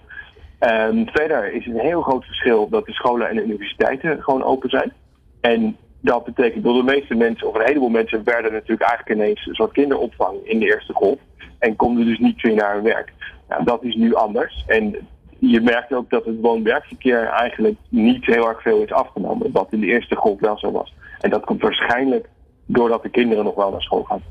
Ehm, 0.59 1.05
verder 1.07 1.53
is 1.53 1.66
een 1.66 1.79
heel 1.79 2.03
groot 2.03 2.25
verschil 2.25 2.68
dat 2.68 2.87
de 2.87 2.92
scholen 2.92 3.29
en 3.29 3.37
de 3.37 3.44
universiteiten 3.44 4.22
gewoon 4.22 4.44
open 4.44 4.70
zijn. 4.70 4.92
En 5.40 5.77
dat 6.03 6.25
betekent 6.25 6.65
dat 6.65 6.75
de 6.75 6.83
meeste 6.83 7.15
mensen, 7.15 7.49
of 7.49 7.55
een 7.55 7.67
heleboel 7.67 7.88
mensen, 7.88 8.25
werden 8.25 8.53
natuurlijk 8.53 8.88
eigenlijk 8.88 9.21
ineens 9.21 9.47
een 9.47 9.55
soort 9.55 9.73
kinderopvang 9.73 10.37
in 10.45 10.59
de 10.59 10.67
eerste 10.67 10.93
golf. 10.93 11.19
En 11.59 11.77
konden 11.77 12.07
dus 12.07 12.19
niet 12.19 12.43
meer 12.43 12.55
naar 12.55 12.75
hun 12.75 12.83
werk. 12.83 13.12
Dat 13.65 13.83
is 13.83 13.95
nu 13.95 14.15
anders. 14.15 14.65
En 14.67 14.97
je 15.38 15.61
merkt 15.61 15.93
ook 15.93 16.11
dat 16.11 16.25
het 16.25 16.41
woon-werkverkeer 16.41 17.27
eigenlijk 17.27 17.77
niet 17.88 18.27
heel 18.27 18.49
erg 18.49 18.62
veel 18.62 18.83
is 18.83 18.93
afgenomen. 18.93 19.53
Wat 19.53 19.73
in 19.73 19.81
de 19.81 19.87
eerste 19.87 20.17
golf 20.17 20.41
wel 20.41 20.59
zo 20.59 20.71
was. 20.71 20.95
En 21.21 21.31
dat 21.31 21.45
komt 21.45 21.62
waarschijnlijk 21.62 22.29
doordat 22.67 23.03
de 23.03 23.09
kinderen 23.09 23.45
nog 23.45 23.55
wel 23.55 23.71
naar 23.71 23.83
school 23.83 24.03
gaan. 24.03 24.23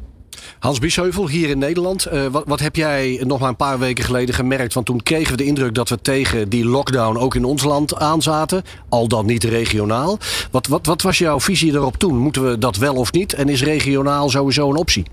Hans 0.59 0.79
Biesheuvel, 0.79 1.27
hier 1.27 1.49
in 1.49 1.57
Nederland. 1.57 2.05
Eh, 2.05 2.25
wat, 2.25 2.43
wat 2.47 2.59
heb 2.59 2.75
jij 2.75 3.23
nog 3.25 3.39
maar 3.39 3.49
een 3.49 3.55
paar 3.55 3.79
weken 3.79 4.05
geleden 4.05 4.35
gemerkt? 4.35 4.73
Want 4.73 4.85
toen 4.85 5.03
kregen 5.03 5.31
we 5.31 5.37
de 5.37 5.45
indruk 5.45 5.75
dat 5.75 5.89
we 5.89 6.01
tegen 6.01 6.49
die 6.49 6.65
lockdown 6.65 7.17
ook 7.17 7.35
in 7.35 7.45
ons 7.45 7.63
land 7.63 7.95
aanzaten. 7.95 8.63
Al 8.89 9.07
dan 9.07 9.25
niet 9.25 9.43
regionaal. 9.43 10.17
Wat, 10.51 10.67
wat, 10.67 10.85
wat 10.85 11.01
was 11.01 11.17
jouw 11.17 11.39
visie 11.39 11.73
erop 11.73 11.97
toen? 11.97 12.17
Moeten 12.17 12.49
we 12.49 12.57
dat 12.57 12.77
wel 12.77 12.95
of 12.95 13.11
niet? 13.11 13.33
En 13.33 13.49
is 13.49 13.63
regionaal 13.63 14.29
sowieso 14.29 14.69
een 14.69 14.75
optie? 14.75 15.05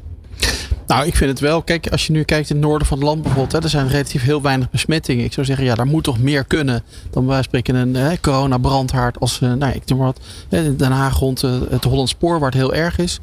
Nou, 0.86 1.06
ik 1.06 1.16
vind 1.16 1.30
het 1.30 1.40
wel. 1.40 1.62
Kijk, 1.62 1.88
als 1.88 2.06
je 2.06 2.12
nu 2.12 2.22
kijkt 2.22 2.50
in 2.50 2.56
het 2.56 2.64
noorden 2.64 2.86
van 2.86 2.98
het 2.98 3.06
land 3.06 3.22
bijvoorbeeld, 3.22 3.52
hè, 3.52 3.62
er 3.62 3.68
zijn 3.68 3.88
relatief 3.88 4.22
heel 4.22 4.42
weinig 4.42 4.70
besmettingen. 4.70 5.24
Ik 5.24 5.32
zou 5.32 5.46
zeggen, 5.46 5.64
ja, 5.64 5.74
daar 5.74 5.86
moet 5.86 6.04
toch 6.04 6.18
meer 6.18 6.44
kunnen 6.44 6.82
dan 7.10 7.26
bij 7.26 7.34
wijze 7.34 7.48
van 7.50 7.60
spreken 7.60 7.74
een 7.74 7.94
hè, 7.94 8.20
corona-brandhaard 8.20 9.20
als, 9.20 9.40
eh, 9.40 9.52
nou, 9.52 9.72
ik 9.72 9.82
noem 9.86 9.98
maar 9.98 10.06
wat, 10.06 10.20
hè, 10.48 10.76
Den 10.76 10.92
Haag 10.92 11.18
rond 11.18 11.42
eh, 11.42 11.50
het 11.70 11.84
Hollands 11.84 12.10
Spoor, 12.12 12.38
waar 12.38 12.50
het 12.50 12.58
heel 12.58 12.74
erg 12.74 12.98
is. 12.98 13.18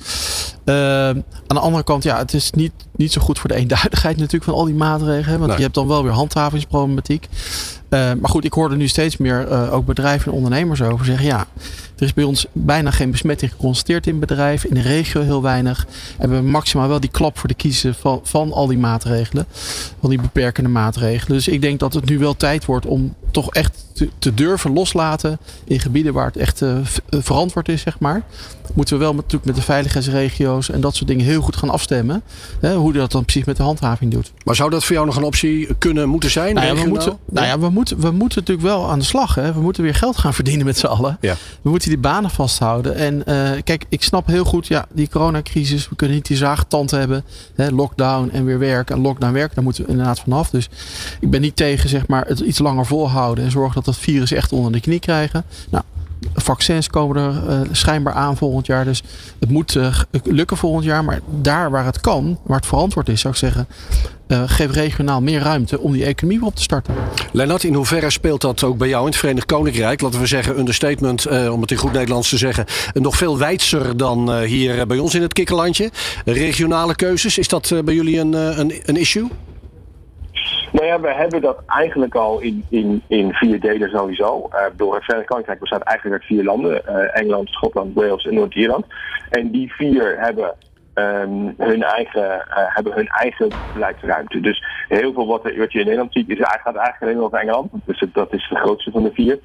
Eh, 0.66 0.76
aan 1.08 1.24
de 1.48 1.60
andere 1.60 1.84
kant, 1.84 2.04
ja, 2.04 2.18
het 2.18 2.34
is 2.34 2.52
niet, 2.52 2.72
niet 2.96 3.12
zo 3.12 3.22
goed 3.22 3.40
voor 3.40 3.50
de 3.50 3.56
eenduidigheid 3.56 4.18
natuurlijk 4.18 4.44
van 4.44 4.54
al 4.54 4.66
die 4.66 4.76
maatregelen. 4.76 5.24
hè, 5.26 5.38
Want 5.38 5.48
Nee. 5.48 5.56
je 5.58 5.64
hebt 5.64 5.76
dan 5.76 5.88
wel 5.88 6.04
weer 6.04 6.12
handhavingsproblematiek. 6.12 7.28
Eh, 7.90 8.00
maar 8.00 8.30
goed, 8.30 8.46
ik 8.46 8.54
hoorde 8.54 8.76
nu 8.76 8.88
steeds 8.88 9.18
meer 9.18 9.48
eh, 9.48 9.74
ook 9.74 9.86
bedrijven 9.86 10.32
en 10.32 10.38
ondernemers 10.38 10.82
over 10.82 11.06
zeggen: 11.06 11.26
ja, 11.26 11.46
er 11.98 12.06
is 12.06 12.14
bij 12.14 12.24
ons 12.24 12.46
bijna 12.52 12.92
geen 12.92 13.12
besmetting 13.12 13.52
geconstateerd 13.52 14.08
in 14.08 14.20
bedrijven, 14.20 14.70
in 14.70 14.76
de 14.76 14.82
regio 14.82 15.22
heel 15.22 15.42
weinig. 15.42 15.86
En 16.18 16.28
we 16.28 16.34
hebben 16.34 16.52
maximaal 16.52 16.88
wel 16.88 17.00
die 17.00 17.10
klap 17.10 17.38
voor 17.38 17.48
de 17.48 17.56
kiezen 17.56 17.96
van, 17.96 18.20
van 18.24 18.52
al 18.52 18.68
die 18.68 18.78
maatregelen, 18.78 19.46
al 20.00 20.10
die 20.10 20.22
beperkende 20.22 20.70
maatregelen. 20.70 21.38
Dus 21.38 21.48
ik 21.48 21.62
denk 21.62 21.80
dat 21.80 21.94
het 21.94 22.06
nu 22.06 22.20
wel 22.20 22.36
tijd 22.36 22.66
wordt 22.66 22.86
om 22.86 23.16
toch 23.32 23.54
echt 23.54 23.86
te, 23.94 24.10
te 24.20 24.34
durven 24.34 24.74
loslaten 24.74 25.40
in 25.66 25.80
gebieden 25.80 26.14
waar 26.14 26.26
het 26.26 26.38
echt 26.38 26.62
eh, 26.62 26.78
eh, 26.78 26.84
verantwoord 27.10 27.70
is, 27.70 27.82
zeg 27.82 28.00
maar. 28.00 28.24
Moeten 28.74 28.98
we 28.98 29.04
wel 29.04 29.14
met, 29.14 29.24
natuurlijk 29.24 29.46
met 29.46 29.56
de 29.56 29.62
veiligheidsregio's 29.62 30.70
en 30.70 30.82
dat 30.82 30.96
soort 30.96 31.08
dingen 31.08 31.26
heel 31.26 31.42
goed 31.42 31.56
gaan 31.56 31.70
afstemmen. 31.70 32.24
Hè, 32.60 32.76
hoe 32.76 32.94
dat 32.94 33.12
dan 33.12 33.24
precies 33.24 33.44
met 33.44 33.58
de 33.58 33.64
handhaving 33.64 34.12
doet. 34.12 34.32
Maar 34.44 34.56
zou 34.56 34.70
dat 34.70 34.84
voor 34.84 34.96
jou 34.96 35.08
nog 35.08 35.16
een 35.16 35.24
optie 35.24 35.76
kunnen 35.78 36.10
moeten 36.10 36.30
zijn? 36.30 36.56
Nou 36.56 36.68
ja, 36.68 36.76
we 36.76 36.88
moeten, 36.88 37.18
nou 37.32 37.48
ja, 37.48 37.60
we, 37.60 37.70
moeten, 37.70 38.00
we 38.00 38.12
moeten 38.12 38.40
natuurlijk 38.40 38.68
wel 38.68 38.90
aan 38.90 39.00
de 39.00 39.06
slag. 39.06 39.36
Hè. 39.36 39.54
We 39.54 39.62
moeten 39.62 39.84
weer 39.84 39.96
geld 39.96 40.18
gaan 40.18 40.34
verdienen 40.34 40.66
met 40.66 40.78
z'n 40.78 40.86
allen. 40.86 41.18
Ja. 41.22 41.36
We 41.62 41.70
moeten 41.70 41.85
die 41.90 41.98
banen 41.98 42.30
vasthouden. 42.30 42.96
En 42.96 43.26
eh, 43.26 43.62
kijk, 43.64 43.86
ik 43.90 44.04
snap 44.04 44.28
heel 44.28 44.44
goed, 44.44 44.68
ja, 44.68 44.86
die 44.94 45.10
coronacrisis. 45.10 45.90
We 45.90 45.96
kunnen 45.96 46.16
niet 46.16 46.28
die 46.28 46.38
zaagtand 46.38 46.92
hebben. 46.92 47.24
Hè, 47.56 47.70
lockdown 47.70 48.30
en 48.34 48.46
weer 48.46 48.60
werken. 48.60 48.96
En 48.96 49.02
lockdown 49.02 49.34
werken, 49.34 49.56
daar 49.56 49.64
moeten 49.64 49.84
we 49.84 49.90
inderdaad 49.90 50.20
vanaf. 50.20 50.50
Dus 50.50 50.70
ik 51.20 51.30
ben 51.30 51.42
niet 51.42 51.56
tegen, 51.56 51.90
zeg 51.90 52.08
maar, 52.08 52.26
het 52.28 52.40
iets 52.40 52.60
langer 52.60 52.86
volhouden. 52.86 53.44
En 53.44 53.52
zorgen 53.52 53.76
dat 53.76 53.86
dat 53.86 53.98
virus 53.98 54.32
echt 54.32 54.52
onder 54.52 54.72
de 54.72 54.80
knie 54.80 55.00
krijgen. 55.00 55.44
Nou, 55.70 55.84
vaccins 56.34 56.90
komen 56.90 57.18
er 57.18 57.50
eh, 57.50 57.60
schijnbaar 57.72 58.14
aan 58.14 58.38
volgend 58.38 58.66
jaar. 58.66 58.86
Dus 58.86 59.04
het 59.40 59.50
moet 59.50 59.76
eh, 59.76 60.00
lukken 60.24 60.58
volgend 60.58 60.86
jaar. 60.86 61.04
Maar 61.04 61.20
daar 61.42 61.72
waar 61.72 61.86
het 61.86 62.02
kan, 62.02 62.40
waar 62.44 62.58
het 62.58 62.66
verantwoord 62.66 63.10
is, 63.10 63.22
zou 63.22 63.34
ik 63.34 63.40
zeggen. 63.40 63.68
eh, 64.28 64.44
geef 64.46 64.72
regionaal 64.72 65.22
meer 65.22 65.42
ruimte 65.42 65.80
om 65.80 65.92
die 65.92 66.06
economie 66.06 66.40
weer 66.40 66.48
op 66.48 66.56
te 66.56 66.62
starten. 66.62 66.94
Lennart, 67.32 67.64
in 67.64 67.74
hoeverre 67.74 68.10
speelt 68.10 68.42
dat 68.42 68.64
ook 68.64 68.78
bij 68.78 68.88
jou 68.88 69.02
in 69.02 69.10
het 69.10 69.18
Verenigd 69.18 69.46
Koninkrijk? 69.46 70.02
Laten 70.02 70.20
we 70.20 70.26
zeggen, 70.26 70.60
understatement, 70.60 71.28
om 71.50 71.62
het 71.62 71.72
in 71.72 71.78
goed 71.78 71.94
Nederlands 71.94 72.30
te 72.30 72.38
zeggen. 72.38 72.66
Nog 72.94 73.18
veel 73.18 73.38
wijdser 73.38 73.98
dan 73.98 74.42
hier 74.42 74.88
bij 74.88 74.98
ons 74.98 75.16
in 75.16 75.22
het 75.22 75.34
kikkerlandje. 75.34 75.92
Regionale 76.26 76.96
keuzes, 76.96 77.38
is 77.38 77.48
dat 77.48 77.74
bij 77.86 77.94
jullie 77.94 78.20
een, 78.20 78.34
een, 78.34 78.74
een 78.86 78.98
issue? 78.98 79.28
Nou 80.76 80.88
ja, 80.88 81.00
we 81.00 81.14
hebben 81.14 81.42
dat 81.42 81.64
eigenlijk 81.66 82.16
al 82.16 82.40
in, 82.40 82.66
in, 82.70 83.04
in 83.08 83.34
vier 83.34 83.60
delen 83.60 83.90
sowieso. 83.90 84.50
Uh, 84.54 84.60
door 84.76 84.96
het 84.96 85.04
Verenigd 85.04 85.30
Koninkrijk 85.30 85.60
bestaat 85.60 85.82
eigenlijk 85.82 86.22
uit 86.22 86.32
vier 86.32 86.44
landen. 86.44 86.86
eh, 86.86 87.20
Engeland, 87.22 87.50
Schotland, 87.50 87.94
Wales 87.94 88.26
en 88.26 88.34
Noord-Ierland. 88.34 88.86
En 89.30 89.52
die 89.52 89.74
vier 89.74 90.20
hebben, 90.20 90.56
ehm, 90.94 91.52
hun, 91.58 91.84
eigen, 91.84 92.48
eh, 92.48 92.76
hebben 92.76 92.94
hun 92.94 93.08
eigen 93.08 93.52
beleidsruimte. 93.74 94.40
Dus 94.40 94.64
heel 94.88 95.14
veel 95.14 95.28
wat, 95.28 95.44
wat 95.44 95.72
je 95.72 95.80
in 95.80 95.86
Nederland 95.86 96.14
ziet 96.14 96.30
is, 96.30 96.38
gaat 96.40 96.76
eigenlijk 96.76 97.02
alleen 97.02 97.20
over 97.20 97.40
Engeland. 97.40 97.72
Dus 97.86 98.06
dat 98.14 98.34
is 98.34 98.48
de 98.50 98.56
grootste 98.56 98.92
van 98.92 99.04
de 99.04 99.12
vier. 99.14 99.40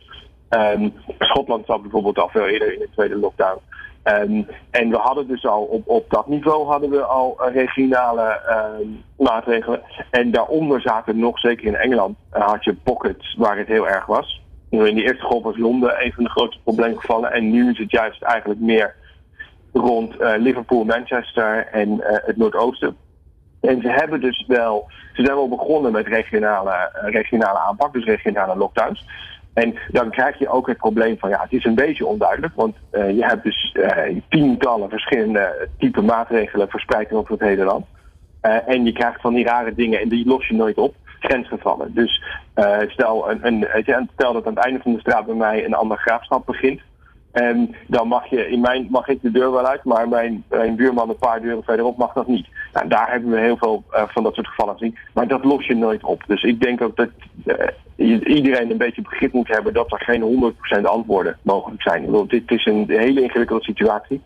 Ehm, 0.48 0.88
Schotland 1.18 1.66
zat 1.66 1.82
bijvoorbeeld 1.82 2.18
al 2.18 2.28
veel 2.28 2.46
eerder 2.46 2.72
in 2.72 2.78
de 2.78 2.88
tweede 2.94 3.16
lockdown. 3.16 3.60
Ehm, 4.02 4.42
en 4.70 4.90
we 4.90 4.96
hadden 4.96 5.26
dus 5.26 5.46
al 5.46 5.62
op, 5.62 5.88
op 5.88 6.10
dat 6.10 6.26
niveau 6.26 6.66
hadden 6.66 6.90
we 6.90 7.02
al 7.02 7.36
eh, 7.38 7.54
regionale 7.54 8.40
ehm, 8.48 8.88
maatregelen. 9.16 9.82
En 10.10 10.30
daaronder 10.30 10.80
zaten 10.80 11.18
nog, 11.18 11.38
zeker 11.38 11.66
in 11.66 11.74
Engeland, 11.74 12.16
eh, 12.30 12.46
had 12.46 12.64
je 12.64 12.74
pockets 12.74 13.34
waar 13.38 13.58
het 13.58 13.66
heel 13.66 13.88
erg 13.88 14.06
was. 14.06 14.42
In 14.68 14.78
de 14.78 15.02
eerste 15.02 15.24
golf 15.24 15.42
was 15.42 15.56
Londen 15.56 16.04
een 16.04 16.12
van 16.12 16.24
de 16.24 16.30
grootste 16.30 16.62
probleemgevallen. 16.62 17.32
En 17.32 17.50
nu 17.50 17.70
is 17.70 17.78
het 17.78 17.90
juist 17.90 18.22
eigenlijk 18.22 18.60
meer 18.60 18.94
rond 19.72 20.16
eh, 20.16 20.32
Liverpool, 20.38 20.84
Manchester 20.84 21.66
en 21.66 21.96
het 22.02 22.36
Noordoosten. 22.36 22.96
En 23.60 23.80
ze 23.80 23.88
hebben 23.88 24.20
dus 24.20 24.44
wel, 24.46 24.90
ze 25.12 25.24
zijn 25.24 25.36
wel 25.36 25.48
begonnen 25.48 25.92
met 25.92 26.06
regionale, 26.06 26.90
regionale 26.92 27.58
aanpak, 27.58 27.92
dus 27.92 28.04
regionale 28.04 28.56
lockdowns. 28.56 29.04
En 29.54 29.78
dan 29.88 30.10
krijg 30.10 30.38
je 30.38 30.48
ook 30.48 30.66
het 30.66 30.76
probleem 30.76 31.18
van, 31.18 31.28
ja, 31.28 31.40
het 31.42 31.52
is 31.52 31.64
een 31.64 31.74
beetje 31.74 32.06
onduidelijk, 32.06 32.54
want 32.54 32.76
eh, 32.90 33.10
je 33.10 33.24
hebt 33.24 33.44
dus 33.44 33.72
eh, 33.72 34.16
tientallen 34.28 34.88
verschillende 34.88 35.68
type 35.78 36.00
maatregelen 36.00 36.68
verspreid 36.68 37.12
over 37.12 37.32
het 37.32 37.40
hele 37.40 37.64
land. 37.64 37.86
Eh, 38.40 38.68
en 38.68 38.84
je 38.84 38.92
krijgt 38.92 39.20
van 39.20 39.34
die 39.34 39.44
rare 39.44 39.74
dingen 39.74 40.00
en 40.00 40.08
die 40.08 40.26
los 40.26 40.48
je 40.48 40.54
nooit 40.54 40.78
op. 40.78 40.94
Grensgevallen. 41.20 41.94
Dus 41.94 42.22
stel, 42.86 43.30
een, 43.30 43.46
een, 43.46 44.08
stel 44.14 44.32
dat 44.32 44.46
aan 44.46 44.54
het 44.54 44.64
einde 44.64 44.80
van 44.82 44.92
de 44.92 45.00
straat 45.00 45.26
bij 45.26 45.34
mij 45.34 45.64
een 45.64 45.74
ander 45.74 45.98
graafschap 45.98 46.46
begint. 46.46 46.80
En 47.30 47.74
dan 47.86 48.08
mag, 48.08 48.26
je, 48.26 48.48
in 48.48 48.60
mijn, 48.60 48.86
mag 48.90 49.08
ik 49.08 49.22
de 49.22 49.30
deur 49.30 49.52
wel 49.52 49.66
uit, 49.66 49.84
maar 49.84 50.08
mijn, 50.08 50.44
mijn 50.48 50.76
buurman 50.76 51.08
een 51.08 51.16
paar 51.16 51.40
deuren 51.40 51.62
verderop 51.62 51.96
mag 51.96 52.12
dat 52.12 52.26
niet. 52.26 52.46
Nou, 52.72 52.88
daar 52.88 53.10
hebben 53.10 53.30
we 53.30 53.38
heel 53.38 53.56
veel 53.56 53.84
eh, 53.90 54.02
van 54.08 54.22
dat 54.22 54.34
soort 54.34 54.46
gevallen 54.46 54.78
gezien. 54.78 54.98
Maar 55.14 55.28
dat 55.28 55.44
los 55.44 55.66
je 55.66 55.74
nooit 55.74 56.04
op. 56.04 56.22
Dus 56.26 56.42
ik 56.42 56.60
denk 56.60 56.82
ook 56.82 56.96
dat 56.96 57.08
eh, 57.46 57.68
iedereen 58.24 58.70
een 58.70 58.76
beetje 58.76 59.02
begrip 59.02 59.32
moet 59.32 59.48
hebben 59.48 59.72
dat 59.72 59.92
er 59.92 60.00
geen 60.00 60.54
100% 60.78 60.82
antwoorden 60.82 61.38
mogelijk 61.42 61.82
zijn. 61.82 62.04
Bedoel, 62.04 62.26
dit 62.26 62.50
is 62.50 62.66
een 62.66 62.84
hele 62.88 63.22
ingewikkelde 63.22 63.64
situatie. 63.64 64.22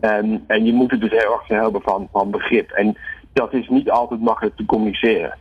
En, 0.00 0.44
en 0.46 0.64
je 0.64 0.72
moet 0.72 0.90
het 0.90 1.00
dus 1.00 1.10
heel 1.10 1.32
erg 1.32 1.48
hebben 1.48 1.82
van, 1.82 2.08
van 2.12 2.30
begrip. 2.30 2.70
En 2.70 2.96
dat 3.32 3.52
is 3.52 3.68
niet 3.68 3.90
altijd 3.90 4.20
makkelijk 4.20 4.56
te 4.56 4.64
communiceren. 4.64 5.38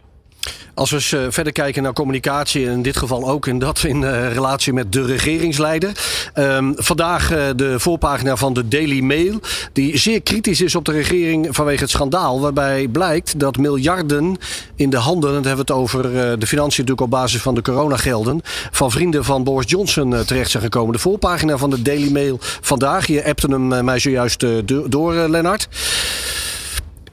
Als 0.76 0.90
we 0.90 0.96
eens 0.96 1.12
eh, 1.12 1.22
verder 1.30 1.54
kijken 1.54 1.84
naar 1.84 1.94
communicatie, 1.94 2.66
en 2.66 2.72
in 2.72 2.82
dit 2.82 2.98
geval 2.98 3.30
ook 3.30 3.48
in 3.48 3.60
dat 3.60 3.84
in 3.84 4.04
eh, 4.04 4.34
relatie 4.34 4.74
met 4.74 4.92
de 4.92 5.06
regeringsleider. 5.06 5.92
Ehm, 6.34 6.72
vandaag 6.76 7.32
eh, 7.32 7.44
de 7.56 7.80
voorpagina 7.80 8.36
van 8.36 8.54
de 8.54 8.68
Daily 8.68 9.00
Mail, 9.00 9.40
die 9.74 9.98
zeer 9.98 10.22
kritisch 10.22 10.62
is 10.62 10.76
op 10.76 10.86
de 10.86 10.92
regering 10.92 11.48
vanwege 11.50 11.82
het 11.82 11.90
schandaal. 11.90 12.42
Waarbij 12.42 12.88
blijkt 12.88 13.40
dat 13.40 13.58
miljarden 13.58 14.38
in 14.76 14.90
de 14.90 14.98
handen, 14.98 15.30
en 15.30 15.36
dan 15.36 15.46
hebben 15.46 15.66
we 15.66 15.74
het 15.74 15.82
over 15.82 16.02
de 16.40 16.48
financiën 16.48 16.84
natuurlijk 16.86 17.02
op 17.02 17.10
basis 17.10 17.42
van 17.42 17.56
de 17.56 17.62
coronagelden, 17.62 18.42
van 18.72 18.92
vrienden 18.92 19.24
van 19.24 19.44
Boris 19.44 19.70
Johnson 19.70 20.26
terecht 20.26 20.52
zijn 20.52 20.64
gekomen. 20.64 20.94
De 20.94 21.00
voorpagina 21.00 21.58
van 21.58 21.70
de 21.70 21.82
Daily 21.82 22.12
Mail 22.12 22.38
vandaag, 22.42 23.08
je 23.08 23.26
appte 23.26 23.48
hem 23.48 23.86
mij 23.86 24.00
zojuist 24.00 24.40
do- 24.40 24.88
door, 24.88 25.14
Lennart. 25.14 25.68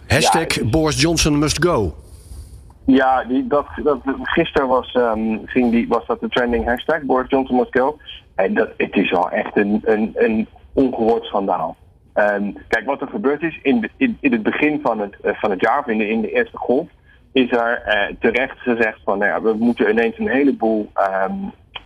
Hashtag 0.06 0.54
Ja, 0.54 0.64
Boris 0.64 1.00
Johnson 1.00 1.38
must 1.38 1.64
go. 1.64 1.94
Ja, 2.90 3.24
die, 3.24 3.46
dat, 3.46 3.66
dat, 3.82 3.98
gisteren 4.22 4.68
was, 4.68 4.92
ehm, 4.92 5.38
ging 5.44 5.70
die, 5.70 5.88
was 5.88 6.06
dat 6.06 6.20
de 6.20 6.28
trending 6.28 6.64
hashtag, 6.64 7.02
Boris 7.02 7.30
Johnson 7.30 7.56
must. 7.56 7.98
En 8.34 8.54
dat, 8.54 8.68
het 8.76 8.94
is 8.94 9.10
wel 9.10 9.30
echt 9.30 9.56
een, 9.56 9.80
een, 9.84 10.10
een 10.14 10.48
ongehoord 10.72 11.24
schandaal. 11.24 11.76
Ehm, 12.12 12.52
kijk, 12.68 12.86
wat 12.86 13.00
er 13.00 13.08
gebeurd 13.08 13.42
is, 13.42 13.58
in, 13.62 13.90
in, 13.96 14.16
in 14.20 14.32
het 14.32 14.42
begin 14.42 14.80
van 14.82 15.00
het, 15.00 15.20
eh, 15.20 15.34
van 15.34 15.50
het 15.50 15.60
jaar, 15.60 15.78
of 15.78 15.86
in 15.86 16.20
de, 16.20 16.32
eerste 16.32 16.56
golf, 16.56 16.88
is 17.32 17.50
er 17.50 17.82
eh, 17.82 18.14
terecht 18.20 18.58
gezegd 18.58 19.00
van, 19.04 19.18
nou 19.18 19.30
ja, 19.30 19.42
we 19.42 19.54
moeten 19.58 19.90
ineens 19.90 20.18
een 20.18 20.28
heleboel 20.28 20.90
ehm, 20.94 21.34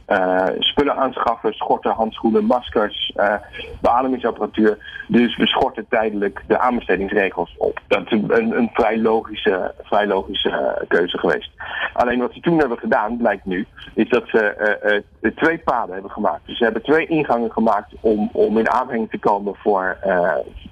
eh, 0.06 0.46
spullen 0.58 0.96
aanschaffen, 0.96 1.52
schorten, 1.52 1.92
handschoenen, 1.92 2.44
maskers, 2.44 3.12
eh, 3.14 3.34
beademingsapparatuur. 3.80 5.04
Dus 5.08 5.36
we 5.36 5.46
schorten 5.46 5.86
tijdelijk 5.88 6.42
de 6.46 6.58
aanbestedingsregels 6.58 7.54
op. 7.58 7.80
Dat 7.86 8.02
is 8.04 8.10
een, 8.10 8.56
een, 8.56 8.70
vrij 8.72 8.98
logische, 8.98 9.74
vrij 9.82 10.06
logische 10.06 10.50
eh, 10.50 10.86
keuze 10.88 11.18
geweest. 11.18 11.50
Alleen 11.92 12.18
wat 12.18 12.32
ze 12.32 12.40
toen 12.40 12.58
hebben 12.58 12.78
gedaan, 12.78 13.16
blijkt 13.16 13.44
nu, 13.44 13.66
is 13.94 14.08
dat 14.08 14.28
ze 14.28 15.02
twee 15.34 15.58
paden 15.58 15.92
hebben 15.92 16.10
gemaakt. 16.10 16.46
Dus 16.46 16.58
ze 16.58 16.64
hebben 16.64 16.82
twee 16.82 17.06
ingangen 17.06 17.52
gemaakt 17.52 17.92
om, 18.00 18.30
om 18.32 18.58
in 18.58 18.70
aanmerking 18.70 19.10
te 19.10 19.18
komen 19.18 19.54
voor, 19.54 19.96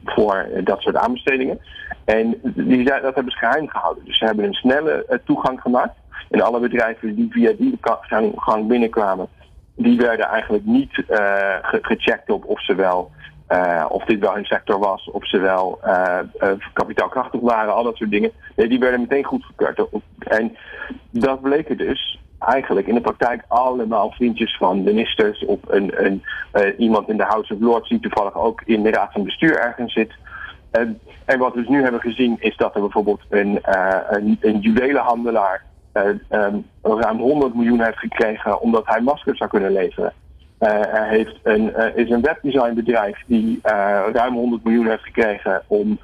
voor 0.05 0.49
dat 0.65 0.81
soort 0.81 0.97
aanbestedingen. 0.97 1.61
En 2.05 2.41
die, 2.43 2.85
dat 2.85 3.15
hebben 3.15 3.33
ze 3.33 3.39
geheim 3.39 3.69
gehouden. 3.69 4.05
Dus 4.05 4.19
ze 4.19 4.25
hebben 4.25 4.45
een 4.45 4.53
snelle 4.53 5.21
toegang 5.25 5.61
gemaakt. 5.61 5.95
En 6.31 6.41
alle 6.41 6.61
bedrijven 6.61 7.15
die 7.15 7.31
via 7.31 7.53
die 7.59 7.79
gang 8.37 8.67
binnenkwamen, 8.67 9.29
die 9.77 9.97
werden 9.99 10.27
eigenlijk 10.27 10.65
niet 10.65 11.05
eh, 11.09 11.55
ge- 11.63 11.79
gecheckt 11.83 12.31
op 12.31 12.45
of 12.45 12.65
ze 12.65 12.75
wel 12.75 13.11
eh, 13.47 13.85
of 13.89 14.05
dit 14.05 14.19
wel 14.21 14.35
hun 14.35 14.45
sector 14.45 14.79
was, 14.79 15.11
of 15.11 15.29
ze 15.29 15.39
wel 15.39 15.79
eh, 15.83 16.19
kapitaalkrachtig 16.73 17.41
waren, 17.41 17.75
al 17.75 17.83
dat 17.83 17.97
soort 17.97 18.11
dingen. 18.11 18.31
Nee, 18.57 18.69
die 18.69 18.79
werden 18.79 19.01
meteen 19.01 19.25
goedgekeurd. 19.25 19.85
En 20.19 20.57
dat 21.11 21.41
bleken 21.41 21.77
dus 21.77 22.21
eigenlijk 22.39 22.87
in 22.87 22.95
de 22.95 23.01
praktijk 23.01 23.45
allemaal 23.49 24.11
vriendjes 24.11 24.57
van 24.57 24.83
ministers 24.83 25.45
of 25.45 25.59
een, 25.69 26.05
een, 26.05 26.23
iemand 26.79 27.09
in 27.09 27.17
de 27.17 27.25
House 27.25 27.55
of 27.55 27.61
Lords 27.61 27.89
die 27.89 28.01
toevallig 28.01 28.35
ook 28.37 28.63
in 28.65 28.83
de 28.83 28.91
raad 28.91 29.13
van 29.13 29.25
bestuur 29.25 29.59
ergens 29.59 29.93
zit. 29.93 30.13
En, 30.71 31.01
wat 31.39 31.55
we 31.55 31.61
dus 31.61 31.69
nu 31.69 31.83
hebben 31.83 32.01
gezien 32.01 32.37
is 32.41 32.57
dat 32.57 32.75
er 32.75 32.81
bijvoorbeeld 32.81 33.23
een, 33.29 33.59
een, 34.09 34.39
een 34.41 34.59
juwelenhandelaar 34.59 35.65
eh, 35.93 36.09
ehm, 36.29 36.57
ruim 36.83 37.19
100 37.19 37.55
miljoen 37.55 37.83
heeft 37.83 37.99
gekregen 37.99 38.61
omdat 38.61 38.83
hij 38.87 39.01
maskers 39.01 39.39
zou 39.39 39.51
kunnen 39.51 39.73
leveren. 39.73 40.13
Eh, 40.59 40.95
er 40.95 41.09
heeft 41.09 41.39
een, 41.43 41.75
eh, 41.75 41.97
is 41.97 42.11
een 42.11 42.21
webdesignbedrijf 42.21 43.23
die 43.27 43.59
ruim 44.13 44.35
100 44.35 44.65
miljoen 44.65 44.87
heeft 44.89 45.03
gekregen 45.03 45.63
om 45.67 45.99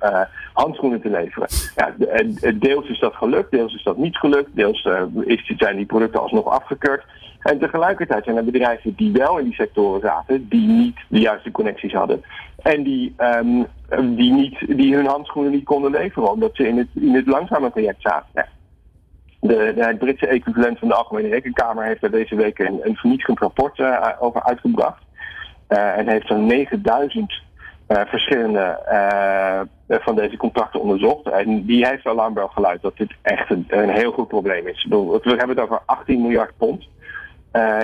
handschoenen 0.53 1.01
te 1.01 1.11
leveren. 1.11 1.49
Ja, 1.77 1.95
de- 1.97 2.59
deels 2.59 2.89
is 2.89 2.99
dat 2.99 3.15
gelukt, 3.15 3.51
deels 3.51 3.75
is 3.75 3.83
dat 3.83 3.97
niet 3.97 4.17
gelukt, 4.17 4.49
deels 4.53 4.89
is, 5.25 5.53
zijn 5.57 5.77
die 5.77 5.87
producten 5.87 6.21
alsnog 6.21 6.49
afgekeurd. 6.49 7.05
En 7.39 7.59
tegelijkertijd 7.59 8.25
zijn 8.25 8.37
er 8.37 8.45
bedrijven 8.45 8.95
die 8.97 9.13
wel 9.13 9.39
in 9.39 9.45
die 9.45 9.55
sectoren 9.55 10.01
zaten, 10.01 10.49
die 10.49 10.69
niet 10.69 10.99
de 11.09 11.21
juiste 11.21 11.51
connecties 11.51 11.93
hadden. 11.93 12.23
En 12.63 12.83
die, 12.83 13.15
ehm, 13.17 13.63
die, 14.17 14.33
niet, 14.33 14.77
die 14.77 14.95
hun 14.95 15.07
handschoenen 15.07 15.53
niet 15.53 15.65
konden 15.65 15.91
leveren, 15.91 16.31
omdat 16.31 16.51
ze 16.55 16.69
in 16.69 16.79
het, 16.79 16.89
in 16.93 17.15
het 17.15 17.27
langzame 17.27 17.73
traject 17.73 18.03
zaten. 18.03 18.47
De, 19.41 19.73
de, 19.77 19.97
Britse 19.99 20.27
equivalent 20.27 20.79
van 20.79 20.89
de 20.89 20.95
Algemene 20.95 21.29
Rekenkamer 21.29 21.85
heeft 21.85 22.03
er 22.03 22.11
deze 22.11 22.35
week 22.35 22.59
een, 22.59 22.97
vernietigend 22.97 23.39
rapport 23.39 23.79
eh, 23.79 24.09
over 24.19 24.43
uitgebracht. 24.43 25.03
Eh, 25.67 25.99
en 25.99 26.09
heeft 26.09 26.27
zo'n 26.27 26.47
9000 26.47 27.43
eh, 27.87 28.01
verschillende 28.07 28.79
van 29.89 30.17
deze 30.17 30.37
contracten 30.37 30.81
onderzocht. 30.81 31.29
En 31.29 31.65
die 31.65 31.87
heeft 31.87 32.07
alarmbel 32.07 32.49
geluid 32.49 32.83
dat 32.83 32.97
dit 32.97 33.15
echt 33.23 33.51
een, 33.51 33.65
een 33.69 33.89
heel 33.89 34.13
goed 34.13 34.29
probleem 34.29 34.67
is. 34.67 34.85
Ik 34.85 34.91
bedoel, 34.91 35.21
we 35.23 35.29
hebben 35.29 35.49
het 35.49 35.61
over 35.61 35.81
18 35.85 36.23
miljard 36.23 36.53
pond. 36.57 36.89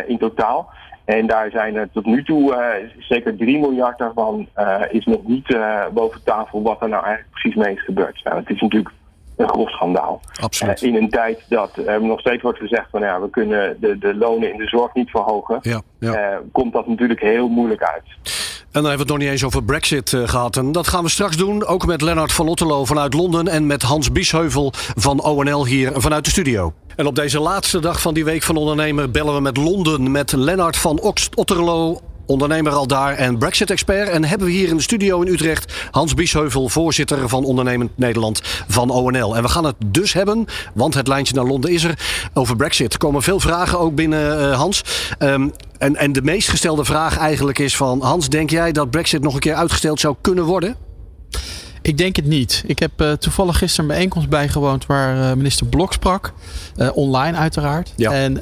in 0.07 0.19
totaal. 0.19 0.71
En 1.05 1.27
daar 1.27 1.51
zijn 1.51 1.77
er 1.77 1.91
tot 1.93 2.07
nu 2.07 2.25
toe 2.25 2.57
zeker 2.99 3.37
3 3.37 3.59
miljard 3.59 3.99
daarvan 3.99 4.49
is 4.91 5.05
nog 5.05 5.27
niet 5.27 5.59
boven 5.93 6.25
tafel 6.25 6.63
wat 6.63 6.83
er 6.83 6.89
nou 6.89 7.05
eigenlijk 7.05 7.35
precies 7.35 7.55
mee 7.65 7.75
is 7.75 7.85
gebeurd. 7.85 8.25
Nou, 8.25 8.37
het 8.37 8.51
is 8.51 8.61
natuurlijk 8.61 8.91
een 9.37 9.49
grof 9.49 9.71
schandaal. 9.71 10.21
Absoluut. 10.41 10.83
Eh, 10.83 10.89
in 10.89 10.97
een 10.97 11.09
tijd 11.09 11.41
dat 11.49 11.77
er 11.87 12.03
nog 12.03 12.21
steeds 12.21 12.43
wordt 12.43 12.59
gezegd 12.59 12.87
van 12.91 13.01
ja, 13.01 13.21
we 13.21 13.31
kunnen 13.31 13.77
de, 13.81 13.99
de 13.99 14.15
lonen 14.15 14.53
in 14.53 14.59
de 14.59 14.67
zorg 14.67 14.95
niet 14.95 15.11
verhogen. 15.11 15.59
Ja, 15.63 15.81
ja. 15.99 16.15
eh, 16.15 16.37
komt 16.53 16.73
dat 16.73 16.87
natuurlijk 16.87 17.21
heel 17.21 17.49
moeilijk 17.49 17.83
uit. 17.83 18.05
En 18.75 18.83
dan 18.83 18.91
hebben 18.91 19.07
we 19.07 19.13
het 19.13 19.21
nog 19.23 19.31
niet 19.31 19.41
eens 19.41 19.45
over 19.45 19.65
Brexit 19.65 20.13
eh, 20.13 20.29
gehad. 20.29 20.57
En 20.57 20.73
dat 20.73 20.89
gaan 20.89 21.03
we 21.03 21.11
straks 21.11 21.37
doen. 21.37 21.67
Ook 21.67 21.87
met 21.87 22.01
Lennart 22.03 22.33
van 22.33 22.49
Otterlo 22.49 22.85
vanuit 22.85 23.15
Londen. 23.15 23.49
En 23.49 23.67
met 23.67 23.83
Hans 23.83 24.13
Biesheuvel 24.13 24.73
van 24.77 25.23
ONL 25.23 25.67
hier 25.67 25.93
vanuit 25.95 26.25
de 26.25 26.31
studio. 26.31 26.73
En 26.97 27.07
op 27.07 27.15
deze 27.15 27.41
laatste 27.41 27.81
dag 27.81 28.01
van 28.01 28.15
die 28.15 28.25
Week 28.25 28.43
van 28.43 28.57
Ondernemer 28.57 29.11
bellen 29.11 29.35
we 29.35 29.41
met 29.41 29.57
Londen. 29.57 30.11
Met 30.11 30.33
Lennart 30.33 30.77
van 30.77 31.01
Otterlo. 31.35 32.01
Ondernemer 32.27 32.73
al 32.73 32.87
daar 32.87 33.15
en 33.15 33.39
Brexit-expert. 33.39 34.09
En 34.09 34.25
hebben 34.25 34.47
we 34.47 34.53
hier 34.53 34.69
in 34.69 34.77
de 34.77 34.83
studio 34.83 35.21
in 35.21 35.33
Utrecht 35.33 35.73
Hans 35.91 36.15
Biesheuvel, 36.15 36.69
voorzitter 36.69 37.29
van 37.29 37.45
Ondernemend 37.45 37.91
Nederland 37.95 38.41
van 38.69 38.91
ONL. 38.91 39.37
En 39.37 39.43
we 39.43 39.49
gaan 39.49 39.65
het 39.65 39.77
dus 39.87 40.13
hebben, 40.13 40.47
want 40.75 40.95
het 40.95 41.09
lijntje 41.09 41.35
naar 41.35 41.45
Londen 41.45 41.71
is 41.71 41.85
er, 41.85 41.99
over 42.35 42.57
Brexit. 42.57 42.93
Er 42.93 42.99
komen 42.99 43.23
veel 43.23 43.41
vragen 43.41 43.79
ook 43.79 43.95
binnen, 43.95 44.51
eh, 44.51 44.59
Hans. 44.59 44.85
Ehm, 45.19 45.49
en, 45.79 45.97
en 45.97 46.13
de 46.13 46.23
meest 46.23 46.49
gestelde 46.49 46.85
vraag 46.85 47.19
eigenlijk 47.19 47.59
is 47.59 47.77
van... 47.77 48.03
Hans, 48.03 48.29
denk 48.29 48.51
jij 48.51 48.73
dat 48.73 48.91
Brexit 48.91 49.23
nog 49.23 49.35
een 49.35 49.41
keer 49.41 49.55
uitgesteld 49.55 50.01
zou 50.01 50.15
kunnen 50.21 50.45
worden? 50.45 50.77
Ik 51.85 51.99
denk 51.99 52.17
het 52.17 52.25
niet. 52.25 52.65
Ik 52.67 52.79
heb 52.79 53.01
eh, 53.01 53.13
toevallig 53.13 53.59
gisteren 53.59 53.85
een 53.85 53.95
bijeenkomst 53.95 54.29
bijgewoond 54.29 54.87
waar 54.87 55.31
eh, 55.31 55.37
minister 55.37 55.67
Blok 55.67 55.93
sprak. 55.93 56.33
Eh, 56.77 56.97
online 56.97 57.37
uiteraard. 57.37 57.93
Ja. 57.97 58.13
En 58.13 58.41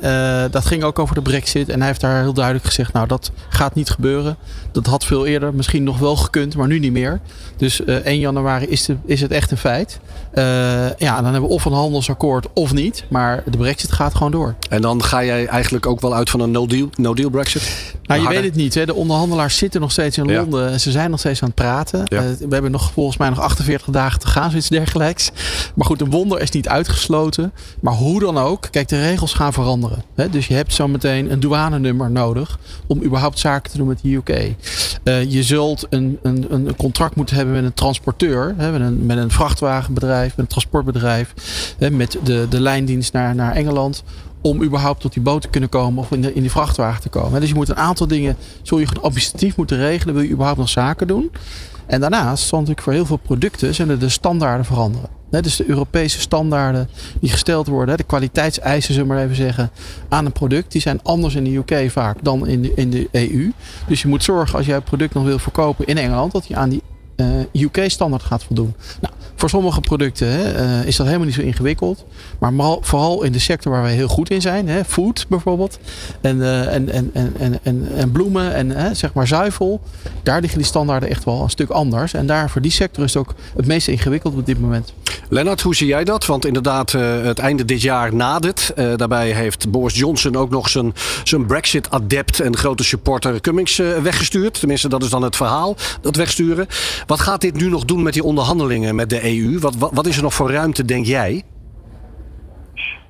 dat 0.51 0.64
ging 0.66 0.82
ook 0.82 0.99
over 0.99 1.14
de 1.14 1.22
brexit. 1.22 1.68
En 1.68 1.78
hij 1.78 1.86
heeft 1.86 2.01
daar 2.01 2.20
heel 2.20 2.32
duidelijk 2.32 2.64
gezegd, 2.64 2.93
nou 2.93 3.07
dat 3.07 3.32
gaat 3.49 3.74
niet 3.74 3.90
gebeuren. 3.90 4.36
Dat 4.72 4.86
had 4.86 5.05
veel 5.05 5.26
eerder 5.26 5.55
misschien 5.55 5.82
nog 5.82 5.99
wel 5.99 6.16
gekund, 6.16 6.57
maar 6.57 6.66
nu 6.66 6.78
niet 6.78 6.93
meer. 6.93 7.20
Dus 7.57 7.84
eh 7.84 7.95
1 7.95 8.18
januari 8.18 8.66
is, 8.66 8.84
de, 8.84 8.97
is 9.05 9.20
het 9.20 9.30
echt 9.30 9.51
een 9.51 9.57
feit. 9.57 10.01
Eh, 10.33 10.99
ja, 10.99 11.14
dan 11.14 11.24
hebben 11.33 11.43
we 11.43 11.49
of 11.49 11.64
een 11.64 11.72
handelsakkoord 11.72 12.47
of 12.55 12.72
niet. 12.72 13.05
Maar 13.09 13.43
de 13.51 13.57
brexit 13.57 13.93
gaat 13.93 14.14
gewoon 14.14 14.33
door. 14.33 14.55
En 14.68 14.83
dan 14.83 15.03
ga 15.03 15.24
jij 15.24 15.47
eigenlijk 15.47 15.87
ook 15.87 16.01
wel 16.01 16.14
uit 16.14 16.30
van 16.30 16.41
een 16.41 16.51
no-deal 16.51 16.89
no 16.97 17.14
deal 17.14 17.30
Brexit? 17.30 17.95
Nou, 18.03 18.22
je 18.22 18.28
weet 18.28 18.45
het 18.45 18.55
niet. 18.55 18.74
Hè? 18.74 18.87
De 18.87 18.95
onderhandelaars 18.95 19.57
zitten 19.57 19.80
nog 19.80 19.91
steeds 19.91 20.18
in. 20.18 20.33
Londen. 20.33 20.70
en 20.70 20.80
Ze 20.80 20.91
zijn 20.91 21.11
nog 21.11 21.18
steeds 21.18 21.43
aan 21.43 21.49
het 21.49 21.57
praten. 21.57 22.03
Ja. 22.05 22.16
Eh, 22.18 22.24
we 22.39 22.47
hebben 22.49 22.70
nog 22.70 22.93
volgens 22.93 23.16
mij 23.16 23.28
nog 23.28 23.41
48 23.41 23.93
dagen 23.93 24.20
te 24.20 24.26
gaan, 24.26 24.51
zoiets 24.51 24.68
dergelijks. 24.68 25.30
Maar 25.74 25.87
goed, 25.87 26.01
een 26.01 26.11
wonder 26.11 26.41
is 26.41 26.51
niet 26.51 26.68
uitgesloten. 26.68 27.53
Maar 27.80 27.95
hoe 27.95 28.20
dan 28.20 28.39
ook, 28.39 28.68
kijk, 28.70 28.89
de 28.89 29.01
regels 29.01 29.35
gaan 29.35 29.53
veranderen. 29.53 30.03
Hè? 30.14 30.28
Dus 30.30 30.47
je 30.47 30.55
hebt 30.55 30.74
zometeen 30.74 31.33
een 31.33 31.41
douanenummer 31.41 32.11
nodig 32.11 32.59
om 32.87 33.03
überhaupt 33.03 33.39
zaken 33.39 33.70
te 33.70 33.76
doen 33.76 33.87
met 33.87 33.99
de 34.03 34.14
UK. 34.14 34.55
Eh, 35.03 35.30
je 35.30 35.43
zult 35.43 35.87
een, 35.91 36.18
een, 36.22 36.47
een 36.51 36.76
contract 36.76 37.16
moeten 37.16 37.37
hebben 37.37 37.55
met 37.55 37.64
een 37.64 37.74
transporteur, 37.74 38.55
hè? 38.57 38.70
Met, 38.72 38.80
een, 38.80 39.07
met 39.07 39.18
een 39.18 39.30
vrachtwagenbedrijf, 39.30 40.22
met 40.31 40.39
een 40.39 40.47
transportbedrijf, 40.47 41.35
hè? 41.79 41.91
met 41.91 42.18
de, 42.25 42.47
de 42.49 42.61
lijndienst 42.61 43.12
naar, 43.12 43.35
naar 43.35 43.55
Engeland 43.55 44.03
om 44.41 44.62
überhaupt 44.62 45.01
tot 45.01 45.12
die 45.12 45.23
boot 45.23 45.43
te 45.43 45.49
kunnen 45.49 45.68
komen 45.68 46.03
of 46.03 46.11
in, 46.11 46.23
de, 46.23 46.35
in 46.35 46.41
die 46.41 46.51
vrachtwagen 46.51 47.01
te 47.01 47.09
komen. 47.09 47.41
Dus 47.41 47.49
je 47.49 47.55
moet 47.55 47.68
een 47.68 47.77
aantal 47.77 48.07
dingen, 48.07 48.37
zul 48.62 48.79
je 48.79 48.87
administratief 49.01 49.57
moeten 49.57 49.77
regelen, 49.77 50.14
wil 50.14 50.23
je 50.23 50.31
überhaupt 50.31 50.59
nog 50.59 50.68
zaken 50.68 51.07
doen. 51.07 51.31
En 51.87 52.01
daarnaast 52.01 52.47
zal 52.47 52.59
natuurlijk 52.59 52.85
voor 52.85 52.93
heel 52.93 53.07
veel 53.07 53.16
producten 53.16 53.75
zullen 53.75 53.99
de 53.99 54.09
standaarden 54.09 54.66
veranderen. 54.66 55.09
Dus 55.41 55.57
de 55.57 55.68
Europese 55.68 56.20
standaarden 56.20 56.89
die 57.20 57.31
gesteld 57.31 57.66
worden, 57.66 57.97
de 57.97 58.03
kwaliteitseisen, 58.03 58.95
zullen 58.95 59.09
we 59.09 59.14
maar 59.14 59.25
even 59.25 59.37
zeggen, 59.37 59.70
aan 60.09 60.25
een 60.25 60.33
product, 60.33 60.73
die 60.73 60.81
zijn 60.81 61.03
anders 61.03 61.35
in 61.35 61.45
de 61.45 61.57
UK 61.57 61.91
vaak 61.91 62.16
dan 62.23 62.47
in 62.47 62.62
de, 62.62 62.73
in 62.75 62.91
de 62.91 63.09
EU. 63.12 63.53
Dus 63.87 64.03
je 64.03 64.09
moet 64.09 64.25
zorgen 64.25 64.57
als 64.57 64.66
jij 64.66 64.75
het 64.75 64.85
product 64.85 65.14
nog 65.14 65.25
wil 65.25 65.39
verkopen 65.39 65.87
in 65.87 65.99
Engeland, 65.99 66.33
dat 66.33 66.47
je 66.47 66.57
aan 66.57 66.68
die 66.68 66.83
eh, 67.16 67.62
UK-standaard 67.62 68.23
gaat 68.23 68.45
voldoen. 68.45 68.75
Nou, 69.01 69.14
voor 69.43 69.51
sommige 69.51 69.80
producten 69.80 70.28
hè, 70.28 70.53
eh, 70.53 70.86
is 70.86 70.97
dat 70.97 71.07
helemaal 71.07 71.26
niet 71.26 71.36
zo 71.36 71.43
ingewikkeld. 71.43 72.05
Maar 72.38 72.53
vooral- 72.80 73.22
in 73.22 73.32
de 73.32 73.38
sector 73.38 73.72
waar 73.72 73.82
wij 73.82 73.95
heel 73.95 74.09
goed 74.09 74.30
in 74.30 74.40
zijn, 74.40 74.68
hè, 74.68 74.84
food 74.84 75.26
bijvoorbeeld, 75.28 75.78
en, 76.20 76.43
eh, 76.43 76.74
en, 76.74 76.90
en, 76.90 77.11
en, 77.12 77.34
en, 77.38 77.59
en, 77.62 77.88
en 77.97 78.12
bloemen 78.12 78.55
en 78.55 78.70
hè, 78.70 78.95
zeg 78.95 79.12
maar 79.12 79.26
zuivel, 79.26 79.80
daar 80.22 80.40
liggen 80.40 80.59
die 80.59 80.68
standaarden 80.68 81.09
echt 81.09 81.24
wel 81.24 81.43
een 81.43 81.51
stuk 81.51 81.68
anders. 81.68 82.14
En 82.14 82.26
daar 82.26 82.51
voor 82.51 82.61
die 82.61 82.70
sector 82.70 83.05
is 83.05 83.14
het 83.14 83.22
ook 83.22 83.34
het 83.57 83.66
meest 83.66 83.88
ingewikkeld 83.88 84.34
op 84.34 84.47
dit 84.47 84.61
moment. 84.61 84.93
Lennart, 85.28 85.61
hoe 85.61 85.74
zie 85.74 85.86
jij 85.86 86.05
dat? 86.05 86.26
Want 86.26 86.47
inderdaad, 86.47 86.95
eh, 86.95 87.22
het 87.22 87.38
einde 87.38 87.64
dit 87.64 87.80
jaar 87.80 88.14
nadert. 88.14 88.72
Daarbij 88.74 89.30
heeft 89.30 89.70
Boris 89.70 89.99
Johnson 89.99 90.36
ook 90.36 90.51
nog 90.51 90.68
zijn, 90.68 90.95
zijn 91.24 91.47
Brexit-adept 91.47 92.40
en 92.40 92.57
grote 92.57 92.84
supporter 92.84 93.40
Cummings 93.40 93.76
weggestuurd. 94.03 94.59
Tenminste, 94.59 94.88
dat 94.88 95.03
is 95.03 95.11
dan 95.11 95.22
het 95.22 95.36
verhaal, 95.36 95.76
dat 96.01 96.16
wegsturen. 96.16 96.66
Wat 97.07 97.20
gaat 97.20 97.40
dit 97.40 97.55
nu 97.55 97.68
nog 97.68 97.84
doen 97.84 98.03
met 98.03 98.12
die 98.12 98.24
onderhandelingen 98.24 98.95
met 98.95 99.11
de 99.11 99.24
EU? 99.24 99.32
Wat, 99.61 99.76
wat, 99.76 99.91
wat 99.93 100.07
is 100.07 100.16
er 100.16 100.22
nog 100.22 100.35
voor 100.35 100.51
ruimte, 100.51 100.85
denk 100.85 101.07
jij? 101.07 101.43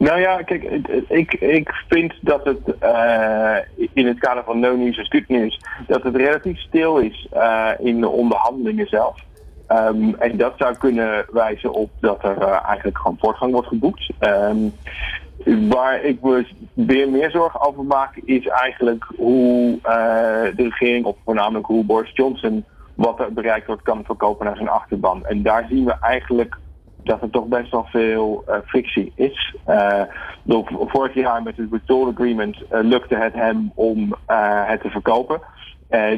Nou 0.03 0.20
ja, 0.20 0.43
kijk, 0.43 0.62
ik, 1.09 1.35
ik 1.35 1.85
vind 1.89 2.14
dat 2.20 2.45
het 2.45 2.79
eh, 2.79 3.57
in 3.93 4.07
het 4.07 4.18
kader 4.18 4.45
van 4.45 4.61
no 4.61 4.77
news 4.77 4.97
is 4.97 5.09
good 5.09 5.29
news, 5.29 5.61
dat 5.87 6.03
het 6.03 6.16
relatief 6.16 6.59
stil 6.61 6.99
is 6.99 7.27
eh, 7.31 7.68
in 7.79 8.01
de 8.01 8.09
onderhandelingen 8.09 8.87
zelf. 8.87 9.20
Ehm, 9.66 10.14
en 10.18 10.37
dat 10.37 10.53
zou 10.57 10.77
kunnen 10.77 11.25
wijzen 11.33 11.73
op 11.73 11.91
dat 12.01 12.25
er 12.25 12.39
eh, 12.39 12.64
eigenlijk 12.66 12.99
gewoon 12.99 13.16
voortgang 13.20 13.53
wordt 13.53 13.68
geboekt. 13.68 14.11
Ehm, 14.18 14.68
waar 15.68 16.05
ik 16.05 16.23
me 16.23 16.47
weer 16.75 17.09
meer 17.09 17.31
zorgen 17.31 17.61
over 17.61 17.85
maak, 17.85 18.16
is 18.25 18.47
eigenlijk 18.47 19.05
hoe 19.16 19.79
de 20.55 20.62
regering, 20.62 21.05
of 21.05 21.16
voornamelijk 21.25 21.66
hoe 21.66 21.85
Boris 21.85 22.11
Johnson, 22.14 22.64
wat 23.03 23.21
er 23.21 23.33
bereikt 23.33 23.67
wordt, 23.67 23.83
kan 23.83 24.05
verkopen 24.05 24.47
naar 24.47 24.57
zijn 24.57 24.69
achterban. 24.69 25.27
En 25.27 25.43
daar 25.43 25.67
zien 25.69 25.85
we 25.85 25.97
eigenlijk 26.01 26.59
dat 27.05 27.23
er 27.23 27.31
toch 27.31 27.47
best 27.47 27.71
wel 27.71 27.85
veel 27.85 28.45
eh, 28.47 28.57
frictie 28.65 29.13
is. 29.15 29.57
Door 30.43 30.69
vorig 30.87 31.15
jaar 31.15 31.43
met 31.43 31.57
het 31.57 31.71
Withdrawal 31.71 32.09
Agreement 32.09 32.57
eh, 32.69 32.81
lukte 32.83 33.17
het 33.17 33.35
hem 33.35 33.73
om 33.75 34.15
het 34.27 34.81
te 34.81 34.91
verkopen. 34.91 35.41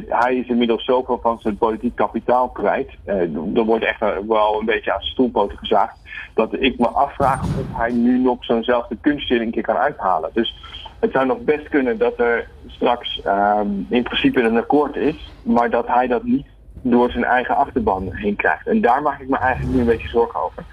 Hij 0.08 0.36
is 0.36 0.48
inmiddels 0.48 0.84
zoveel 0.84 1.18
van 1.22 1.38
zijn 1.38 1.56
politiek 1.56 1.94
kapitaal 1.94 2.48
kwijt. 2.48 2.90
Er 3.04 3.64
wordt 3.64 3.84
echt 3.84 4.00
wel 4.28 4.60
een 4.60 4.66
beetje 4.66 4.92
aan 4.92 5.00
zijn 5.00 5.12
stoelpoten 5.12 5.58
gezaagd. 5.58 5.96
Dat 6.34 6.52
ik 6.52 6.78
me 6.78 6.88
afvraag 6.88 7.42
of 7.42 7.76
hij 7.76 7.92
nu 7.92 8.18
nog 8.18 8.44
zo'nzelfde 8.44 8.96
kunstje 9.00 9.40
een 9.40 9.50
keer 9.50 9.62
kan 9.62 9.76
uithalen. 9.76 10.30
Dus 10.32 10.54
het 10.98 11.12
zou 11.12 11.26
nog 11.26 11.38
best 11.38 11.68
kunnen 11.68 11.98
dat 11.98 12.18
er 12.18 12.48
straks 12.66 13.20
ehm, 13.22 13.68
in 13.88 14.02
principe 14.02 14.42
een 14.42 14.56
akkoord 14.56 14.96
is. 14.96 15.32
Maar 15.42 15.70
dat 15.70 15.86
hij 15.86 16.06
dat 16.06 16.22
niet 16.22 16.46
door 16.86 17.10
zijn 17.10 17.24
eigen 17.24 17.56
achterban 17.56 18.08
heen 18.12 18.36
krijgt. 18.36 18.66
En 18.66 18.80
daar 18.80 19.02
maak 19.02 19.20
ik 19.20 19.28
me 19.28 19.36
eigenlijk 19.36 19.74
nu 19.74 19.80
een 19.80 19.86
beetje 19.86 20.08
zorgen 20.08 20.40
over. 20.40 20.64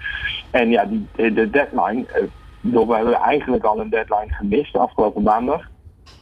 En 0.50 0.70
ja, 0.70 0.84
die, 0.84 1.06
de, 1.16 1.32
de 1.32 1.50
deadline. 1.50 2.04
eh, 2.06 2.22
we 2.60 2.94
hebben 2.94 3.14
eigenlijk 3.14 3.64
al 3.64 3.80
een 3.80 3.90
deadline 3.90 4.32
gemist 4.32 4.76
afgelopen 4.76 5.22
maandag. 5.22 5.70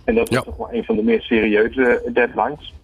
En 0.04 0.14
dat 0.14 0.28
is 0.30 0.36
Ja. 0.36 0.42
toch 0.42 0.56
wel 0.56 0.72
een 0.72 0.84
van 0.84 0.96
de 0.96 1.02
meer 1.02 1.20
serieuze 1.22 2.10
deadlines. 2.12 2.74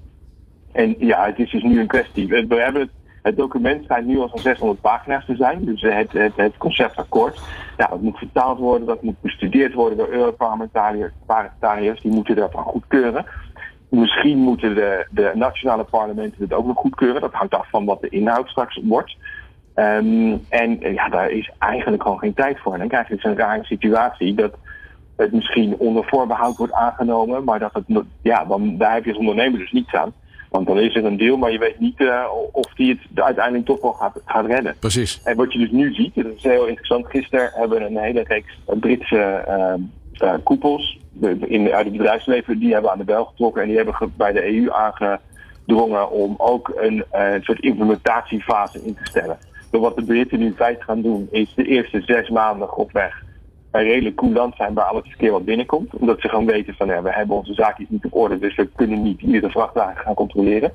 En 0.72 0.94
ja, 0.98 1.26
het 1.26 1.38
is 1.38 1.50
dus 1.50 1.62
nu 1.62 1.80
een 1.80 1.86
kwestie. 1.86 2.28
We, 2.28 2.46
we 2.46 2.60
hebben 2.60 2.80
het, 2.82 2.90
het 3.22 3.36
document 3.36 3.84
schijnt 3.84 4.06
nu 4.06 4.18
al 4.18 4.28
zo'n 4.28 4.38
600 4.38 4.80
pagina's 4.80 5.24
te 5.26 5.36
zijn. 5.36 5.64
Dus 5.64 5.80
het, 5.82 6.12
het, 6.12 6.32
het 6.36 6.56
conceptakkoord. 6.56 7.40
Ja, 7.76 7.86
dat 7.86 8.00
moet 8.00 8.18
vertaald 8.18 8.58
worden, 8.58 8.86
dat 8.86 9.02
moet 9.02 9.20
bestudeerd 9.20 9.74
worden 9.74 9.98
door 9.98 10.08
Europarlementariërs. 10.08 11.12
parlementariërs, 11.26 12.00
Die 12.00 12.12
moeten 12.12 12.36
daarvan 12.36 12.64
goedkeuren. 12.64 13.24
Misschien 13.88 14.38
moeten 14.38 14.74
de, 14.74 15.06
de 15.10 15.32
nationale 15.34 15.84
parlementen 15.84 16.42
het 16.42 16.52
ook 16.52 16.66
nog 16.66 16.76
goedkeuren. 16.76 17.20
Dat 17.20 17.32
hangt 17.32 17.54
af 17.54 17.70
van 17.70 17.84
wat 17.84 18.00
de 18.00 18.08
inhoud 18.08 18.48
straks 18.48 18.80
wordt. 18.82 19.16
Ehm, 19.74 20.36
en 20.48 20.82
eh, 20.82 20.94
ja, 20.94 21.08
daar 21.08 21.30
is 21.30 21.50
eigenlijk 21.58 22.02
gewoon 22.02 22.18
geen 22.18 22.34
tijd 22.34 22.58
voor. 22.60 22.72
En 22.72 22.78
dan 22.78 22.88
krijg 22.88 23.08
je 23.08 23.14
dus 23.14 23.24
een 23.24 23.36
rare 23.36 23.64
situatie 23.64 24.34
dat 24.34 24.54
het 25.16 25.32
misschien 25.32 25.76
onder 25.78 26.04
voorbehoud 26.04 26.56
wordt 26.56 26.72
aangenomen, 26.72 27.44
maar 27.44 27.58
dat 27.58 27.72
het, 27.72 28.02
ja, 28.22 28.44
dan, 28.44 28.76
daar 28.76 28.94
heb 28.94 29.04
je 29.04 29.10
als 29.10 29.18
ondernemer 29.18 29.58
dus 29.58 29.72
niets 29.72 29.94
aan. 29.94 30.12
Want 30.50 30.66
dan 30.66 30.78
is 30.78 30.94
er 30.94 31.04
een 31.04 31.16
deal, 31.16 31.36
maar 31.36 31.52
je 31.52 31.58
weet 31.58 31.80
niet 31.80 32.00
eh, 32.00 32.24
of 32.52 32.74
die 32.74 32.90
het 32.90 33.24
uiteindelijk 33.24 33.66
toch 33.66 33.80
wel 33.80 33.92
gaat, 33.92 34.20
gaat 34.24 34.46
redden. 34.46 34.76
Precies. 34.78 35.20
En 35.24 35.36
wat 35.36 35.52
je 35.52 35.58
dus 35.58 35.70
nu 35.70 35.94
ziet, 35.94 36.14
dat 36.14 36.26
is 36.36 36.42
heel 36.42 36.66
interessant. 36.66 37.06
Gisteren 37.06 37.50
hebben 37.54 37.78
we 37.78 37.84
een 37.84 37.98
hele 37.98 38.22
reeks 38.22 38.58
Britse 38.80 39.18
eh, 39.18 39.74
eh, 40.12 40.34
koepels 40.42 40.98
in, 41.20 41.72
uit 41.72 41.84
het 41.84 41.96
bedrijfsleven, 41.96 42.58
die 42.58 42.72
hebben 42.72 42.90
aan 42.90 42.98
de 42.98 43.04
bel 43.04 43.24
getrokken 43.24 43.62
en 43.62 43.68
die 43.68 43.76
hebben 43.76 44.12
bij 44.16 44.32
de 44.32 44.54
EU 44.54 44.70
aangedrongen 44.70 46.10
om 46.10 46.34
ook 46.38 46.72
een 46.76 47.04
eh, 47.10 47.34
soort 47.40 47.60
implementatiefase 47.60 48.84
in 48.84 48.94
te 48.94 49.04
stellen. 49.04 49.38
Dus 49.70 49.80
wat 49.80 49.96
de 49.96 50.04
Britten 50.04 50.38
nu 50.38 50.44
in 50.44 50.54
feite 50.56 50.82
gaan 50.82 51.02
doen, 51.02 51.28
is 51.30 51.54
de 51.54 51.64
eerste 51.64 52.00
zes 52.00 52.28
maanden 52.28 52.68
grofweg 52.68 53.24
een 53.70 53.82
redelijk 53.82 54.16
coulant 54.16 54.56
zijn 54.56 54.74
waar 54.74 54.84
alles 54.84 55.04
een 55.04 55.16
keer 55.16 55.32
wat 55.32 55.44
binnenkomt. 55.44 55.94
Omdat 55.94 56.20
ze 56.20 56.28
gewoon 56.28 56.46
weten 56.46 56.74
van 56.74 56.86
ja, 56.86 57.02
we 57.02 57.12
hebben 57.12 57.36
onze 57.36 57.54
zaakjes 57.54 57.88
niet 57.88 58.04
op 58.04 58.14
orde, 58.14 58.38
dus 58.38 58.54
we 58.54 58.68
kunnen 58.74 59.02
niet 59.02 59.20
iedere 59.20 59.50
vrachtwagen 59.50 60.02
gaan 60.02 60.14
controleren. 60.14 60.72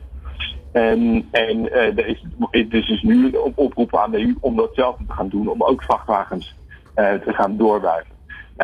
En, 0.72 1.28
en 1.32 1.72
eh, 1.72 1.98
er 1.98 2.08
is 2.08 2.24
dus 2.70 2.90
is 2.90 3.02
nu 3.02 3.26
een 3.26 3.52
oproep 3.56 3.98
aan 3.98 4.12
de 4.12 4.20
EU 4.20 4.36
om 4.40 4.56
dat 4.56 4.70
zelf 4.74 4.96
te 4.98 5.14
gaan 5.14 5.30
doen, 5.30 5.48
om 5.48 5.64
ook 5.64 5.84
vrachtwagens 5.84 6.56
eh, 6.94 7.14
te 7.14 7.34
gaan 7.34 7.58
doorbuigen. 7.58 8.12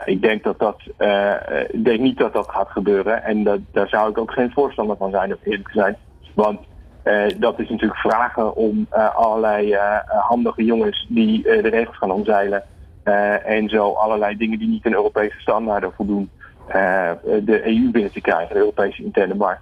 Ik 0.05 0.21
denk 0.21 0.43
dat 0.43 0.59
dat, 0.59 0.81
eh, 0.97 1.33
ik 1.69 1.85
denk 1.85 1.99
niet 1.99 2.17
dat 2.17 2.33
dat 2.33 2.49
gaat 2.49 2.69
gebeuren. 2.69 3.23
En 3.23 3.43
dat, 3.43 3.59
daar 3.71 3.87
zou 3.87 4.09
ik 4.09 4.17
ook 4.17 4.31
geen 4.31 4.51
voorstander 4.51 4.97
van 4.97 5.11
zijn, 5.11 5.31
om 5.31 5.39
eerlijk 5.43 5.67
te 5.67 5.79
zijn. 5.79 5.95
Want 6.33 6.59
eh, 7.03 7.25
dat 7.37 7.59
is 7.59 7.69
natuurlijk 7.69 7.99
vragen 7.99 8.55
om 8.55 8.87
eh, 8.89 9.15
allerlei 9.15 9.77
handige 10.07 10.63
jongens 10.63 11.05
die 11.09 11.43
de 11.43 11.69
regels 11.69 11.97
gaan 11.97 12.11
omzeilen. 12.11 12.63
en 13.45 13.69
zo 13.69 13.91
allerlei 13.91 14.37
dingen 14.37 14.59
die 14.59 14.67
niet 14.67 14.85
aan 14.85 14.93
Europese 14.93 15.39
standaarden 15.39 15.93
voldoen, 15.93 16.29
de 17.43 17.61
EU 17.65 17.91
binnen 17.91 18.11
te 18.11 18.21
krijgen, 18.21 18.53
de 18.53 18.59
Europese 18.59 19.03
interne 19.03 19.35
markt. 19.35 19.61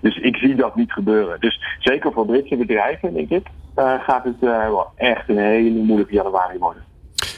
Dus 0.00 0.16
ik 0.16 0.36
zie 0.36 0.54
dat 0.54 0.76
niet 0.76 0.92
gebeuren. 0.92 1.40
Dus 1.40 1.60
zeker 1.78 2.12
voor 2.12 2.26
Britse 2.26 2.56
bedrijven, 2.56 3.14
denk 3.14 3.30
ik, 3.30 3.46
gaat 3.76 4.24
het 4.24 4.38
wel 4.40 4.86
echt 4.96 5.28
een 5.28 5.38
hele 5.38 5.82
moeilijke 5.82 6.14
januari 6.14 6.58
worden. 6.58 6.82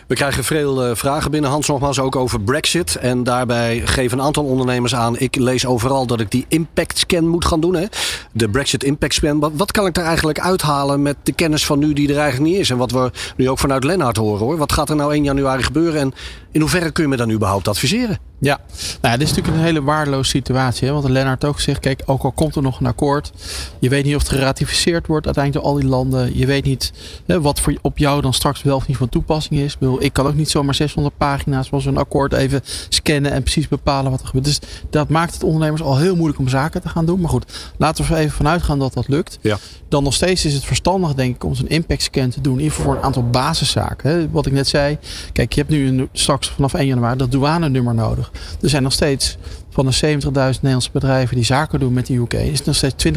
We 0.06 0.14
krijgen 0.14 0.44
veel 0.44 0.84
eh, 0.84 0.94
vragen 0.94 1.30
binnen, 1.30 1.50
Hans, 1.50 1.66
nogmaals 1.66 2.00
ook 2.00 2.16
over 2.16 2.40
Brexit. 2.40 2.96
En 2.96 3.24
daarbij 3.24 3.82
geven 3.84 4.18
een 4.18 4.24
aantal 4.24 4.44
ondernemers 4.44 4.94
aan. 4.94 5.18
Ik 5.18 5.36
lees 5.36 5.66
overal 5.66 6.06
dat 6.06 6.20
ik 6.20 6.30
die 6.30 6.44
impact 6.48 6.98
scan 6.98 7.28
moet 7.28 7.44
gaan 7.44 7.60
doen. 7.60 7.74
Hè? 7.74 7.86
De 8.32 8.48
Brexit 8.48 8.84
impact 8.84 9.14
scan. 9.14 9.38
Wat, 9.38 9.52
wat 9.54 9.72
kan 9.72 9.86
ik 9.86 9.94
daar 9.94 10.04
eigenlijk 10.04 10.40
uithalen 10.40 11.02
met 11.02 11.16
de 11.22 11.32
kennis 11.32 11.66
van 11.66 11.78
nu 11.78 11.92
die 11.92 12.08
er 12.08 12.18
eigenlijk 12.18 12.50
niet 12.50 12.60
is? 12.60 12.70
En 12.70 12.76
wat 12.76 12.90
we 12.90 13.10
nu 13.36 13.48
ook 13.48 13.58
vanuit 13.58 13.84
Lennart 13.84 14.16
horen 14.16 14.44
hoor. 14.44 14.56
Wat 14.56 14.72
gaat 14.72 14.90
er 14.90 14.96
nou 14.96 15.12
1 15.12 15.24
januari 15.24 15.62
gebeuren? 15.62 16.00
En 16.00 16.14
in 16.56 16.62
hoeverre 16.62 16.90
kun 16.90 17.02
je 17.02 17.08
me 17.08 17.16
dan 17.16 17.30
überhaupt 17.30 17.68
adviseren? 17.68 18.18
Ja, 18.40 18.60
nou 18.76 18.98
ja, 19.00 19.10
dit 19.10 19.28
is 19.28 19.28
natuurlijk 19.28 19.56
een 19.56 19.64
hele 19.64 19.82
waardeloze 19.82 20.30
situatie. 20.30 20.88
Hè? 20.88 20.94
Want 20.94 21.08
Lennart 21.08 21.44
ook 21.44 21.60
zegt, 21.60 21.80
kijk, 21.80 22.02
ook 22.06 22.22
al 22.22 22.32
komt 22.32 22.56
er 22.56 22.62
nog 22.62 22.80
een 22.80 22.86
akkoord. 22.86 23.32
Je 23.78 23.88
weet 23.88 24.04
niet 24.04 24.14
of 24.14 24.22
het 24.22 24.30
geratificeerd 24.30 25.06
wordt 25.06 25.26
uiteindelijk 25.26 25.64
door 25.64 25.74
al 25.74 25.80
die 25.80 25.90
landen. 25.90 26.38
Je 26.38 26.46
weet 26.46 26.64
niet 26.64 26.92
hè, 27.26 27.40
wat 27.40 27.60
voor, 27.60 27.74
op 27.82 27.98
jou 27.98 28.20
dan 28.20 28.32
straks 28.32 28.62
wel 28.62 28.76
of 28.76 28.86
niet 28.86 28.96
van 28.96 29.08
toepassing 29.08 29.60
is. 29.60 29.72
Ik, 29.72 29.78
bedoel, 29.78 30.02
ik 30.02 30.12
kan 30.12 30.26
ook 30.26 30.34
niet 30.34 30.50
zomaar 30.50 30.74
600 30.74 31.16
pagina's 31.16 31.68
van 31.68 31.80
zo'n 31.80 31.96
akkoord 31.96 32.32
even 32.32 32.60
scannen 32.88 33.32
en 33.32 33.42
precies 33.42 33.68
bepalen 33.68 34.10
wat 34.10 34.20
er 34.20 34.26
gebeurt. 34.26 34.44
Dus 34.44 34.60
dat 34.90 35.08
maakt 35.08 35.34
het 35.34 35.42
ondernemers 35.42 35.82
al 35.82 35.98
heel 35.98 36.16
moeilijk 36.16 36.38
om 36.38 36.48
zaken 36.48 36.82
te 36.82 36.88
gaan 36.88 37.06
doen. 37.06 37.20
Maar 37.20 37.30
goed, 37.30 37.72
laten 37.76 38.04
we 38.04 38.14
er 38.14 38.20
even 38.20 38.36
vanuit 38.36 38.62
gaan 38.62 38.78
dat 38.78 38.92
dat 38.92 39.08
lukt. 39.08 39.38
Ja. 39.40 39.58
Dan 39.88 40.02
nog 40.02 40.14
steeds 40.14 40.44
is 40.44 40.54
het 40.54 40.64
verstandig, 40.64 41.14
denk 41.14 41.34
ik, 41.34 41.44
om 41.44 41.54
zo'n 41.54 41.68
impact 41.68 42.02
scan 42.02 42.30
te 42.30 42.40
doen. 42.40 42.52
In 42.52 42.58
ieder 42.58 42.74
geval 42.74 42.90
voor 42.92 43.00
een 43.00 43.06
aantal 43.06 43.30
basiszaken. 43.30 44.10
Hè? 44.10 44.30
Wat 44.30 44.46
ik 44.46 44.52
net 44.52 44.68
zei. 44.68 44.98
Kijk, 45.32 45.52
je 45.52 45.60
hebt 45.60 45.72
nu 45.72 45.88
een, 45.88 46.08
straks 46.12 46.45
vanaf 46.54 46.74
1 46.74 46.86
januari 46.86 47.16
dat 47.16 47.32
douanenummer 47.32 47.94
nodig. 47.94 48.32
Er 48.62 48.68
zijn 48.68 48.82
nog 48.82 48.92
steeds 48.92 49.36
van 49.76 49.86
de 49.86 50.20
70.000 50.22 50.30
Nederlandse 50.32 50.90
bedrijven 50.92 51.36
die 51.36 51.44
zaken 51.44 51.80
doen 51.80 51.92
met 51.92 52.06
de 52.06 52.14
UK, 52.14 52.32
is 52.32 52.64
nog 52.64 52.74
steeds 52.74 53.06
20% 53.06 53.10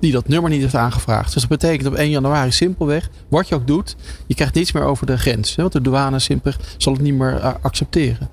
die 0.00 0.12
dat 0.12 0.28
nummer 0.28 0.50
niet 0.50 0.60
heeft 0.60 0.74
aangevraagd. 0.74 1.32
Dus 1.32 1.42
dat 1.42 1.58
betekent 1.58 1.88
op 1.88 1.94
1 1.94 2.10
januari 2.10 2.52
simpelweg, 2.52 3.10
wat 3.28 3.48
je 3.48 3.54
ook 3.54 3.66
doet, 3.66 3.96
je 4.26 4.34
krijgt 4.34 4.54
niets 4.54 4.72
meer 4.72 4.82
over 4.82 5.06
de 5.06 5.18
grens. 5.18 5.54
Want 5.54 5.72
de 5.72 5.80
douane 5.80 6.18
simpelweg 6.18 6.60
zal 6.76 6.92
het 6.92 7.02
niet 7.02 7.14
meer 7.14 7.34
uh, 7.34 7.54
accepteren. 7.60 8.28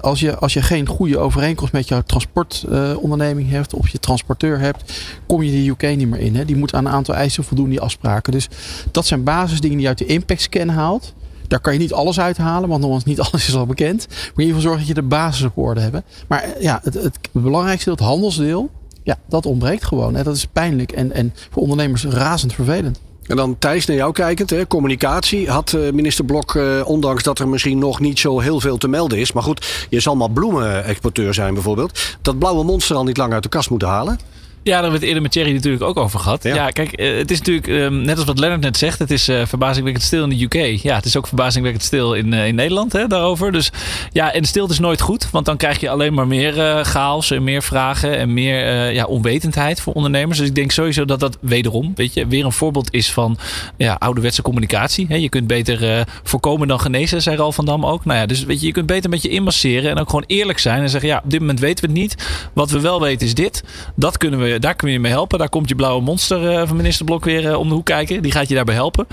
Als, 0.00 0.20
je, 0.20 0.36
als 0.36 0.52
je 0.52 0.62
geen 0.62 0.86
goede 0.86 1.18
overeenkomst 1.18 1.72
met 1.72 1.88
jouw 1.88 2.02
transportonderneming 2.02 3.46
uh, 3.48 3.52
hebt 3.52 3.74
of 3.74 3.88
je 3.88 3.98
transporteur 3.98 4.58
hebt, 4.58 4.92
kom 5.26 5.42
je 5.42 5.50
de 5.50 5.68
UK 5.68 5.96
niet 5.96 6.08
meer 6.08 6.20
in. 6.20 6.44
Die 6.44 6.56
moet 6.56 6.74
aan 6.74 6.86
een 6.86 6.92
aantal 6.92 7.14
eisen 7.14 7.44
voldoen, 7.44 7.68
die 7.68 7.80
afspraken. 7.80 8.32
Dus 8.32 8.48
dat 8.90 9.06
zijn 9.06 9.24
basisdingen 9.24 9.76
die 9.76 9.82
je 9.82 9.88
uit 9.88 9.98
de 9.98 10.06
impact 10.06 10.40
scan 10.40 10.68
haalt. 10.68 11.14
Daar 11.48 11.60
kan 11.60 11.72
je 11.72 11.78
niet 11.78 11.92
alles 11.92 12.20
uithalen, 12.20 12.68
want 12.68 12.80
nogmaals, 12.80 13.04
niet 13.04 13.20
alles 13.30 13.48
is 13.48 13.54
al 13.54 13.66
bekend. 13.66 14.06
Maar 14.08 14.18
in 14.18 14.42
ieder 14.46 14.54
geval 14.54 14.60
zorg 14.60 14.78
dat 14.78 14.86
je 14.86 14.94
de 14.94 15.02
basis 15.02 15.44
op 15.44 15.58
orde 15.58 15.80
hebt. 15.80 16.02
Maar 16.28 16.48
ja, 16.60 16.80
het, 16.82 16.94
het 16.94 17.18
belangrijkste 17.32 17.90
het 17.90 18.00
handelsdeel, 18.00 18.70
ja, 19.02 19.18
dat 19.28 19.46
ontbreekt 19.46 19.84
gewoon. 19.84 20.16
En 20.16 20.24
dat 20.24 20.36
is 20.36 20.46
pijnlijk 20.46 20.92
en, 20.92 21.12
en 21.12 21.34
voor 21.50 21.62
ondernemers 21.62 22.04
razend 22.04 22.52
vervelend. 22.52 23.00
En 23.26 23.36
dan 23.36 23.58
Thijs, 23.58 23.86
naar 23.86 23.96
jou 23.96 24.12
kijkend, 24.12 24.50
hè, 24.50 24.66
communicatie. 24.66 25.50
Had 25.50 25.72
uh, 25.72 25.92
minister 25.92 26.24
Blok, 26.24 26.54
uh, 26.54 26.80
ondanks 26.84 27.22
dat 27.22 27.38
er 27.38 27.48
misschien 27.48 27.78
nog 27.78 28.00
niet 28.00 28.18
zo 28.18 28.40
heel 28.40 28.60
veel 28.60 28.76
te 28.76 28.88
melden 28.88 29.18
is. 29.18 29.32
Maar 29.32 29.42
goed, 29.42 29.86
je 29.90 30.00
zal 30.00 30.16
maar 30.16 30.30
bloemenexporteur 30.30 31.34
zijn 31.34 31.54
bijvoorbeeld. 31.54 32.16
Dat 32.22 32.38
blauwe 32.38 32.64
monster 32.64 32.96
al 32.96 33.04
niet 33.04 33.16
lang 33.16 33.32
uit 33.32 33.42
de 33.42 33.48
kast 33.48 33.70
moeten 33.70 33.88
halen. 33.88 34.18
Ja, 34.64 34.72
daar 34.72 34.82
hebben 34.82 35.00
we 35.00 35.06
het 35.06 35.06
eerder 35.06 35.22
met 35.22 35.32
Thierry 35.32 35.52
natuurlijk 35.52 35.82
ook 35.82 35.96
over 35.96 36.20
gehad. 36.20 36.42
Ja, 36.42 36.54
ja 36.54 36.70
kijk, 36.70 37.00
uh, 37.00 37.18
het 37.18 37.30
is 37.30 37.38
natuurlijk, 37.38 37.66
um, 37.66 38.02
net 38.02 38.16
als 38.16 38.26
wat 38.26 38.38
Lennart 38.38 38.60
net 38.60 38.76
zegt, 38.76 38.98
het 38.98 39.10
is 39.10 39.28
uh, 39.28 39.46
verbazingwekkend 39.46 40.04
stil 40.06 40.22
in 40.22 40.28
de 40.28 40.44
UK. 40.44 40.82
Ja, 40.82 40.94
het 40.94 41.04
is 41.04 41.16
ook 41.16 41.26
verbazingwekkend 41.26 41.84
stil 41.84 42.14
in, 42.14 42.32
uh, 42.32 42.46
in 42.46 42.54
Nederland 42.54 42.92
hè, 42.92 43.06
daarover. 43.06 43.52
Dus 43.52 43.70
ja, 44.12 44.32
en 44.32 44.44
stilte 44.44 44.72
is 44.72 44.78
nooit 44.78 45.00
goed, 45.00 45.30
want 45.30 45.46
dan 45.46 45.56
krijg 45.56 45.80
je 45.80 45.90
alleen 45.90 46.14
maar 46.14 46.26
meer 46.26 46.84
chaos 46.84 47.30
en 47.30 47.44
meer 47.44 47.62
vragen 47.62 48.18
en 48.18 48.32
meer 48.32 48.90
ja, 48.92 49.04
onwetendheid 49.04 49.80
voor 49.80 49.92
ondernemers. 49.92 50.38
Dus 50.38 50.48
ik 50.48 50.54
denk 50.54 50.70
sowieso 50.70 51.04
dat 51.04 51.20
dat 51.20 51.38
wederom, 51.40 51.92
weet 51.94 52.14
je, 52.14 52.26
weer 52.26 52.44
een 52.44 52.52
voorbeeld 52.52 52.94
is 52.94 53.12
van 53.12 53.38
ja, 53.76 53.96
ouderwetse 53.98 54.42
communicatie. 54.42 55.06
Hè. 55.08 55.16
Je 55.16 55.28
kunt 55.28 55.46
beter 55.46 56.06
voorkomen 56.22 56.68
dan 56.68 56.80
genezen, 56.80 57.22
zei 57.22 57.36
Ralf 57.36 57.54
van 57.54 57.64
Dam 57.64 57.86
ook. 57.86 58.04
Nou 58.04 58.18
ja, 58.18 58.26
dus 58.26 58.44
weet 58.44 58.60
je, 58.60 58.66
je 58.66 58.72
kunt 58.72 58.86
beter 58.86 59.10
met 59.10 59.22
je 59.22 59.28
inmasseren 59.28 59.90
en 59.90 59.98
ook 59.98 60.08
gewoon 60.08 60.24
eerlijk 60.26 60.58
zijn 60.58 60.82
en 60.82 60.90
zeggen, 60.90 61.08
ja, 61.08 61.20
op 61.24 61.30
dit 61.30 61.40
moment 61.40 61.60
weten 61.60 61.84
we 61.84 61.90
het 61.90 62.00
niet. 62.00 62.16
Wat 62.52 62.70
we 62.70 62.80
wel 62.80 63.00
weten 63.00 63.26
is 63.26 63.34
dit. 63.34 63.64
Dat 63.96 64.18
kunnen 64.18 64.38
we 64.38 64.51
daar 64.58 64.74
kun 64.74 64.90
je 64.90 65.00
mee 65.00 65.12
helpen. 65.12 65.38
Daar 65.38 65.48
komt 65.48 65.68
je 65.68 65.74
blauwe 65.74 66.02
monster 66.02 66.52
uh, 66.52 66.66
van 66.66 66.76
minister 66.76 67.04
Blok 67.04 67.24
weer 67.24 67.44
uh, 67.44 67.58
om 67.58 67.68
de 67.68 67.74
hoek 67.74 67.84
kijken. 67.84 68.22
Die 68.22 68.32
gaat 68.32 68.48
je 68.48 68.54
daarbij 68.54 68.74
helpen. 68.74 69.06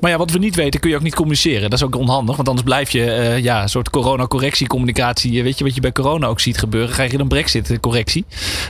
Maar 0.00 0.10
ja, 0.10 0.16
wat 0.16 0.30
we 0.30 0.38
niet 0.38 0.54
weten 0.54 0.80
kun 0.80 0.90
je 0.90 0.96
ook 0.96 1.02
niet 1.02 1.14
communiceren. 1.14 1.70
Dat 1.70 1.78
is 1.78 1.84
ook 1.84 1.96
onhandig. 1.96 2.36
Want 2.36 2.48
anders 2.48 2.66
blijf 2.66 2.90
je 2.90 3.38
ja, 3.42 3.62
een 3.62 3.68
soort 3.68 3.90
corona-correctiecommunicatie. 3.90 5.42
Weet 5.42 5.58
je 5.58 5.64
wat 5.64 5.74
je 5.74 5.80
bij 5.80 5.92
corona 5.92 6.26
ook 6.26 6.40
ziet 6.40 6.58
gebeuren? 6.58 6.90
Krijg 6.90 7.10
je 7.10 7.18
dan 7.18 7.28
brexit-correctie. 7.28 8.24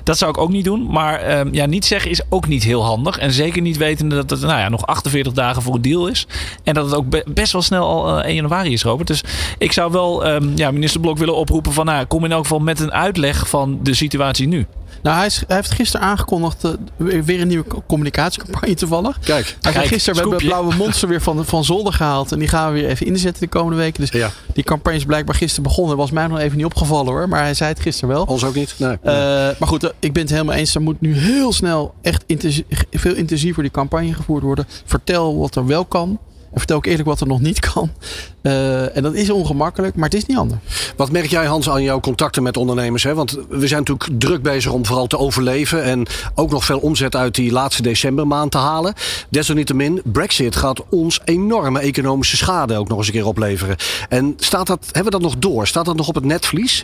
Dat 0.05 0.19
zou 0.19 0.31
ik 0.31 0.39
ook 0.39 0.51
niet 0.51 0.65
doen. 0.65 0.87
Maar 0.91 1.21
ehm, 1.21 1.49
ja, 1.55 1.67
niet 1.67 1.85
zeggen 1.85 2.11
is 2.11 2.21
ook 2.29 2.47
niet 2.47 2.63
heel 2.63 2.85
handig. 2.85 3.19
En 3.19 3.33
zeker 3.33 3.63
niet 3.63 3.77
wetende 3.77 4.15
dat 4.15 4.31
het 4.31 4.41
nou 4.41 4.61
ja, 4.61 4.69
nog 4.69 4.87
48 4.87 5.33
dagen 5.33 5.63
voor 5.63 5.75
een 5.75 5.83
deal 5.83 6.07
is. 6.07 6.27
En 6.65 6.75
dat 6.75 6.85
het 6.85 6.95
ook 6.95 7.09
be 7.09 7.25
best 7.27 7.53
wel 7.53 7.63
snel 7.63 7.87
al 7.87 8.23
1 8.23 8.35
januari 8.35 8.73
is, 8.73 8.83
Robert. 8.83 9.09
Dus 9.09 9.25
ik 9.59 9.73
zou 9.73 9.93
wel 9.93 10.27
um, 10.27 10.53
ja, 10.55 10.71
minister 10.71 11.01
Blok 11.01 11.19
willen 11.19 11.37
oproepen 11.37 11.73
van... 11.73 11.87
Nou, 11.87 12.05
kom 12.05 12.25
in 12.25 12.33
elk 12.33 12.43
geval 12.43 12.59
met 12.59 12.81
een 12.81 12.93
uitleg 12.93 13.49
van 13.49 13.79
de 13.83 13.95
situatie 13.95 14.49
nu. 14.49 14.67
Nou, 15.03 15.17
hij, 15.17 15.27
is, 15.27 15.45
hij, 15.47 15.57
heeft 15.57 15.71
gisteren 15.71 16.07
aangekondigd 16.07 16.65
uh, 16.65 17.23
weer 17.23 17.41
een 17.41 17.49
nieuwe 17.49 17.65
communicatiecampagne 17.87 18.75
toevallig. 18.75 19.19
Kijk, 19.19 19.57
hij 19.61 19.73
heeft 19.73 19.89
gisteren 19.89 20.15
we 20.15 20.21
hebben 20.21 20.39
het 20.39 20.49
blauwe 20.49 20.75
monster 20.75 21.09
weer 21.09 21.21
van, 21.21 21.45
van 21.45 21.65
zolder 21.65 21.93
gehaald. 21.93 22.33
En 22.33 22.39
die 22.39 22.49
gaan 22.49 22.73
we 22.73 22.81
weer 22.81 22.89
even 22.89 23.07
inzetten 23.07 23.43
de 23.43 23.49
komende 23.49 23.77
weken. 23.79 24.01
Dus 24.01 24.11
ja. 24.11 24.31
die 24.53 24.65
campagne 24.65 24.99
is 24.99 25.05
blijkbaar 25.05 25.35
gisteren 25.35 25.63
begonnen. 25.63 25.97
Was 25.97 26.11
mij 26.11 26.27
nog 26.27 26.39
even 26.39 26.57
niet 26.57 26.67
opgevallen 26.67 27.13
hoor. 27.13 27.29
Maar 27.29 27.43
hij 27.43 27.55
zei 27.55 27.71
het 27.71 27.81
gisteren 27.81 28.15
wel. 28.15 28.25
Ons 28.25 28.45
ook 28.45 28.55
niet. 28.55 28.75
Nee. 28.79 28.93
Uh, 28.93 29.13
maar 29.59 29.69
goed, 29.69 29.85
uh, 29.85 29.91
ik 29.99 30.13
ben 30.13 30.23
het 30.23 30.31
helemaal 30.31 30.55
eens. 30.55 30.75
Er 30.75 30.83
moet 30.83 31.01
nu 31.01 31.17
heel 31.17 31.53
snel 31.53 31.95
echt 32.03 32.25
intensie 32.27 32.67
veel 32.91 33.15
intensiever 33.15 33.63
die 33.63 33.73
campagne 33.73 34.15
gevoerd 34.15 34.43
worden. 34.43 34.67
Vertel 34.85 35.39
wat 35.39 35.55
er 35.55 35.67
wel 35.67 35.85
kan. 35.85 36.19
En 36.53 36.59
vertel 36.59 36.77
ook 36.77 36.87
eerlijk 36.87 37.09
wat 37.09 37.21
er 37.21 37.27
nog 37.27 37.41
niet 37.41 37.61
kan. 37.73 37.91
Uh, 38.43 38.97
en 38.97 39.03
dat 39.03 39.15
is 39.15 39.31
ongemakkelijk, 39.31 39.95
maar 39.95 40.05
het 40.05 40.15
is 40.15 40.27
niet 40.27 40.37
anders. 40.37 40.61
Wat 40.97 41.11
merk 41.11 41.27
jij, 41.27 41.47
Hans, 41.47 41.71
aan 41.71 41.83
jouw 41.83 42.01
contacten 42.01 42.43
met 42.43 42.57
ondernemers? 42.57 43.03
Hè? 43.03 43.15
Want 43.15 43.39
we 43.49 43.67
zijn 43.67 43.85
natuurlijk 43.85 44.21
druk 44.21 44.43
bezig 44.43 44.73
om 44.73 44.87
vooral 44.87 45.07
te 45.07 45.19
overleven. 45.19 45.83
En 45.85 46.07
ook 46.35 46.51
nog 46.51 46.65
veel 46.65 46.79
omzet 46.79 47.17
uit 47.17 47.35
die 47.35 47.53
laatste 47.53 47.83
decembermaand 47.83 48.51
te 48.51 48.59
halen. 48.59 48.95
Desalniettemin, 49.29 50.01
Brexit 50.05 50.57
gaat 50.57 50.89
ons 50.89 51.21
enorme 51.25 51.81
economische 51.81 52.37
schade 52.37 52.77
ook 52.77 52.89
nog 52.89 52.99
eens 52.99 53.07
een 53.07 53.13
keer 53.13 53.27
opleveren. 53.27 53.77
En 54.09 54.35
staat 54.37 54.67
dat, 54.67 54.85
hebben 54.85 55.05
we 55.05 55.19
dat 55.19 55.21
nog 55.21 55.39
door? 55.39 55.67
Staat 55.67 55.85
dat 55.85 55.97
nog 55.97 56.09
op 56.09 56.15
het 56.15 56.25
netvlies? 56.25 56.83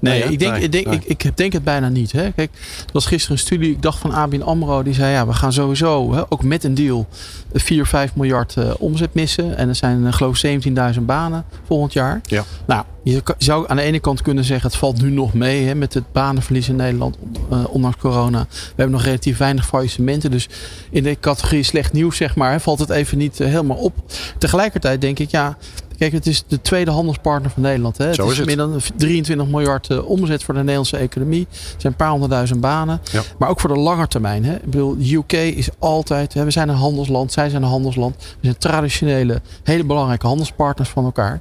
Nee, 0.00 0.22
nee, 0.22 0.32
ik, 0.32 0.38
denk, 0.38 0.52
nee, 0.52 0.62
ik, 0.62 0.72
denk, 0.72 0.86
nee. 0.86 1.00
ik, 1.04 1.24
ik, 1.24 1.36
denk 1.36 1.52
het 1.52 1.64
bijna 1.64 1.88
niet. 1.88 2.12
Hè. 2.12 2.32
Kijk, 2.32 2.50
er 2.86 2.92
was 2.92 3.06
gisteren 3.06 3.36
een 3.36 3.42
studie, 3.42 3.70
ik 3.70 3.82
dacht 3.82 3.98
van 3.98 4.12
ABN 4.12 4.40
AMRO, 4.40 4.82
die 4.82 4.94
zei 4.94 5.12
ja, 5.12 5.26
we 5.26 5.32
gaan 5.32 5.52
sowieso, 5.52 6.14
hè, 6.14 6.22
ook 6.28 6.42
met 6.42 6.64
een 6.64 6.74
deal, 6.74 7.06
4, 7.52 7.86
5 7.86 8.14
miljard 8.14 8.54
uh, 8.58 8.70
omzet 8.78 9.14
missen. 9.14 9.56
En 9.56 9.68
er 9.68 9.74
zijn 9.74 10.02
uh, 10.02 10.12
geloof 10.12 10.42
ik 10.42 10.64
17.000 10.94 11.00
banen 11.00 11.44
volgend 11.66 11.92
jaar. 11.92 12.20
Ja. 12.24 12.44
Nou, 12.66 12.84
je 13.02 13.22
zou 13.38 13.68
aan 13.68 13.76
de 13.76 13.82
ene 13.82 14.00
kant 14.00 14.22
kunnen 14.22 14.44
zeggen, 14.44 14.70
het 14.70 14.78
valt 14.78 15.02
nu 15.02 15.10
nog 15.10 15.34
mee 15.34 15.66
hè, 15.66 15.74
met 15.74 15.94
het 15.94 16.12
banenverlies 16.12 16.68
in 16.68 16.76
Nederland, 16.76 17.16
uh, 17.52 17.64
ondanks 17.68 17.96
corona. 17.96 18.46
We 18.50 18.58
hebben 18.66 18.90
nog 18.90 19.04
relatief 19.04 19.38
weinig 19.38 19.66
faillissementen. 19.66 20.30
Dus 20.30 20.48
in 20.90 21.02
de 21.02 21.16
categorie 21.20 21.62
slecht 21.62 21.92
nieuws, 21.92 22.16
zeg 22.16 22.36
maar, 22.36 22.50
hè, 22.50 22.60
valt 22.60 22.78
het 22.78 22.90
even 22.90 23.18
niet 23.18 23.38
helemaal 23.38 23.76
op. 23.76 23.94
Tegelijkertijd 24.38 25.00
denk 25.00 25.18
ik, 25.18 25.30
ja, 25.30 25.56
Kijk, 25.98 26.12
het 26.12 26.26
is 26.26 26.44
de 26.46 26.60
tweede 26.60 26.90
handelspartner 26.90 27.50
van 27.50 27.62
Nederland. 27.62 27.98
Hè. 27.98 28.14
Zo 28.14 28.22
het 28.22 28.32
is, 28.32 28.38
is 28.38 28.46
meer 28.46 28.56
dan 28.56 28.80
23 28.96 29.46
miljard 29.46 29.90
uh, 29.90 30.08
omzet 30.08 30.42
voor 30.42 30.54
de 30.54 30.60
Nederlandse 30.60 30.96
economie. 30.96 31.46
Er 31.50 31.56
zijn 31.76 31.92
een 31.92 31.98
paar 31.98 32.10
honderdduizend 32.10 32.60
banen. 32.60 33.00
Ja. 33.12 33.22
Maar 33.38 33.48
ook 33.48 33.60
voor 33.60 33.74
de 33.74 33.80
lange 33.80 34.06
termijn. 34.06 34.44
Hè. 34.44 34.54
Ik 34.54 34.70
bedoel, 34.70 34.96
de 34.98 35.14
UK 35.14 35.32
is 35.32 35.68
altijd... 35.78 36.34
Hè, 36.34 36.44
we 36.44 36.50
zijn 36.50 36.68
een 36.68 36.74
handelsland, 36.74 37.32
zij 37.32 37.48
zijn 37.48 37.62
een 37.62 37.68
handelsland. 37.68 38.14
We 38.16 38.36
zijn 38.40 38.58
traditionele, 38.58 39.40
hele 39.62 39.84
belangrijke 39.84 40.26
handelspartners 40.26 40.88
van 40.88 41.04
elkaar. 41.04 41.40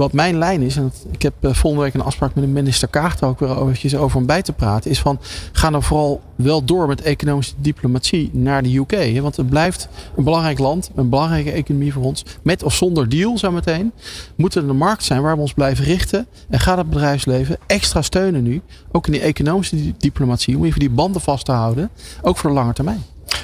Wat 0.00 0.12
mijn 0.12 0.38
lijn 0.38 0.62
is, 0.62 0.76
en 0.76 0.92
ik 1.10 1.22
heb 1.22 1.34
uh, 1.40 1.54
volgende 1.54 1.84
week 1.84 1.94
een 1.94 2.02
afspraak 2.02 2.34
met 2.34 2.44
de 2.44 2.50
minister 2.50 2.88
Kaart 2.88 3.22
ook 3.22 3.40
weer 3.40 3.62
eventjes 3.62 3.96
over 3.96 4.16
om 4.16 4.26
bij 4.26 4.42
te 4.42 4.52
praten, 4.52 4.90
is 4.90 5.00
van 5.00 5.18
ga 5.52 5.70
nou 5.70 5.82
vooral 5.82 6.20
wel 6.34 6.64
door 6.64 6.86
met 6.86 7.02
economische 7.02 7.54
diplomatie 7.56 8.30
naar 8.32 8.62
de 8.62 8.76
UK. 8.76 9.20
Want 9.20 9.36
het 9.36 9.48
blijft 9.48 9.88
een 10.16 10.24
belangrijk 10.24 10.58
land, 10.58 10.90
een 10.94 11.08
belangrijke 11.08 11.50
economie 11.50 11.92
voor 11.92 12.02
ons. 12.02 12.24
Met 12.42 12.62
of 12.62 12.74
zonder 12.74 13.08
deal 13.08 13.38
zometeen. 13.38 13.92
Moet 14.36 14.54
er 14.54 14.68
een 14.68 14.76
markt 14.76 15.04
zijn 15.04 15.22
waar 15.22 15.34
we 15.34 15.40
ons 15.40 15.54
blijven 15.54 15.84
richten. 15.84 16.26
En 16.48 16.60
gaat 16.60 16.78
het 16.78 16.90
bedrijfsleven 16.90 17.56
extra 17.66 18.02
steunen 18.02 18.42
nu. 18.42 18.60
Ook 18.92 19.06
in 19.06 19.12
die 19.12 19.20
economische 19.20 19.96
diplomatie. 19.98 20.56
Om 20.56 20.64
even 20.64 20.80
die 20.80 20.90
banden 20.90 21.20
vast 21.20 21.44
te 21.44 21.52
houden. 21.52 21.90
Ook 22.22 22.36
voor 22.36 22.50
de 22.50 22.56
lange 22.56 22.72
termijn. 22.72 23.02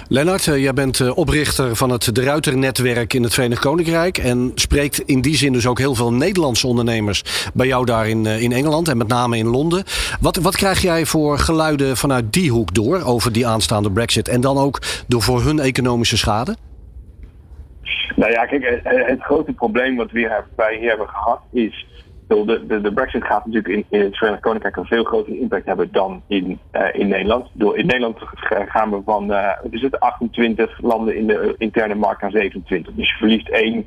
Lennart, 0.09 0.47
eh, 0.47 0.63
jij 0.63 0.73
bent 0.73 1.01
eh, 1.01 1.17
oprichter 1.17 1.77
van 1.77 1.91
het 1.91 2.15
De 2.15 2.23
Ruiter-netwerk 2.23 3.15
in 3.15 3.23
het 3.23 3.35
Verenigd 3.35 3.61
Koninkrijk. 3.61 4.19
En 4.19 4.53
spreekt 4.55 4.99
in 4.99 5.21
die 5.21 5.37
zin 5.37 5.53
dus 5.53 5.67
ook 5.67 5.79
heel 5.79 5.95
veel 5.95 6.13
Nederlandse 6.13 6.67
ondernemers 6.67 7.51
bij 7.55 7.67
jou 7.67 7.85
daar 7.85 8.09
in, 8.09 8.27
eh, 8.27 8.43
in 8.43 8.53
Engeland 8.53 8.89
en 8.89 8.97
met 8.97 9.09
name 9.09 9.37
in 9.37 9.47
Londen. 9.47 9.85
Wat, 10.21 10.37
wat 10.37 10.57
krijg 10.57 10.83
jij 10.83 11.05
voor 11.05 11.39
geluiden 11.39 11.97
vanuit 11.97 12.33
die 12.33 12.51
hoek 12.51 12.75
door 12.75 13.03
over 13.03 13.33
die 13.33 13.47
aanstaande 13.47 13.91
Brexit? 13.91 14.29
En 14.29 14.41
dan 14.41 14.59
ook 14.59 14.83
door 15.07 15.23
voor 15.23 15.43
hun 15.43 15.59
economische 15.59 16.17
schade? 16.17 16.57
Nou 18.17 18.33
ja, 18.33 18.45
kijk, 18.45 18.81
het, 18.83 19.21
grote 19.21 19.53
probleem 19.53 19.97
wat 19.97 20.11
we 20.11 20.19
hier 20.19 20.89
hebben 20.89 21.09
gehad 21.09 21.41
is. 21.53 21.87
De, 22.29 22.65
de, 22.67 22.81
de 22.81 22.93
Brexit 22.93 23.25
gaat 23.25 23.47
natuurlijk 23.47 23.75
in, 23.75 23.99
in 23.99 24.05
het 24.05 24.17
Verenigd 24.17 24.43
Koninkrijk 24.43 24.77
een 24.77 24.85
veel 24.85 25.05
grotere 25.05 25.41
impact 25.41 25.67
hebben 25.67 25.89
dan 25.93 26.23
in, 26.27 26.59
eh, 26.71 26.89
in 26.93 27.09
Nederland. 27.09 27.49
Door, 27.53 27.79
in 27.79 27.87
Nederland 27.87 28.19
gaan 28.49 28.91
we 28.91 29.01
van 29.05 29.33
eh 29.33 29.59
we 29.71 29.79
zitten 29.79 30.01
28 30.01 30.81
landen 30.81 31.17
in 31.17 31.27
de 31.27 31.55
interne 31.59 31.95
markt 31.95 32.23
naar 32.23 32.31
27. 32.31 32.95
Dus 32.95 33.11
je 33.11 33.17
verliest 33.17 33.49
één 33.49 33.87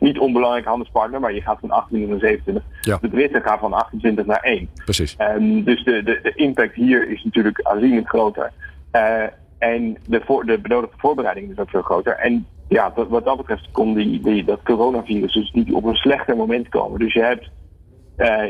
niet 0.00 0.18
onbelangrijk 0.18 0.64
handelspartner, 0.64 1.20
maar 1.20 1.34
je 1.34 1.40
gaat 1.40 1.58
van 1.60 1.70
28 1.70 2.10
naar 2.10 2.30
27. 2.30 2.62
Ja. 2.80 2.98
De 3.00 3.08
Britten 3.08 3.42
gaan 3.42 3.58
van 3.58 3.72
28 3.72 4.26
naar 4.26 4.42
1. 4.42 4.68
Precies. 4.84 5.16
Ehm, 5.16 5.62
dus 5.62 5.84
de, 5.84 6.02
de, 6.02 6.20
de 6.22 6.32
impact 6.34 6.74
hier 6.74 7.08
is 7.08 7.24
natuurlijk 7.24 7.60
aanzienlijk 7.62 8.08
groter. 8.08 8.52
Eh, 8.90 9.22
en 9.58 9.96
de, 10.06 10.20
voor, 10.24 10.44
de 10.44 10.58
benodigde 10.58 10.96
voorbereiding 10.98 11.50
is 11.50 11.58
ook 11.58 11.70
veel 11.70 11.82
groter. 11.82 12.12
En 12.12 12.46
ja, 12.68 12.92
wat, 12.94 13.08
wat 13.08 13.24
dat 13.24 13.36
betreft 13.36 13.68
kon 13.72 13.94
die, 13.94 14.20
die, 14.20 14.44
dat 14.44 14.62
coronavirus 14.62 15.32
dus 15.32 15.50
niet 15.52 15.72
op 15.72 15.84
een 15.84 15.94
slechter 15.94 16.36
moment 16.36 16.68
komen. 16.68 16.98
Dus 16.98 17.12
je 17.12 17.22
hebt 17.22 17.44
eh, 17.44 17.50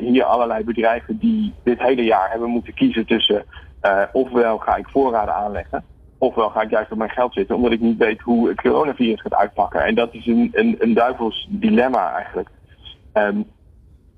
hier 0.00 0.24
allerlei 0.24 0.64
bedrijven 0.64 1.18
die 1.18 1.54
dit 1.62 1.82
hele 1.82 2.04
jaar 2.04 2.30
hebben 2.30 2.48
moeten 2.48 2.74
kiezen 2.74 3.06
tussen 3.06 3.44
eh, 3.80 4.02
ofwel 4.12 4.58
ga 4.58 4.76
ik 4.76 4.88
voorraden 4.88 5.34
aanleggen, 5.34 5.84
ofwel 6.18 6.50
ga 6.50 6.62
ik 6.62 6.70
juist 6.70 6.92
op 6.92 6.98
mijn 6.98 7.10
geld 7.10 7.32
zitten, 7.32 7.56
omdat 7.56 7.72
ik 7.72 7.80
niet 7.80 7.98
weet 7.98 8.20
hoe 8.20 8.48
het 8.48 8.60
coronavirus 8.60 9.20
gaat 9.20 9.34
uitpakken. 9.34 9.84
En 9.84 9.94
dat 9.94 10.14
is 10.14 10.26
een, 10.26 10.48
een, 10.52 10.76
een 10.78 10.94
duivels 10.94 11.46
dilemma 11.50 12.14
eigenlijk. 12.14 12.48
Ehm, 13.12 13.42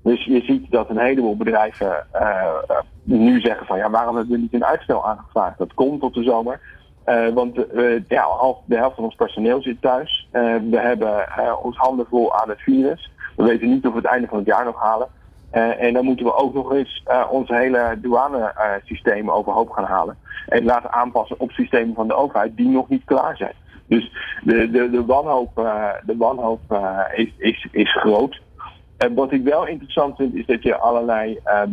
dus 0.03 0.25
je 0.25 0.41
ziet 0.41 0.71
dat 0.71 0.89
een 0.89 0.97
heleboel 0.97 1.37
bedrijven 1.37 2.05
eh, 2.11 2.45
eh, 2.67 2.77
nu 3.03 3.39
zeggen 3.39 3.65
van 3.65 3.77
ja, 3.77 3.89
waarom 3.89 4.15
hebben 4.15 4.33
we 4.33 4.41
niet 4.41 4.53
een 4.53 4.65
uitstel 4.65 5.07
aangevraagd? 5.07 5.57
Dat 5.57 5.73
komt 5.73 5.99
tot 5.99 6.13
de 6.13 6.23
zomer. 6.23 6.59
Eh, 7.03 7.29
want 7.33 7.67
eh, 7.67 8.07
ja, 8.07 8.25
de 8.65 8.75
helft 8.75 8.95
van 8.95 9.03
ons 9.03 9.15
personeel 9.15 9.61
zit 9.61 9.81
thuis. 9.81 10.27
Eh, 10.31 10.55
we 10.69 10.79
hebben 10.79 11.27
eh, 11.27 11.65
ons 11.65 11.77
handen 11.77 12.05
vol 12.09 12.33
aan 12.33 12.49
het 12.49 12.59
virus. 12.59 13.11
We 13.35 13.43
weten 13.43 13.69
niet 13.69 13.85
of 13.85 13.91
we 13.91 13.97
het 13.97 14.07
einde 14.07 14.27
van 14.27 14.37
het 14.37 14.47
jaar 14.47 14.65
nog 14.65 14.81
halen. 14.81 15.07
Eh, 15.53 15.83
en 15.83 15.93
dan 15.93 16.05
moeten 16.05 16.25
we 16.25 16.35
ook 16.35 16.53
nog 16.53 16.73
eens 16.73 17.01
eh, 17.05 17.27
ons 17.29 17.49
hele 17.49 17.97
douanesysteem 18.01 19.31
overhoop 19.31 19.69
gaan 19.69 19.85
halen. 19.85 20.17
En 20.47 20.63
laten 20.63 20.91
aanpassen 20.91 21.39
op 21.39 21.51
systemen 21.51 21.95
van 21.95 22.07
de 22.07 22.15
overheid 22.15 22.57
die 22.57 22.67
nog 22.67 22.89
niet 22.89 23.03
klaar 23.05 23.37
zijn. 23.37 23.53
Dus 23.87 24.11
de, 24.43 24.71
de, 24.71 24.89
de 24.89 25.05
wanhoop, 25.05 25.57
eh, 25.57 25.91
de 26.05 26.17
wanhoop 26.17 26.71
eh, 26.71 26.99
is, 27.13 27.33
is, 27.37 27.67
is 27.71 27.95
groot. 27.95 28.41
En 28.97 29.13
wat 29.13 29.31
ik 29.31 29.43
wel 29.43 29.67
interessant 29.67 30.15
vind, 30.15 30.35
is 30.35 30.45
dat 30.45 30.63
je 30.63 30.77
allerlei, 30.77 31.39
ehm, 31.43 31.71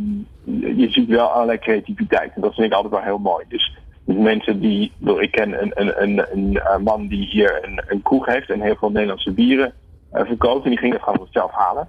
je 0.76 0.90
ziet 0.90 1.08
wel 1.08 1.26
allerlei 1.26 1.58
creativiteit. 1.58 2.32
En 2.34 2.40
dat 2.40 2.54
vind 2.54 2.66
ik 2.66 2.72
altijd 2.72 2.92
wel 2.92 3.02
heel 3.02 3.18
mooi. 3.18 3.44
Dus 3.48 3.78
mensen 4.04 4.60
die, 4.60 4.92
ik 5.18 5.30
ken 5.30 5.62
een, 5.62 5.72
een, 5.74 6.02
een, 6.02 6.26
een, 6.32 6.56
eh, 6.56 6.76
man 6.76 7.06
die 7.06 7.26
hier 7.26 7.64
een, 7.64 7.82
een 7.86 8.02
kroeg 8.02 8.26
heeft 8.26 8.50
en 8.50 8.60
heel 8.60 8.76
veel 8.76 8.90
Nederlandse 8.90 9.32
bieren 9.32 9.72
eh, 10.12 10.26
verkoopt. 10.26 10.64
En 10.64 10.70
die 10.70 10.78
ging 10.78 10.92
het 10.92 11.02
gewoon 11.02 11.28
zelf 11.30 11.50
halen. 11.52 11.88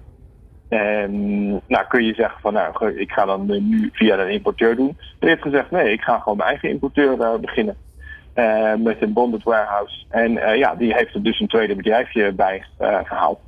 En 0.72 1.50
nou 1.66 1.86
kun 1.88 2.04
je 2.04 2.14
zeggen 2.14 2.40
van 2.40 2.52
nou, 2.52 2.98
ik 2.98 3.10
ga 3.10 3.24
dan 3.24 3.50
eh, 3.50 3.60
nu 3.60 3.90
via 3.92 4.18
een 4.18 4.32
importeur 4.32 4.76
doen. 4.76 4.96
Hij 5.18 5.28
heeft 5.28 5.42
gezegd 5.42 5.70
nee, 5.70 5.92
ik 5.92 6.00
ga 6.00 6.18
gewoon 6.18 6.36
mijn 6.36 6.48
eigen 6.48 6.68
importeur 6.68 7.20
eh, 7.20 7.34
beginnen. 7.34 7.76
Eh, 8.34 8.74
met 8.74 9.02
een 9.02 9.12
bonded 9.12 9.42
warehouse. 9.42 10.04
En 10.08 10.32
ja, 10.32 10.74
die 10.74 10.94
heeft 10.94 11.14
er 11.14 11.22
dus 11.22 11.40
een 11.40 11.48
tweede 11.48 11.76
bedrijfje 11.76 12.32
bij 12.32 12.64
eh, 12.78 12.98
gehaald. 13.04 13.38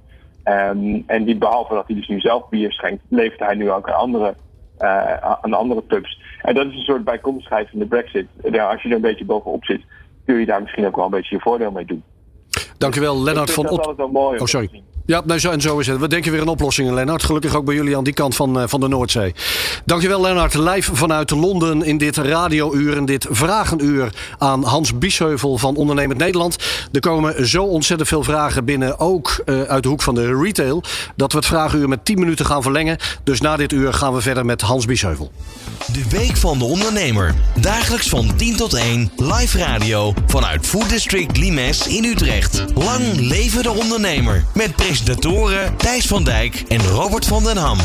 Ehm, 0.43 1.01
en 1.07 1.25
die, 1.25 1.37
behalve 1.37 1.75
dat 1.75 1.87
hij 1.87 1.97
dus 1.97 2.09
nu 2.09 2.21
zelf 2.21 2.49
bier 2.49 2.73
schenkt, 2.73 3.03
levert 3.09 3.41
hij 3.41 3.55
nu 3.55 3.71
ook 3.71 3.89
aan 3.89 3.97
andere, 3.97 4.35
aan 5.43 5.55
andere 5.55 5.83
pubs. 5.83 6.21
En 6.43 6.55
dat 6.55 6.67
is 6.67 6.75
een 6.75 6.81
soort 6.81 7.05
bijkomstigheid 7.05 7.71
van 7.71 7.79
de 7.79 7.87
Brexit. 7.87 8.27
Als 8.43 8.83
je 8.83 8.89
er 8.89 8.95
een 8.95 9.01
beetje 9.01 9.25
bovenop 9.25 9.65
zit, 9.65 9.81
kun 10.25 10.39
je 10.39 10.47
daar 10.47 10.63
misschien 10.63 10.87
ook 10.87 10.97
wel 10.97 11.05
een 11.05 11.11
beetje 11.11 11.37
je 11.37 11.43
voordeel 11.43 11.71
mee 11.71 11.85
doen. 11.85 12.03
Dankjewel, 12.85 13.23
Lennart 13.23 13.51
van 13.51 13.65
vind 13.67 13.77
dat 13.77 13.87
Ot. 13.87 13.87
altijd 13.87 13.97
wel 13.97 14.23
mooi. 14.23 14.37
om 14.37 14.43
Oh, 14.43 14.47
sorry. 14.47 14.83
Ja, 15.07 15.23
nee, 15.25 15.41
zo, 15.41 15.51
en 15.51 15.61
zo 15.61 15.79
is 15.79 15.87
het. 15.87 16.01
We 16.01 16.09
denken 16.09 16.33
weer 16.33 16.41
aan 16.41 16.49
oplossingen, 16.49 16.95
Lennart. 16.95 17.23
Gelukkig 17.23 17.55
ook 17.55 17.65
bij 17.65 17.75
jullie 17.75 17.97
aan 17.97 18.05
die 18.05 18.13
kant 18.13 18.37
van, 18.37 18.61
eh, 18.61 18.65
van 18.67 18.81
de 18.81 18.89
Noordzee. 18.89 19.35
Dankjewel, 19.85 20.21
Lennart. 20.21 20.55
Live 20.55 20.97
vanuit 20.97 21.31
Londen 21.31 21.83
in 21.83 21.99
dit 21.99 22.17
radiouur 22.17 22.97
en 22.97 23.05
dit 23.05 23.27
vragenuur 23.31 24.13
aan 24.39 24.65
Hans 24.65 24.99
Biesheuvel 24.99 25.59
van 25.59 25.77
Ondernemend 25.77 26.19
Nederland. 26.19 26.57
Er 26.93 27.01
komen 27.01 27.49
zo 27.49 27.65
ontzettend 27.65 28.09
veel 28.09 28.23
vragen 28.23 28.65
binnen, 28.65 28.99
ook 28.99 29.43
eh, 29.45 29.63
uit 29.63 29.83
de 29.83 29.89
hoek 29.89 30.03
van 30.03 30.15
de 30.15 30.37
retail, 30.43 30.83
dat 31.17 31.33
we 31.33 31.39
het 31.39 31.47
vragenuur 31.47 31.89
met 31.89 32.05
10 32.05 32.19
minuten 32.19 32.47
gaan 32.47 32.63
verlengen. 32.63 32.97
Dus 33.25 33.41
na 33.41 33.57
dit 33.57 33.73
uur 33.73 33.93
gaan 33.93 34.15
we 34.15 34.21
verder 34.21 34.45
met 34.45 34.61
Hans 34.61 34.87
Biesheuvel. 34.87 35.33
De 35.93 36.05
Week 36.09 36.37
van 36.37 36.59
de 36.59 36.65
Ondernemer. 36.65 37.35
Dagelijks 37.61 38.09
van 38.09 38.37
10 38.37 38.57
tot 38.57 38.75
1 38.75 39.13
live 39.17 39.59
radio 39.59 40.15
vanuit 40.27 40.67
Food 40.67 40.89
District 40.89 41.37
Limes 41.37 41.87
in 41.87 42.05
Utrecht. 42.05 42.65
Lang 42.75 43.21
leven 43.21 43.63
de 43.63 43.71
ondernemer. 43.71 44.45
Met 44.55 44.77
presentatoren 44.77 45.77
Thijs 45.77 46.07
van 46.07 46.25
Dijk 46.25 46.65
en 46.69 46.87
Robert 46.87 47.27
van 47.27 47.45
den 47.45 47.57
Ham. 47.57 47.79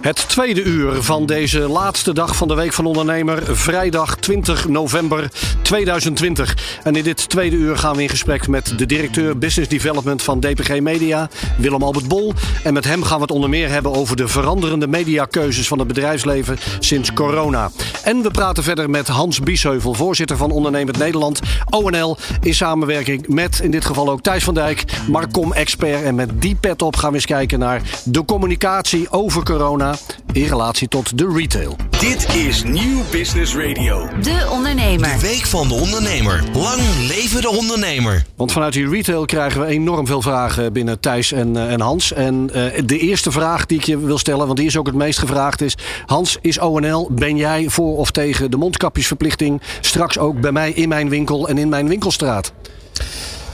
Het 0.00 0.28
tweede 0.28 0.62
uur 0.62 1.02
van 1.02 1.26
deze 1.26 1.58
laatste 1.58 2.12
dag 2.12 2.36
van 2.36 2.48
de 2.48 2.54
Week 2.54 2.72
van 2.72 2.86
Ondernemer, 2.86 3.56
vrijdag 3.56 4.16
20 4.16 4.68
november 4.68 5.30
2020. 5.64 6.80
En 6.82 6.96
in 6.96 7.02
dit 7.02 7.28
tweede 7.28 7.56
uur 7.56 7.78
gaan 7.78 7.96
we 7.96 8.02
in 8.02 8.08
gesprek 8.08 8.48
met 8.48 8.78
de 8.78 8.86
directeur 8.86 9.38
Business 9.38 9.68
Development 9.68 10.22
van 10.22 10.40
DPG 10.40 10.80
Media, 10.80 11.28
Willem 11.58 11.82
Albert 11.82 12.08
Bol. 12.08 12.32
En 12.62 12.72
met 12.72 12.84
hem 12.84 13.02
gaan 13.02 13.16
we 13.16 13.22
het 13.22 13.30
onder 13.30 13.50
meer 13.50 13.68
hebben 13.68 13.94
over 13.94 14.16
de 14.16 14.28
veranderende 14.28 14.86
mediakeuzes 14.86 15.68
van 15.68 15.78
het 15.78 15.88
bedrijfsleven 15.88 16.58
sinds 16.78 17.12
corona. 17.12 17.70
En 18.04 18.22
we 18.22 18.30
praten 18.30 18.62
verder 18.62 18.90
met 18.90 19.08
Hans 19.08 19.40
Biesheuvel, 19.40 19.94
voorzitter 19.94 20.36
van 20.36 20.50
Ondernemend 20.50 20.98
Nederland, 20.98 21.40
ONL, 21.70 22.16
in 22.40 22.54
samenwerking 22.54 23.28
met 23.28 23.60
in 23.60 23.70
dit 23.70 23.84
geval 23.84 24.10
ook 24.10 24.22
Thijs 24.22 24.44
van 24.44 24.54
Dijk, 24.54 24.84
Marcom-expert. 25.08 26.02
En 26.02 26.14
met 26.14 26.42
die 26.42 26.54
pet 26.54 26.82
op 26.82 26.96
gaan 26.96 27.10
we 27.10 27.16
eens 27.16 27.26
kijken 27.26 27.58
naar 27.58 27.82
de 28.04 28.24
communicatie 28.24 29.10
over 29.10 29.42
corona 29.42 29.96
in 30.32 30.46
relatie 30.46 30.88
tot 30.88 31.18
de 31.18 31.32
retail. 31.34 31.76
Dit 32.00 32.34
is 32.34 32.62
Nieuw 32.62 33.02
Business 33.10 33.56
Radio. 33.56 34.08
De 34.22 34.48
Ondernemer. 34.50 35.08
De 35.08 35.20
Week 35.20 35.46
van 35.56 35.68
de 35.68 35.74
Ondernemer. 35.74 36.42
Lang 36.52 36.80
leven 37.08 37.40
de 37.40 37.48
ondernemer. 37.48 38.24
Want 38.36 38.52
vanuit 38.52 38.72
die 38.72 38.88
retail 38.88 39.24
krijgen 39.24 39.60
we 39.60 39.66
enorm 39.66 40.06
veel 40.06 40.22
vragen 40.22 40.72
binnen 40.72 41.00
Thijs 41.00 41.32
en, 41.32 41.70
eh, 41.70 41.80
Hans. 41.80 42.12
En 42.12 42.50
eh, 42.52 42.82
de 42.84 42.98
eerste 42.98 43.30
vraag 43.30 43.66
die 43.66 43.78
ik 43.78 43.84
je 43.84 43.98
wil 43.98 44.18
stellen, 44.18 44.46
want 44.46 44.58
die 44.58 44.66
is 44.66 44.76
ook 44.76 44.86
het 44.86 44.94
meest 44.94 45.18
gevraagd, 45.18 45.60
is: 45.60 45.76
Hans, 46.06 46.38
is 46.40 46.58
ONL, 46.58 47.08
ben 47.12 47.36
jij 47.36 47.68
voor 47.68 47.96
of 47.96 48.10
tegen 48.10 48.50
de 48.50 48.56
mondkapjesverplichting 48.56 49.60
straks 49.80 50.18
ook 50.18 50.40
bij 50.40 50.52
mij 50.52 50.70
in 50.70 50.88
mijn 50.88 51.08
winkel 51.08 51.48
en 51.48 51.58
in 51.58 51.68
mijn 51.68 51.88
winkelstraat? 51.88 52.52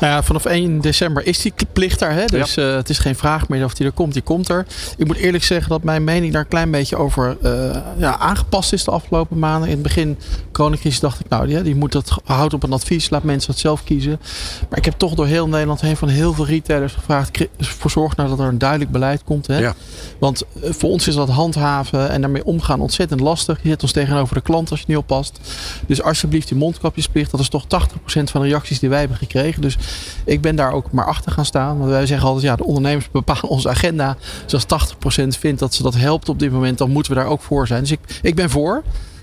Nou 0.00 0.12
ja, 0.12 0.22
vanaf 0.22 0.44
1 0.44 0.80
december 0.80 1.26
is 1.26 1.38
die 1.38 1.52
plicht 1.72 1.98
daar. 1.98 2.12
Hè? 2.12 2.24
Dus 2.26 2.56
eh, 2.56 2.74
het 2.74 2.88
is 2.88 2.98
geen 2.98 3.16
vraag 3.16 3.48
meer 3.48 3.64
of 3.64 3.74
die 3.74 3.86
er 3.86 3.92
komt. 3.92 4.12
Die 4.12 4.22
komt 4.22 4.48
er. 4.48 4.66
Ik 4.96 5.06
moet 5.06 5.16
eerlijk 5.16 5.44
zeggen 5.44 5.70
dat 5.70 5.82
mijn 5.82 6.04
mening 6.04 6.32
daar 6.32 6.42
een 6.42 6.48
klein 6.48 6.70
beetje 6.70 6.96
over 6.96 7.36
eh, 7.42 7.80
ja, 7.96 8.18
aangepast 8.18 8.72
is 8.72 8.84
de 8.84 8.90
afgelopen 8.90 9.38
maanden. 9.38 9.68
In 9.68 9.74
het 9.74 9.82
begin 9.82 10.18
coronacrisis 10.52 11.00
dacht 11.00 11.20
ik, 11.20 11.28
nou 11.28 11.46
die, 11.46 11.62
die 11.62 11.74
moet 11.74 11.92
dat 11.92 12.16
houdt 12.24 12.54
op 12.54 12.62
een 12.62 12.72
advies. 12.72 13.10
Laat 13.10 13.22
mensen 13.22 13.50
het 13.50 13.60
zelf 13.60 13.84
kiezen. 13.84 14.20
Maar 14.68 14.78
ik 14.78 14.84
heb 14.84 14.94
toch 14.96 15.14
door 15.14 15.26
heel 15.26 15.48
Nederland 15.48 15.80
heen 15.80 15.96
van 15.96 16.08
heel 16.08 16.32
veel 16.32 16.46
retailers 16.46 16.92
gevraagd. 16.92 17.46
Voor 17.58 17.90
zorg 17.90 18.16
nou 18.16 18.28
dat 18.28 18.38
er 18.38 18.46
een 18.46 18.58
duidelijk 18.58 18.90
beleid 18.90 19.24
komt. 19.24 19.46
Hè? 19.46 19.58
Ja. 19.58 19.74
Want 20.18 20.42
eh, 20.62 20.72
voor 20.72 20.90
ons 20.90 21.08
is 21.08 21.14
dat 21.14 21.28
handhaven 21.28 22.10
en 22.10 22.20
daarmee 22.20 22.44
omgaan 22.44 22.80
ontzettend 22.80 23.20
lastig. 23.20 23.58
Je 23.62 23.68
zet 23.68 23.82
ons 23.82 23.92
tegenover 23.92 24.34
de 24.34 24.40
klant 24.40 24.70
als 24.70 24.80
je 24.80 24.86
niet 24.88 24.96
oppast. 24.96 25.40
Dus 25.86 26.02
alsjeblieft 26.02 26.48
die 26.48 26.56
mondkapjesplicht. 26.56 27.30
Dat 27.30 27.40
is 27.40 27.48
toch 27.48 27.64
80% 27.64 27.66
van 28.04 28.40
de 28.40 28.48
reacties 28.48 28.78
die 28.78 28.88
wij 28.88 28.98
hebben 28.98 29.16
gekregen. 29.16 29.62
Dus 29.62 29.76
ik 30.24 30.40
ben 30.40 30.56
daar 30.56 30.72
ook 30.72 30.92
maar 30.92 31.06
achter 31.06 31.32
gaan 31.32 31.44
staan. 31.44 31.78
Want 31.78 31.90
wij 31.90 32.06
zeggen 32.06 32.26
altijd, 32.26 32.46
ja, 32.46 32.56
de 32.56 32.64
ondernemers 32.64 33.10
bepalen 33.20 33.48
onze 33.48 33.68
agenda. 33.68 34.16
Dus 34.46 34.66
als 34.68 34.94
80% 35.24 35.38
vindt 35.38 35.60
dat 35.60 35.74
ze 35.74 35.82
dat 35.82 35.94
helpt 35.94 36.28
op 36.28 36.38
dit 36.38 36.52
moment, 36.52 36.78
dan 36.78 36.90
moeten 36.90 37.12
we 37.12 37.18
daar 37.18 37.28
ook 37.28 37.42
voor 37.42 37.66
zijn. 37.66 37.80
Dus 37.80 37.90
ik, 37.90 38.00
ik 38.22 38.34
ben 38.34 38.50
voor. 38.50 38.82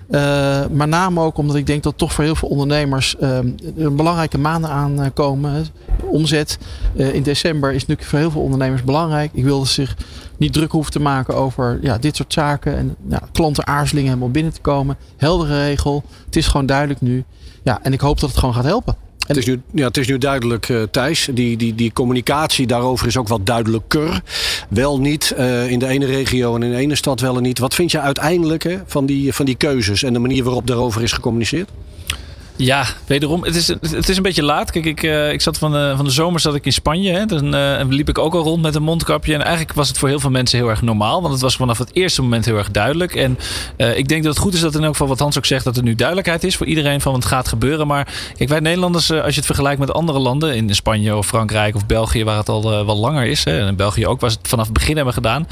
Eh, 0.10 0.66
maar 0.72 0.88
name 0.88 1.22
ook 1.22 1.38
omdat 1.38 1.56
ik 1.56 1.66
denk 1.66 1.84
dat 1.84 1.98
toch 1.98 2.14
voor 2.14 2.24
heel 2.24 2.36
veel 2.36 2.50
ondernemers 2.50 3.16
er 3.78 3.96
belangrijke 3.96 4.38
maanden 4.38 4.70
aankomen. 4.70 5.66
Omzet 6.04 6.58
eh, 6.96 7.14
in 7.14 7.24
december 7.24 7.70
is 7.70 7.80
natuurlijk 7.80 8.08
voor 8.08 8.20
heel 8.20 8.32
veel 8.32 8.42
ondernemers 8.42 8.84
belangrijk. 8.84 9.32
Ik 9.34 9.44
wil 9.44 9.58
dat 9.58 9.68
ze 9.68 9.74
zich 9.74 9.98
niet 10.38 10.54
druk 10.54 10.72
hoeven 10.72 10.92
te 10.92 11.00
maken 11.00 11.36
over 11.36 11.80
ja, 11.82 11.98
dit 11.98 12.16
soort 12.16 12.34
zaken. 12.34 12.78
En 12.78 12.96
ja, 13.10 13.22
klanten 13.32 13.68
aarzelingen 13.68 14.22
om 14.22 14.32
binnen 14.32 14.54
te 14.54 14.62
komen. 14.62 14.98
Heldere 15.18 15.64
regel. 15.66 16.04
Het 16.26 16.36
is 16.36 16.48
gewoon 16.48 16.66
duidelijk 16.66 17.02
nu. 17.02 17.24
Ja, 17.64 17.80
en 17.82 17.94
ik 17.94 18.02
hoop 18.02 18.20
dat 18.20 18.30
het 18.30 18.40
gewoon 18.40 18.56
gaat 18.56 18.64
helpen. 18.64 18.96
Het 19.28 19.38
is 19.38 19.46
nu, 19.46 19.62
ja, 19.74 19.88
het 19.88 19.98
is 19.98 20.08
nu 20.08 20.18
duidelijk, 20.18 20.70
eh, 20.70 20.82
Thijs. 20.92 21.30
Die, 21.34 21.58
die, 21.58 21.76
die 21.76 21.94
communicatie 21.94 22.68
daarover 22.68 23.08
is 23.08 23.18
ook 23.18 23.28
wat 23.28 23.46
duidelijker. 23.46 24.22
Wel 24.70 25.00
niet 25.00 25.32
eh, 25.32 25.72
in 25.72 25.80
de 25.80 25.88
ene 25.88 26.06
regio 26.06 26.56
en 26.56 26.64
in 26.64 26.72
de 26.72 26.78
ene 26.78 26.96
stad 26.96 27.20
wel 27.20 27.38
en 27.38 27.44
niet. 27.44 27.60
Wat 27.60 27.76
vind 27.76 27.92
je 27.92 28.00
uiteindelijk 28.00 28.80
van, 28.86 29.06
die, 29.06 29.34
van 29.34 29.46
die 29.46 29.56
keuzes 29.56 30.04
en 30.04 30.14
de 30.14 30.20
manier 30.20 30.44
waarop 30.44 30.68
daarover 30.68 31.04
is 31.04 31.12
gecommuniceerd? 31.12 31.70
Ja, 32.58 32.86
wederom. 33.06 33.44
Het 33.44 33.56
is, 33.56 33.68
het 33.68 34.10
is 34.10 34.18
een 34.18 34.24
beetje 34.24 34.44
laat. 34.44 34.72
Kijk, 34.72 34.86
ik, 34.86 35.04
uh, 35.04 35.32
ik 35.32 35.42
zat 35.42 35.58
van 35.58 35.72
de, 35.72 35.94
van 35.96 36.06
de 36.06 36.12
zomer 36.12 36.40
zat 36.40 36.56
ik 36.56 36.66
in 36.66 36.74
Spanje. 36.74 37.14
Hè. 37.14 37.26
Dan 37.26 37.56
uh, 37.56 37.82
liep 37.90 38.10
ik 38.10 38.18
ook 38.18 38.34
al 38.34 38.44
rond 38.44 38.62
met 38.62 38.76
een 38.76 38.84
mondkapje. 38.84 39.34
En 39.34 39.42
eigenlijk 39.42 39.74
was 39.74 39.88
het 39.88 39.98
voor 39.98 40.10
heel 40.10 40.20
veel 40.20 40.30
mensen 40.30 40.60
heel 40.60 40.70
erg 40.70 40.82
normaal. 40.82 41.22
Want 41.22 41.34
het 41.34 41.42
was 41.42 41.56
vanaf 41.56 41.78
het 41.78 41.90
eerste 41.94 42.22
moment 42.22 42.46
heel 42.46 42.58
erg 42.58 42.72
duidelijk. 42.72 43.16
En 43.16 43.40
uh, 43.78 43.98
ik 43.98 44.08
denk 44.08 44.24
dat 44.24 44.34
het 44.34 44.44
goed 44.44 44.54
is 44.54 44.60
dat 44.60 44.76
in 44.76 44.84
elk 44.84 44.92
geval 44.92 45.08
wat 45.08 45.20
Hans 45.20 45.38
ook 45.38 45.46
zegt... 45.46 45.64
dat 45.64 45.78
er 45.78 45.84
nu 45.84 45.96
duidelijkheid 45.96 46.44
is 46.44 46.56
voor 46.56 46.66
iedereen 46.66 47.02
van 47.02 47.14
wat 47.14 47.26
gaat 47.26 47.48
gebeuren. 47.48 47.88
Maar 47.88 48.08
kijk, 48.38 48.50
wij 48.50 48.60
Nederlanders, 48.60 49.12
als 49.12 49.34
je 49.34 49.36
het 49.36 49.46
vergelijkt 49.46 49.80
met 49.80 49.94
andere 49.94 50.20
landen... 50.20 50.56
in 50.56 50.76
Spanje 50.76 51.16
of 51.16 51.28
Frankrijk 51.28 51.76
of 51.76 51.86
België, 51.86 52.24
waar 52.24 52.38
het 52.38 52.50
al 52.50 52.86
wel 52.86 52.98
langer 52.98 53.26
is... 53.26 53.44
Hè, 53.44 53.60
en 53.60 53.68
in 53.68 53.76
België 53.76 54.08
ook, 54.08 54.20
waar 54.20 54.32
ze 54.32 54.38
het 54.38 54.48
vanaf 54.48 54.66
het 54.66 54.74
begin 54.74 54.96
hebben 54.96 55.14
gedaan... 55.14 55.48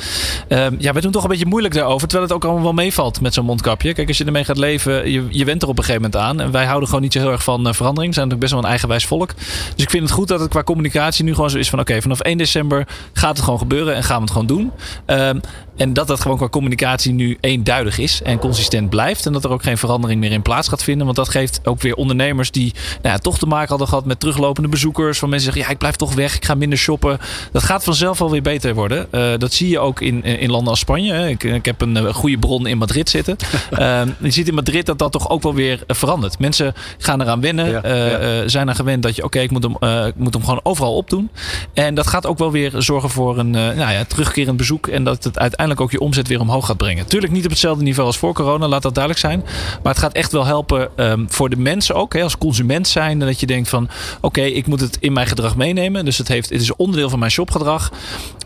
Ehm, 0.47 0.75
ja, 0.79 0.93
wij 0.93 1.01
doen 1.01 1.11
toch 1.11 1.23
een 1.23 1.29
beetje 1.29 1.45
moeilijk 1.45 1.73
daarover. 1.73 2.07
Terwijl 2.07 2.29
het 2.29 2.37
ook 2.37 2.43
allemaal 2.43 2.63
wel 2.63 2.73
meevalt 2.73 3.21
met 3.21 3.33
zo'n 3.33 3.45
mondkapje. 3.45 3.93
Kijk, 3.93 4.07
als 4.07 4.17
je 4.17 4.25
ermee 4.25 4.43
gaat 4.43 4.57
leven, 4.57 5.11
je, 5.11 5.27
je 5.29 5.45
went 5.45 5.61
er 5.61 5.67
op 5.67 5.77
een 5.77 5.83
gegeven 5.83 6.09
moment 6.11 6.21
aan. 6.21 6.39
En 6.39 6.51
wij 6.51 6.65
houden 6.65 6.89
gewoon 6.95 7.01
niet 7.01 7.13
zo 7.13 7.19
heel 7.19 7.31
erg 7.31 7.43
van 7.43 7.67
uh, 7.67 7.73
verandering. 7.73 8.13
We 8.13 8.19
zijn 8.19 8.27
natuurlijk 8.27 8.39
best 8.39 8.51
wel 8.51 8.61
een 8.61 8.69
eigenwijs 8.69 9.05
volk. 9.05 9.33
Dus 9.75 9.83
ik 9.83 9.89
vind 9.89 10.03
het 10.03 10.11
goed 10.11 10.27
dat 10.27 10.39
het 10.39 10.49
qua 10.49 10.63
communicatie 10.63 11.23
nu 11.23 11.33
gewoon 11.33 11.49
zo 11.49 11.57
is 11.57 11.69
van... 11.69 11.79
oké, 11.79 12.01
vanaf 12.01 12.19
1 12.19 12.37
december 12.37 12.87
gaat 13.13 13.35
het 13.35 13.43
gewoon 13.43 13.59
gebeuren 13.59 13.95
en 13.95 14.03
gaan 14.03 14.15
we 14.15 14.21
het 14.21 14.31
gewoon 14.31 14.47
doen. 14.47 14.71
Um, 15.05 15.41
en 15.75 15.93
dat 15.93 16.07
dat 16.07 16.21
gewoon 16.21 16.37
qua 16.37 16.49
communicatie 16.49 17.13
nu 17.13 17.37
eenduidig 17.41 17.97
is 17.97 18.21
en 18.21 18.39
consistent 18.39 18.89
blijft. 18.89 19.25
En 19.25 19.33
dat 19.33 19.43
er 19.43 19.49
ook 19.49 19.63
geen 19.63 19.77
verandering 19.77 20.19
meer 20.19 20.31
in 20.31 20.41
plaats 20.41 20.67
gaat 20.67 20.83
vinden. 20.83 21.05
Want 21.05 21.17
dat 21.17 21.29
geeft 21.29 21.59
ook 21.63 21.81
weer 21.81 21.95
ondernemers 21.95 22.51
die 22.51 22.73
nou 23.01 23.15
ja, 23.15 23.17
toch 23.17 23.37
te 23.37 23.45
maken 23.45 23.69
hadden 23.69 23.87
gehad 23.87 24.05
met 24.05 24.19
teruglopende 24.19 24.69
bezoekers. 24.69 25.19
Van 25.19 25.29
mensen 25.29 25.45
zeggen, 25.45 25.63
ja, 25.65 25.73
ik 25.73 25.79
blijf 25.79 25.95
toch 25.95 26.13
weg, 26.13 26.35
ik 26.35 26.45
ga 26.45 26.55
minder 26.55 26.77
shoppen. 26.77 27.19
Dat 27.51 27.63
gaat 27.63 27.83
vanzelf 27.83 28.21
alweer 28.21 28.41
beter 28.41 28.73
worden. 28.73 29.07
Uh, 29.11 29.31
dat 29.37 29.53
zie 29.53 29.69
je 29.69 29.79
ook 29.79 30.01
in, 30.01 30.23
in 30.23 30.49
landen 30.49 30.69
als 30.69 30.79
Spanje. 30.79 31.29
Ik, 31.29 31.43
ik 31.43 31.65
heb 31.65 31.81
een 31.81 32.13
goede 32.13 32.37
bron 32.37 32.67
in 32.67 32.77
Madrid 32.77 33.09
zitten. 33.09 33.35
uh, 33.71 34.01
je 34.19 34.31
ziet 34.31 34.47
in 34.47 34.53
Madrid 34.53 34.85
dat 34.85 34.99
dat 34.99 35.11
toch 35.11 35.29
ook 35.29 35.41
wel 35.41 35.53
weer 35.53 35.83
verandert. 35.87 36.39
Mensen 36.39 36.73
gaan 36.97 37.21
eraan 37.21 37.41
wennen. 37.41 37.69
Ja, 37.69 37.81
ja. 37.83 38.41
Uh, 38.41 38.43
zijn 38.45 38.67
er 38.67 38.75
gewend 38.75 39.03
dat 39.03 39.15
je, 39.15 39.23
oké, 39.23 39.37
okay, 39.37 39.43
ik, 39.43 39.51
moet 39.51 39.63
hem, 39.63 39.75
uh, 39.79 40.05
ik 40.05 40.15
moet 40.15 40.33
hem 40.33 40.43
gewoon 40.43 40.59
overal 40.63 40.95
opdoen. 40.95 41.29
En 41.73 41.95
dat 41.95 42.07
gaat 42.07 42.25
ook 42.25 42.37
wel 42.37 42.51
weer 42.51 42.71
zorgen 42.77 43.09
voor 43.09 43.37
een 43.37 43.49
nou 43.49 43.75
ja, 43.75 44.03
terugkerend 44.03 44.57
bezoek. 44.57 44.87
En 44.87 45.03
dat 45.03 45.23
het 45.23 45.39
uiteindelijk 45.39 45.81
ook 45.81 45.91
je 45.91 45.99
omzet 45.99 46.27
weer 46.27 46.39
omhoog 46.39 46.65
gaat 46.65 46.77
brengen. 46.77 47.05
Tuurlijk 47.05 47.33
niet 47.33 47.43
op 47.43 47.49
hetzelfde 47.49 47.83
niveau 47.83 48.07
als 48.07 48.17
voor 48.17 48.33
corona, 48.33 48.67
laat 48.67 48.81
dat 48.81 48.93
duidelijk 48.93 49.25
zijn. 49.25 49.43
Maar 49.83 49.93
het 49.93 50.01
gaat 50.01 50.13
echt 50.13 50.31
wel 50.31 50.45
helpen 50.45 50.89
um, 50.95 51.25
voor 51.29 51.49
de 51.49 51.57
mensen 51.57 51.95
ook. 51.95 52.13
Hè, 52.13 52.23
als 52.23 52.37
consument 52.37 52.87
zijn. 52.87 53.19
Dat 53.19 53.39
je 53.39 53.45
denkt 53.45 53.69
van, 53.69 53.83
oké, 54.15 54.25
okay, 54.25 54.49
ik 54.49 54.67
moet 54.67 54.79
het 54.79 54.97
in 54.99 55.13
mijn 55.13 55.27
gedrag 55.27 55.55
meenemen. 55.55 56.05
Dus 56.05 56.17
het, 56.17 56.27
heeft, 56.27 56.49
het 56.49 56.61
is 56.61 56.75
onderdeel 56.75 57.09
van 57.09 57.19
mijn 57.19 57.31
shopgedrag. 57.31 57.91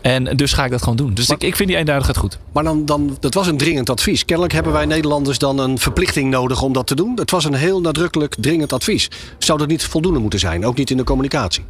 En 0.02 0.36
dus 0.36 0.52
ga 0.52 0.64
ik 0.64 0.70
dat 0.70 0.80
gewoon 0.82 0.96
doen. 0.96 1.14
Dus 1.14 1.28
maar, 1.28 1.36
ik, 1.36 1.42
ik 1.42 1.56
vind 1.56 1.68
die 1.68 1.78
eenduidigheid 1.78 2.18
goed. 2.18 2.38
Maar 2.52 2.64
dan, 2.64 2.84
dan, 2.84 3.16
dat 3.20 3.34
was 3.34 3.46
een 3.46 3.56
dringend 3.56 3.90
advies. 3.90 4.24
Kennelijk 4.24 4.54
hebben 4.54 4.72
wij 4.72 4.86
Nederlanders 4.86 5.38
dan 5.38 5.58
een 5.58 5.78
verplichting 5.78 6.30
nodig 6.30 6.62
om 6.62 6.72
dat 6.72 6.86
te 6.86 6.94
doen. 6.94 7.12
Het 7.14 7.30
was 7.30 7.44
een 7.44 7.54
heel 7.54 7.80
nadrukkelijk 7.80 8.29
dringend 8.34 8.72
advies. 8.72 9.10
Zou 9.38 9.58
dat 9.58 9.68
niet 9.68 9.84
voldoende 9.84 10.18
moeten 10.18 10.38
zijn? 10.38 10.66
Ook 10.66 10.76
niet 10.76 10.90
in 10.90 10.96
de 10.96 11.04
communicatie? 11.04 11.64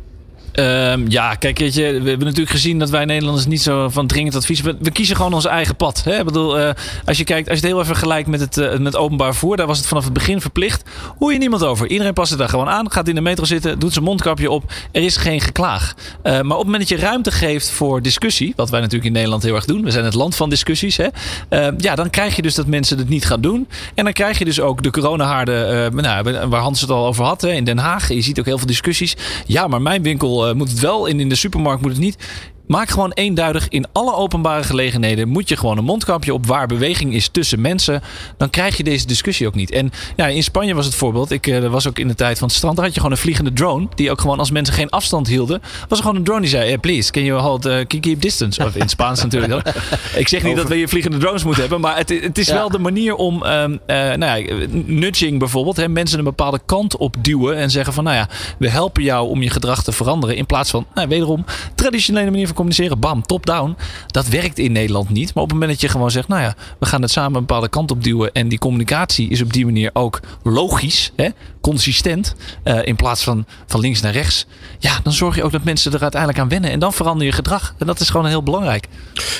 Um, 0.55 1.05
ja, 1.09 1.35
kijk, 1.35 1.59
we 1.59 1.83
hebben 1.83 2.19
natuurlijk 2.19 2.51
gezien 2.51 2.79
dat 2.79 2.91
wij 2.91 3.05
Nederlanders 3.05 3.47
niet 3.47 3.63
zo 3.63 3.89
van 3.89 4.07
dringend 4.07 4.35
advies. 4.35 4.61
We, 4.61 4.77
we 4.81 4.91
kiezen 4.91 5.17
gewoon 5.17 5.33
ons 5.33 5.45
eigen 5.45 5.77
pad. 5.77 6.05
Hè? 6.05 6.19
Ik 6.19 6.25
bedoel, 6.25 6.61
uh, 6.61 6.71
als 7.05 7.19
je 7.19 7.25
kijkt, 7.25 7.49
als 7.49 7.59
je 7.59 7.65
het 7.65 7.73
heel 7.73 7.83
even 7.83 7.95
vergelijkt 7.95 8.29
met 8.29 8.41
het 8.41 8.57
uh, 8.57 8.79
met 8.79 8.97
openbaar 8.97 9.31
vervoer, 9.31 9.57
daar 9.57 9.67
was 9.67 9.79
het 9.79 9.87
vanaf 9.87 10.05
het 10.05 10.13
begin 10.13 10.41
verplicht. 10.41 10.83
Hoor 11.19 11.33
je 11.33 11.39
niemand 11.39 11.65
over. 11.65 11.89
Iedereen 11.89 12.13
past 12.13 12.31
het 12.31 12.39
daar 12.39 12.49
gewoon 12.49 12.69
aan, 12.69 12.91
gaat 12.91 13.09
in 13.09 13.15
de 13.15 13.21
metro 13.21 13.45
zitten, 13.45 13.79
doet 13.79 13.93
zijn 13.93 14.05
mondkapje 14.05 14.51
op. 14.51 14.73
Er 14.93 15.03
is 15.03 15.17
geen 15.17 15.41
geklaag. 15.41 15.95
Uh, 15.97 16.33
maar 16.33 16.41
op 16.41 16.49
het 16.49 16.65
moment 16.65 16.89
dat 16.89 16.99
je 16.99 17.05
ruimte 17.05 17.31
geeft 17.31 17.71
voor 17.71 18.03
discussie, 18.03 18.53
wat 18.57 18.71
wij 18.71 18.81
natuurlijk 18.81 19.07
in 19.07 19.13
Nederland 19.13 19.43
heel 19.43 19.55
erg 19.55 19.65
doen, 19.65 19.85
we 19.85 19.91
zijn 19.91 20.05
het 20.05 20.15
land 20.15 20.37
van 20.37 20.51
discussies, 20.51 20.97
hè? 20.97 21.07
ja, 21.77 21.95
dan 21.95 22.11
krijg 22.11 22.37
je 22.37 22.43
dus 22.43 22.55
dat 22.55 22.67
mensen 22.67 22.99
het 22.99 23.09
niet 23.09 23.27
gaan 23.27 23.41
doen. 23.41 23.69
En 23.95 24.05
dan 24.05 24.13
krijg 24.13 24.39
je 24.39 24.45
dus 24.45 24.61
ook 24.61 24.83
de 24.83 24.91
coronahaarden, 24.91 25.95
nou, 25.95 26.49
waar 26.49 26.61
Hans 26.61 26.81
het 26.81 26.91
al 26.91 27.07
over 27.07 27.25
had, 27.25 27.43
in 27.43 27.65
Den 27.65 27.79
Haag. 27.79 28.09
Je 28.09 28.21
ziet 28.21 28.39
ook 28.39 28.45
heel 28.45 28.59
veel 28.59 28.67
discussies. 28.67 29.17
Ja, 29.47 29.67
maar 29.67 29.83
mijn 29.83 30.03
winkel 30.03 30.40
moet 30.55 30.71
het 30.71 30.81
wel 30.81 31.09
en 31.09 31.21
in 31.21 31.29
de 31.29 31.35
supermarkt 31.35 31.83
moet 31.83 31.91
het 31.91 32.01
niet. 32.01 32.17
Maak 32.71 32.91
gewoon 32.91 33.13
eenduidig 33.13 33.69
in 33.69 33.87
alle 33.93 34.15
openbare 34.15 34.63
gelegenheden 34.63 35.29
moet 35.29 35.49
je 35.49 35.57
gewoon 35.57 35.79
een 35.79 35.85
mondkapje 35.85 36.35
op 36.35 36.47
waar 36.47 36.67
beweging 36.67 37.15
is 37.15 37.29
tussen 37.29 37.61
mensen. 37.61 38.03
Dan 38.37 38.51
krijg 38.51 38.77
je 38.77 38.85
deze 38.85 39.07
discussie 39.07 39.47
ook 39.47 39.55
niet. 39.55 39.71
En 39.71 39.91
ja, 40.17 40.27
in 40.27 40.43
Spanje 40.43 40.75
was 40.75 40.85
het 40.85 40.95
voorbeeld. 40.95 41.31
Ik 41.31 41.47
uh, 41.47 41.67
was 41.67 41.89
ook 41.89 41.99
in 41.99 42.09
de 42.09 42.15
tijd 42.15 42.39
van 42.39 42.49
het 42.49 42.57
strand. 42.57 42.77
Daar 42.77 42.85
had 42.85 42.95
je 42.95 43.01
gewoon 43.01 43.17
een 43.17 43.23
vliegende 43.23 43.53
drone. 43.53 43.89
Die 43.95 44.11
ook 44.11 44.21
gewoon 44.21 44.39
als 44.39 44.51
mensen 44.51 44.75
geen 44.75 44.91
afstand 44.91 45.29
hielden. 45.29 45.63
Was 45.89 45.99
er 45.99 46.05
gewoon 46.05 46.19
een 46.19 46.25
drone 46.25 46.41
die 46.41 46.51
zei: 46.51 46.67
hey, 46.67 46.79
Please, 46.79 47.11
can 47.11 47.25
you 47.25 47.41
hold 47.41 47.67
uh, 47.67 47.87
keep 47.87 48.21
distance? 48.21 48.65
Of 48.65 48.77
in 48.77 48.89
Spaans 48.89 49.23
natuurlijk. 49.25 49.53
Dan. 49.53 49.73
Ik 50.15 50.29
zeg 50.29 50.43
niet 50.43 50.53
Over. 50.53 50.63
dat 50.63 50.69
we 50.69 50.75
hier 50.75 50.89
vliegende 50.89 51.19
drones 51.19 51.45
moeten 51.45 51.63
hebben. 51.63 51.81
Maar 51.81 51.97
het, 51.97 52.09
het 52.09 52.39
is 52.39 52.47
ja. 52.47 52.55
wel 52.55 52.71
de 52.71 52.79
manier 52.79 53.15
om 53.15 53.43
um, 53.43 53.73
uh, 53.73 53.97
nou 54.15 54.45
ja, 54.45 54.67
nudging 54.87 55.39
bijvoorbeeld. 55.39 55.77
Hè, 55.77 55.89
mensen 55.89 56.19
een 56.19 56.25
bepaalde 56.25 56.61
kant 56.67 56.97
op 56.97 57.17
duwen. 57.21 57.57
En 57.57 57.71
zeggen 57.71 57.93
van 57.93 58.05
nou 58.05 58.17
ja, 58.17 58.29
we 58.59 58.69
helpen 58.69 59.03
jou 59.03 59.29
om 59.29 59.43
je 59.43 59.51
gedrag 59.51 59.83
te 59.83 59.93
veranderen. 59.93 60.37
In 60.37 60.47
plaats 60.47 60.71
van 60.71 60.87
nou, 60.95 61.09
wederom 61.09 61.45
traditionele 61.75 62.31
manier 62.31 62.47
van 62.47 62.59
communiceren. 62.61 62.99
Bam, 62.99 63.23
top-down. 63.23 63.77
Dat 64.07 64.29
werkt 64.29 64.59
in 64.59 64.73
Nederland 64.73 65.11
niet. 65.11 65.35
Maar 65.35 65.43
op 65.43 65.51
het 65.51 65.59
moment 65.59 65.71
dat 65.71 65.81
je 65.81 65.89
gewoon 65.89 66.11
zegt, 66.11 66.29
nou 66.29 66.43
ja, 66.43 66.55
we 66.79 66.87
gaan 66.87 67.03
het 67.03 67.11
samen 67.11 67.35
een 67.35 67.47
bepaalde 67.47 67.69
kant 67.69 67.91
op 67.91 68.05
duwen. 68.05 68.33
En 68.33 68.49
die 68.49 68.59
communicatie 68.59 69.29
is 69.29 69.43
op 69.43 69.53
die 69.53 69.65
manier 69.65 69.91
ook 69.93 70.21
logisch, 70.43 71.13
hè, 71.17 71.29
consistent. 71.61 72.35
Uh, 72.65 72.87
in 72.87 72.97
plaats 72.97 73.23
van 73.23 73.47
van 73.67 73.81
links 73.81 74.01
naar 74.01 74.13
rechts. 74.13 74.47
Ja, 74.79 74.99
dan 75.03 75.13
zorg 75.13 75.37
je 75.37 75.45
ook 75.45 75.53
dat 75.53 75.65
mensen 75.65 75.93
er 75.93 76.03
uiteindelijk 76.03 76.41
aan 76.41 76.49
wennen. 76.49 76.71
En 76.71 76.79
dan 76.79 76.93
verander 76.93 77.27
je 77.27 77.33
gedrag. 77.33 77.75
En 77.79 77.87
dat 77.87 78.01
is 78.01 78.11
gewoon 78.11 78.27
heel 78.27 78.43
belangrijk. 78.43 78.87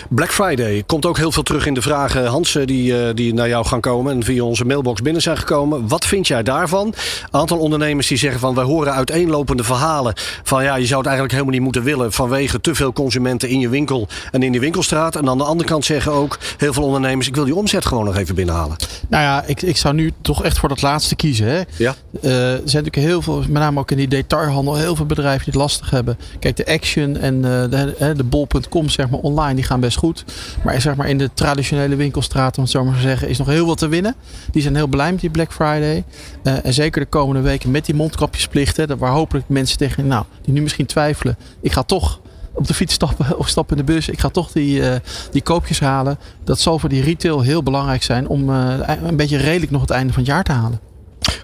Black 0.09 0.33
Friday 0.33 0.83
komt 0.87 1.07
ook 1.07 1.17
heel 1.17 1.33
veel 1.33 1.43
terug 1.43 1.67
in 1.67 1.75
de 1.75 1.83
vragen, 1.83 2.27
Hans, 2.27 2.59
die, 2.65 3.15
die 3.15 3.35
naar 3.35 3.49
jou 3.49 3.67
gaan 3.67 3.81
komen. 3.81 4.13
En 4.13 4.25
via 4.25 4.43
onze 4.43 4.65
mailbox 4.65 5.03
binnen 5.03 5.23
zijn 5.23 5.37
gekomen. 5.37 5.89
Wat 5.89 6.05
vind 6.05 6.27
jij 6.27 6.43
daarvan? 6.43 6.87
Een 6.87 7.41
aantal 7.41 7.59
ondernemers 7.59 8.07
die 8.07 8.19
zeggen 8.19 8.41
van, 8.41 8.55
wij 8.55 8.65
horen 8.65 8.93
uiteenlopende 8.93 9.65
verhalen. 9.65 10.15
Van 10.43 10.63
ja, 10.63 10.75
je 10.75 10.87
zou 10.87 10.99
het 10.99 11.09
eigenlijk 11.09 11.33
helemaal 11.33 11.55
niet 11.55 11.63
moeten 11.63 11.83
willen 11.83 12.13
vanwege 12.13 12.61
te 12.61 12.75
veel 12.75 12.93
consumenten 12.93 13.49
in 13.49 13.61
je 13.61 13.69
winkel 13.69 14.09
en 14.31 14.43
in 14.43 14.53
die 14.53 14.61
winkelstraat. 14.61 15.17
En 15.17 15.29
aan 15.29 15.39
de 15.39 15.45
andere 15.45 15.69
kant 15.69 15.85
zeggen 15.85 16.13
ook 16.13 16.39
heel 16.57 16.73
veel 16.73 16.83
ondernemers: 16.83 17.29
ik 17.29 17.35
wil 17.35 17.45
die 17.45 17.55
omzet 17.55 17.87
gewoon 17.87 18.05
nog 18.05 18.17
even 18.17 18.35
binnenhalen. 18.35 18.77
Nou 19.09 19.23
ja, 19.23 19.45
ik, 19.47 19.63
ik 19.63 19.77
zou 19.77 19.95
nu 19.95 20.13
toch 20.23 20.45
echt 20.45 20.59
voor 20.59 20.69
dat 20.69 20.83
laatste 20.83 21.17
kiezen. 21.17 21.47
Hè? 21.47 21.61
Ja. 21.77 21.95
Uh, 22.13 22.53
er 22.53 22.57
zijn 22.65 22.85
natuurlijk 22.85 22.97
heel 22.97 23.23
veel, 23.23 23.39
met 23.39 23.63
name 23.63 23.81
ook 23.81 23.91
in 23.91 23.97
die 23.97 24.09
detailhandel, 24.09 24.77
heel 24.77 24.97
veel 24.97 25.07
bedrijven 25.07 25.45
die 25.45 25.53
het 25.53 25.63
lastig 25.63 25.91
hebben. 25.91 26.19
Kijk, 26.39 26.57
de 26.57 26.67
Action 26.67 27.17
en 27.17 27.35
uh, 27.35 27.43
de, 27.43 28.13
de 28.17 28.25
bol.com, 28.25 28.89
zeg 28.89 29.11
maar 29.11 29.21
online, 29.21 29.55
die 29.55 29.65
gaan 29.65 29.81
best 29.81 29.97
goed. 29.97 30.25
Maar 30.65 30.81
zeg 30.81 30.97
maar 30.97 31.09
in 31.09 31.19
de 31.19 31.31
traditionele 31.35 31.97
winkelstraat, 31.97 32.57
om 32.57 32.63
het 32.63 32.73
zo 32.73 32.85
maar 32.85 32.95
te 32.95 33.01
zeggen, 33.01 33.29
is 33.29 33.39
nog 33.39 33.47
heel 33.47 33.67
wat 33.67 33.79
te 33.79 33.89
winnen. 33.89 34.15
Die 34.51 34.63
zijn 34.63 34.75
heel 34.75 34.87
blij 34.87 35.11
met 35.11 35.21
die 35.21 35.31
Black 35.31 35.53
Friday. 35.53 36.05
Uh, 36.43 36.65
en 36.65 36.73
zeker 36.73 37.01
de 37.01 37.07
komende 37.07 37.41
weken 37.41 37.71
met 37.71 37.87
die 37.87 37.95
mondkapjesplichten, 37.95 38.99
waar 38.99 39.13
hopelijk 39.13 39.49
mensen 39.49 39.79
tegen, 39.79 40.07
nou, 40.07 40.25
die 40.43 40.55
nu 40.55 40.63
misschien 40.63 40.87
twijfelen, 40.87 41.37
ik 41.61 41.73
ga 41.73 41.83
toch 41.83 42.21
op 42.53 42.67
de 42.67 42.75
fiets 42.75 42.95
stappen 42.95 43.39
of 43.39 43.49
stappen 43.49 43.77
in 43.77 43.87
de 43.87 43.93
bus. 43.93 44.09
Ik 44.09 44.21
ga 44.21 44.29
toch 44.29 44.53
die, 44.53 44.83
die 45.31 45.43
koopjes 45.43 45.81
halen. 45.81 46.19
Dat 46.45 46.61
zal 46.61 46.79
voor 46.79 46.89
die 46.89 47.03
retail 47.03 47.41
heel 47.41 47.63
belangrijk 47.63 48.03
zijn 48.03 48.29
om 48.29 48.49
een 48.49 49.17
beetje 49.17 49.37
redelijk 49.37 49.73
nog 49.73 49.81
het 49.81 49.91
einde 49.91 50.13
van 50.13 50.23
het 50.23 50.31
jaar 50.33 50.45
te 50.45 50.53
halen. 50.53 50.90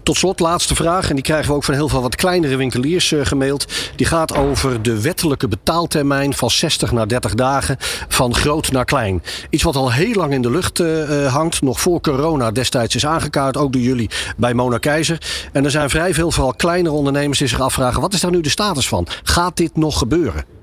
Tot 0.03 0.16
slot, 0.16 0.41
laatste 0.41 0.74
vraag. 0.74 1.09
En 1.09 1.14
die 1.14 1.24
krijgen 1.24 1.49
we 1.49 1.55
ook 1.55 1.64
van 1.64 1.74
heel 1.74 1.89
veel 1.89 2.03
wat 2.03 2.16
kleinere 2.16 2.57
winkeliers 2.57 3.12
uh, 3.12 3.26
gemaild. 3.26 3.66
Die 3.97 4.07
gaat 4.07 4.34
over 4.34 4.82
de 4.82 5.01
wettelijke 5.01 5.49
betaaltermijn 5.49 6.34
van 6.34 6.51
60 6.51 6.93
naar 6.93 7.09
30 7.09 7.34
dagen. 7.34 7.76
Van 8.09 8.34
groot 8.34 8.72
naar 8.72 8.84
klein. 8.84 9.22
Iets 9.51 9.62
wat 9.62 9.76
al 9.76 9.93
heel 9.93 10.14
lang 10.14 10.32
in 10.32 10.43
de 10.43 10.51
lucht 10.51 10.78
uh, 10.78 11.34
hangt. 11.34 11.62
Nog 11.62 11.80
voor 11.80 12.01
corona 12.01 12.51
destijds 12.51 12.95
is 12.95 13.07
aangekaart. 13.07 13.57
Ook 13.57 13.72
door 13.72 13.82
jullie 13.82 14.11
bij 14.37 14.55
Mona 14.55 14.78
Keizer. 14.78 15.49
En 15.53 15.64
er 15.64 15.70
zijn 15.70 15.91
vrij 15.91 16.14
veel, 16.14 16.30
vooral 16.30 16.55
kleinere 16.55 16.95
ondernemers, 16.95 17.39
die 17.39 17.49
zich 17.49 17.61
afvragen. 17.61 18.01
Wat 18.01 18.14
is 18.14 18.20
daar 18.20 18.30
nu 18.30 18.41
de 18.41 18.49
status 18.49 18.89
van? 18.89 19.07
Gaat 19.22 19.57
dit 19.57 19.76
nog 19.76 19.99
gebeuren? 19.99 20.55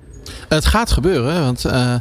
Het 0.50 0.66
gaat 0.66 0.92
gebeuren, 0.92 1.42
want 1.42 1.66
uh, 1.66 1.94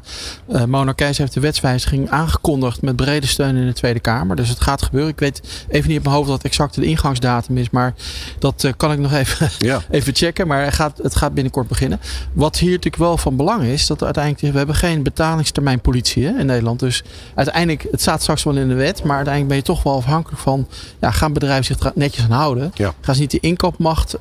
uh, 0.49 0.65
Mona 0.65 0.93
Keijs 0.93 1.19
heeft 1.19 1.35
de 1.35 1.41
wetswijziging 1.41 2.11
aangekondigd 2.11 2.83
met 2.83 2.97
brede 2.97 3.27
steun 3.27 3.57
in 3.57 3.67
de 3.67 3.73
Tweede 3.73 4.01
Kamer. 4.01 4.37
Dus 4.37 4.49
het 4.49 4.61
gaat 4.61 4.83
gebeuren. 4.83 5.11
Ik 5.11 5.19
weet 5.19 5.65
even 5.69 5.89
niet 5.89 5.99
op 5.99 6.05
mijn 6.05 6.17
hoofd 6.17 6.29
wat 6.29 6.43
exact 6.43 6.75
de 6.75 6.85
ingangsdatum 6.85 7.57
is, 7.57 7.71
maar 7.71 7.95
dat 8.39 8.65
uh, 8.65 8.73
kan 8.77 8.93
ik 8.93 8.99
nog 8.99 9.13
even, 9.13 9.51
ja. 9.69 9.81
even 9.91 10.15
checken. 10.15 10.47
Maar 10.47 10.65
het 10.65 10.75
gaat, 10.75 10.99
het 11.03 11.17
gaat 11.17 11.35
binnenkort 11.35 11.69
beginnen. 11.69 12.01
Wat 12.33 12.59
hier 12.59 12.71
natuurlijk 12.71 12.97
wel 12.97 13.17
van 13.17 13.37
belang 13.37 13.63
is, 13.63 13.87
dat 13.87 14.03
uiteindelijk, 14.03 14.53
we 14.53 14.59
hebben 14.59 14.77
geen 14.77 15.03
betalingstermijn 15.03 15.81
politie 15.81 16.25
hè, 16.25 16.39
in 16.39 16.47
Nederland. 16.47 16.81
Dus 16.81 17.03
uiteindelijk, 17.35 17.87
het 17.91 18.01
staat 18.01 18.23
straks 18.23 18.43
wel 18.43 18.57
in 18.57 18.69
de 18.69 18.75
wet, 18.75 19.03
maar 19.05 19.17
uiteindelijk 19.17 19.49
ben 19.49 19.57
je 19.57 19.63
toch 19.63 19.83
wel 19.83 19.97
afhankelijk 19.97 20.41
van, 20.41 20.69
ja, 21.01 21.11
gaan 21.11 21.33
bedrijven 21.33 21.65
zich 21.65 21.95
netjes 21.95 22.25
aan 22.25 22.31
houden? 22.31 22.71
Ja. 22.75 22.95
Gaan 23.01 23.15
ze 23.15 23.21
niet 23.21 23.31
die 23.31 23.41
inkoopmacht, 23.41 24.17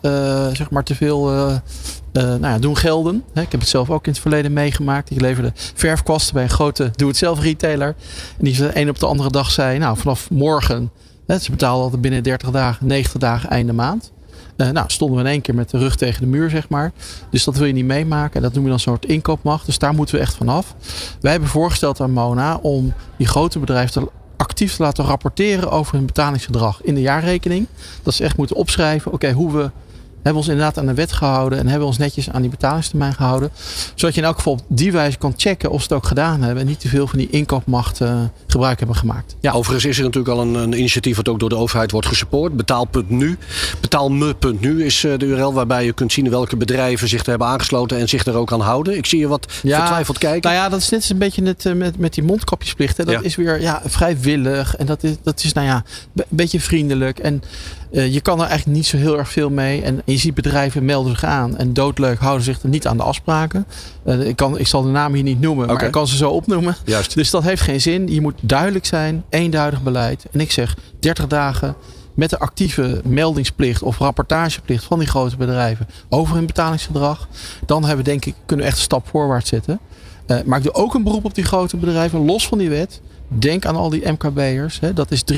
zeg 0.53 0.69
maar, 0.69 0.83
te 0.83 0.95
veel 0.95 1.51
uh, 2.13 2.23
nou 2.23 2.41
ja, 2.41 2.59
doen 2.59 2.77
gelden. 2.77 3.23
Ik 3.33 3.51
heb 3.51 3.59
het 3.59 3.69
zelf 3.69 3.89
ook 3.89 4.05
in 4.05 4.11
het 4.11 4.21
verleden 4.21 4.53
meegemaakt. 4.53 5.11
Ik 5.11 5.21
leverde 5.21 5.51
verfkwasten 5.55 6.33
bij 6.33 6.43
een 6.43 6.49
grote 6.49 6.91
doe-het-zelf 6.95 7.41
retailer. 7.41 7.95
En 8.37 8.45
die 8.45 8.55
de 8.55 8.71
een 8.73 8.89
op 8.89 8.99
de 8.99 9.05
andere 9.05 9.29
dag 9.29 9.51
zei, 9.51 9.77
nou 9.77 9.97
vanaf 9.97 10.29
morgen, 10.29 10.91
ze 11.27 11.51
betalen 11.51 11.83
altijd 11.83 12.01
binnen 12.01 12.23
30 12.23 12.49
dagen, 12.49 12.87
90 12.87 13.19
dagen 13.19 13.49
einde 13.49 13.73
maand. 13.73 14.11
Uh, 14.57 14.69
nou, 14.69 14.89
stonden 14.89 15.17
we 15.17 15.23
in 15.23 15.29
één 15.29 15.41
keer 15.41 15.55
met 15.55 15.69
de 15.69 15.77
rug 15.77 15.95
tegen 15.95 16.21
de 16.21 16.27
muur, 16.27 16.49
zeg 16.49 16.69
maar. 16.69 16.91
Dus 17.29 17.43
dat 17.43 17.55
wil 17.55 17.67
je 17.67 17.73
niet 17.73 17.85
meemaken. 17.85 18.41
Dat 18.41 18.53
noemen 18.53 18.71
we 18.71 18.77
dan 18.77 18.93
een 18.93 18.99
soort 18.99 19.11
inkoopmacht. 19.11 19.65
Dus 19.65 19.77
daar 19.77 19.93
moeten 19.93 20.15
we 20.15 20.21
echt 20.21 20.35
vanaf. 20.35 20.75
Wij 21.21 21.31
hebben 21.31 21.49
voorgesteld 21.49 22.01
aan 22.01 22.11
Mona 22.11 22.55
om 22.55 22.93
die 23.17 23.27
grote 23.27 23.59
bedrijven 23.59 24.01
te 24.01 24.09
actief 24.37 24.75
te 24.75 24.83
laten 24.83 25.05
rapporteren 25.05 25.71
over 25.71 25.95
hun 25.95 26.05
betalingsgedrag 26.05 26.81
in 26.83 26.93
de 26.93 27.01
jaarrekening. 27.01 27.67
Dat 28.03 28.13
ze 28.13 28.23
echt 28.23 28.37
moeten 28.37 28.55
opschrijven, 28.55 29.13
oké, 29.13 29.31
hoe 29.31 29.51
we 29.51 29.71
hebben 30.23 30.31
we 30.31 30.37
ons 30.37 30.47
inderdaad 30.47 30.77
aan 30.77 30.85
de 30.85 30.93
wet 30.93 31.11
gehouden 31.11 31.59
en 31.59 31.63
hebben 31.63 31.81
we 31.81 31.87
ons 31.87 31.97
netjes 31.97 32.29
aan 32.29 32.41
die 32.41 32.49
betalingstermijn 32.49 33.13
gehouden. 33.13 33.49
Zodat 33.95 34.15
je 34.15 34.21
in 34.21 34.27
elk 34.27 34.35
geval 34.35 34.53
op 34.53 34.61
die 34.67 34.91
wijze 34.91 35.17
kan 35.17 35.33
checken 35.37 35.71
of 35.71 35.77
ze 35.81 35.83
het 35.83 35.93
ook 35.93 36.05
gedaan 36.05 36.41
hebben 36.41 36.61
en 36.61 36.67
niet 36.67 36.79
te 36.79 36.87
veel 36.87 37.07
van 37.07 37.19
die 37.19 37.29
inkoopmacht 37.29 38.01
uh, 38.01 38.21
gebruik 38.47 38.77
hebben 38.79 38.95
gemaakt. 38.95 39.35
Ja. 39.39 39.51
Overigens 39.51 39.85
is 39.85 39.97
er 39.97 40.03
natuurlijk 40.03 40.37
al 40.37 40.41
een, 40.41 40.53
een, 40.53 40.77
initiatief 40.77 41.15
wat 41.15 41.27
ook 41.27 41.39
door 41.39 41.49
de 41.49 41.55
overheid 41.55 41.91
wordt 41.91 42.07
gesupport. 42.07 42.55
Betaal.nu. 42.57 43.37
Betaalme.nu 43.81 44.85
is 44.85 45.03
uh, 45.03 45.17
de 45.17 45.25
URL 45.25 45.53
waarbij 45.53 45.85
je 45.85 45.93
kunt 45.93 46.11
zien 46.11 46.29
welke 46.29 46.57
bedrijven 46.57 47.07
zich 47.07 47.21
er 47.21 47.29
hebben 47.29 47.47
aangesloten 47.47 47.97
en 47.97 48.09
zich 48.09 48.25
er 48.25 48.35
ook 48.35 48.51
aan 48.51 48.61
houden. 48.61 48.97
Ik 48.97 49.05
zie 49.05 49.19
je 49.19 49.27
wat 49.27 49.47
ja, 49.63 49.77
vertwijfeld 49.77 50.17
kijken. 50.17 50.51
Nou 50.51 50.63
ja, 50.63 50.69
dat 50.69 50.79
is 50.79 50.89
net 50.89 51.09
een 51.09 51.17
beetje 51.17 51.41
net 51.41 51.65
uh, 51.65 51.73
met, 51.73 51.97
met 51.97 52.13
die 52.13 52.23
mondkapjesplicht. 52.23 52.97
Hè. 52.97 53.05
Dat 53.05 53.13
ja. 53.13 53.21
is 53.21 53.35
weer 53.35 53.61
ja, 53.61 53.81
vrijwillig 53.85 54.75
en 54.75 54.85
dat 54.85 55.03
is, 55.03 55.15
dat 55.23 55.43
is 55.43 55.53
nou 55.53 55.67
ja, 55.67 55.83
een 56.15 56.23
beetje 56.29 56.59
vriendelijk. 56.59 57.19
En 57.19 57.43
uh, 57.91 58.13
je 58.13 58.21
kan 58.21 58.39
er 58.41 58.47
eigenlijk 58.47 58.77
niet 58.77 58.85
zo 58.85 58.97
heel 58.97 59.17
erg 59.17 59.29
veel 59.29 59.49
mee. 59.49 59.81
En 59.81 60.01
je 60.05 60.17
ziet 60.17 60.33
bedrijven 60.33 60.85
melden 60.85 61.11
zich 61.11 61.23
aan. 61.23 61.57
En 61.57 61.73
doodleuk 61.73 62.19
houden 62.19 62.43
zich 62.43 62.61
er 62.61 62.69
niet 62.69 62.87
aan 62.87 62.97
de 62.97 63.03
afspraken. 63.03 63.65
Uh, 64.05 64.27
ik, 64.27 64.35
kan, 64.35 64.59
ik 64.59 64.67
zal 64.67 64.81
de 64.81 64.89
naam 64.89 65.13
hier 65.13 65.23
niet 65.23 65.39
noemen. 65.39 65.67
Maar 65.67 65.83
ik 65.83 65.91
kan 65.91 66.07
ze 66.07 66.17
zo 66.17 66.29
opnoemen. 66.29 66.75
Juist. 66.85 67.15
Dus 67.15 67.29
dat 67.29 67.43
heeft 67.43 67.61
geen 67.61 67.81
zin. 67.81 68.07
Je 68.07 68.21
moet 68.21 68.35
duidelijk 68.41 68.85
zijn. 68.85 69.23
Eenduidig 69.29 69.81
beleid. 69.83 70.25
En 70.31 70.39
ik 70.39 70.51
zeg 70.51 70.77
30 70.99 71.27
dagen 71.27 71.75
met 72.13 72.29
de 72.29 72.39
actieve 72.39 73.01
meldingsplicht 73.03 73.81
of 73.81 73.97
rapportageplicht 73.97 74.83
van 74.83 74.99
die 74.99 75.07
grote 75.07 75.37
bedrijven 75.37 75.87
over 76.09 76.35
hun 76.35 76.45
betalingsgedrag. 76.45 77.27
Dan 77.65 77.85
hebben 77.85 78.05
we 78.05 78.11
denk 78.11 78.25
ik, 78.25 78.35
kunnen 78.45 78.65
we 78.65 78.71
echt 78.71 78.79
een 78.79 78.85
stap 78.85 79.07
voorwaarts 79.07 79.49
zetten. 79.49 79.79
Uh, 80.27 80.37
maar 80.45 80.57
ik 80.57 80.63
doe 80.63 80.73
ook 80.73 80.93
een 80.93 81.03
beroep 81.03 81.25
op 81.25 81.35
die 81.35 81.43
grote 81.43 81.77
bedrijven, 81.77 82.25
los 82.25 82.47
van 82.47 82.57
die 82.57 82.69
wet. 82.69 83.01
Denk 83.33 83.65
aan 83.65 83.75
al 83.75 83.89
die 83.89 84.11
MKB'ers. 84.11 84.79
Dat 84.93 85.11
is 85.11 85.23
93% 85.33 85.35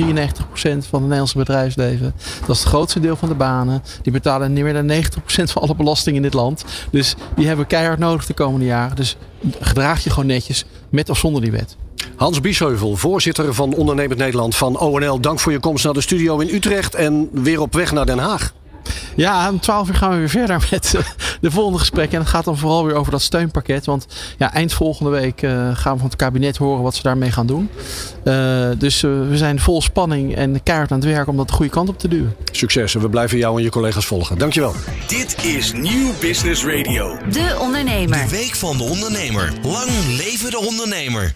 van 0.54 0.72
het 0.72 1.02
Nederlandse 1.02 1.38
bedrijfsleven. 1.38 2.14
Dat 2.40 2.56
is 2.56 2.60
het 2.60 2.68
grootste 2.68 3.00
deel 3.00 3.16
van 3.16 3.30
de 3.30 3.36
banen. 3.36 3.84
Die 4.02 4.12
betalen 4.12 4.54
niet 4.54 4.64
meer 4.64 4.74
dan 4.74 4.88
90% 4.88 5.52
van 5.52 5.62
alle 5.62 5.76
belasting 5.76 6.16
in 6.16 6.22
dit 6.22 6.34
land. 6.34 6.66
Dus 6.92 7.16
die 7.36 7.48
hebben 7.48 7.68
keihard 7.68 8.00
nodig 8.00 8.26
de 8.26 8.34
komende 8.34 8.66
jaren. 8.66 8.96
Dus 8.96 9.18
gedraag 9.60 10.04
je 10.04 10.10
gewoon 10.10 10.26
netjes 10.26 10.66
met 10.90 11.10
of 11.10 11.18
zonder 11.18 11.42
die 11.42 11.52
wet. 11.52 11.76
Hans 12.16 12.42
Biesheuvel, 12.42 12.96
voorzitter 12.96 13.54
van 13.54 13.74
Ondernemend 13.74 14.20
Nederland 14.20 14.56
van 14.56 14.80
ONL. 14.80 15.20
Dank 15.20 15.40
voor 15.40 15.52
je 15.52 15.60
komst 15.60 15.84
naar 15.84 15.94
de 15.94 16.02
studio 16.02 16.40
in 16.40 16.56
Utrecht 16.56 16.96
en 16.96 17.30
weer 17.32 17.62
op 17.62 17.74
weg 17.74 17.92
naar 17.92 18.06
Den 18.06 18.20
Haag. 18.20 18.54
Ja, 19.16 19.50
om 19.50 19.60
12 19.60 19.88
uur 19.88 19.96
gaan 19.96 20.12
we 20.12 20.18
weer 20.18 20.30
verder 20.30 20.68
met 20.72 20.94
uh, 20.96 21.02
de 21.42 21.52
volgende 21.52 21.80
gesprekken. 21.80 22.18
En 22.18 22.24
het 22.24 22.34
gaat 22.34 22.46
dan 22.46 22.58
vooral 22.58 22.86
weer 22.86 22.96
over 22.96 23.12
dat 23.12 23.22
steunpakket. 23.22 23.86
Want 23.86 24.08
ja, 24.38 24.54
eind 24.54 24.74
volgende 24.74 25.12
week 25.12 25.42
uh, 25.42 25.52
gaan 25.74 25.94
we 25.94 26.00
van 26.00 26.08
het 26.08 26.16
kabinet 26.16 26.58
horen 26.58 26.84
wat 26.84 26.96
ze 26.96 27.02
daarmee 27.02 27.32
gaan 27.32 27.48
doen. 27.48 27.70
Uh, 28.24 28.70
dus 28.78 29.02
we 29.02 29.38
zijn 29.38 29.60
vol 29.60 29.82
spanning 29.82 30.36
en 30.36 30.64
keihard 30.64 30.92
aan 30.92 31.00
het 31.00 31.08
werk 31.08 31.28
om 31.28 31.38
dat 31.38 31.48
de 31.48 31.54
goede 31.54 31.72
kant 31.72 31.90
op 31.90 32.00
te 32.00 32.08
duwen. 32.08 32.36
Succes 32.52 32.96
en 32.96 33.02
we 33.02 33.10
blijven 33.10 33.38
jou 33.38 33.58
en 33.58 33.64
je 33.64 33.70
collega's 33.70 34.06
volgen. 34.06 34.38
Dankjewel. 34.38 34.74
Dit 35.08 35.46
is 35.46 35.74
Nieuw 35.74 36.12
Business 36.20 36.66
Radio. 36.66 37.18
De 37.32 37.58
Ondernemer. 37.62 38.24
De 38.24 38.30
week 38.30 38.56
van 38.56 38.78
de 38.78 38.84
ondernemer. 38.84 39.54
Lang 39.64 39.90
leven 40.18 40.52
de 40.52 40.60
ondernemer. 40.60 41.34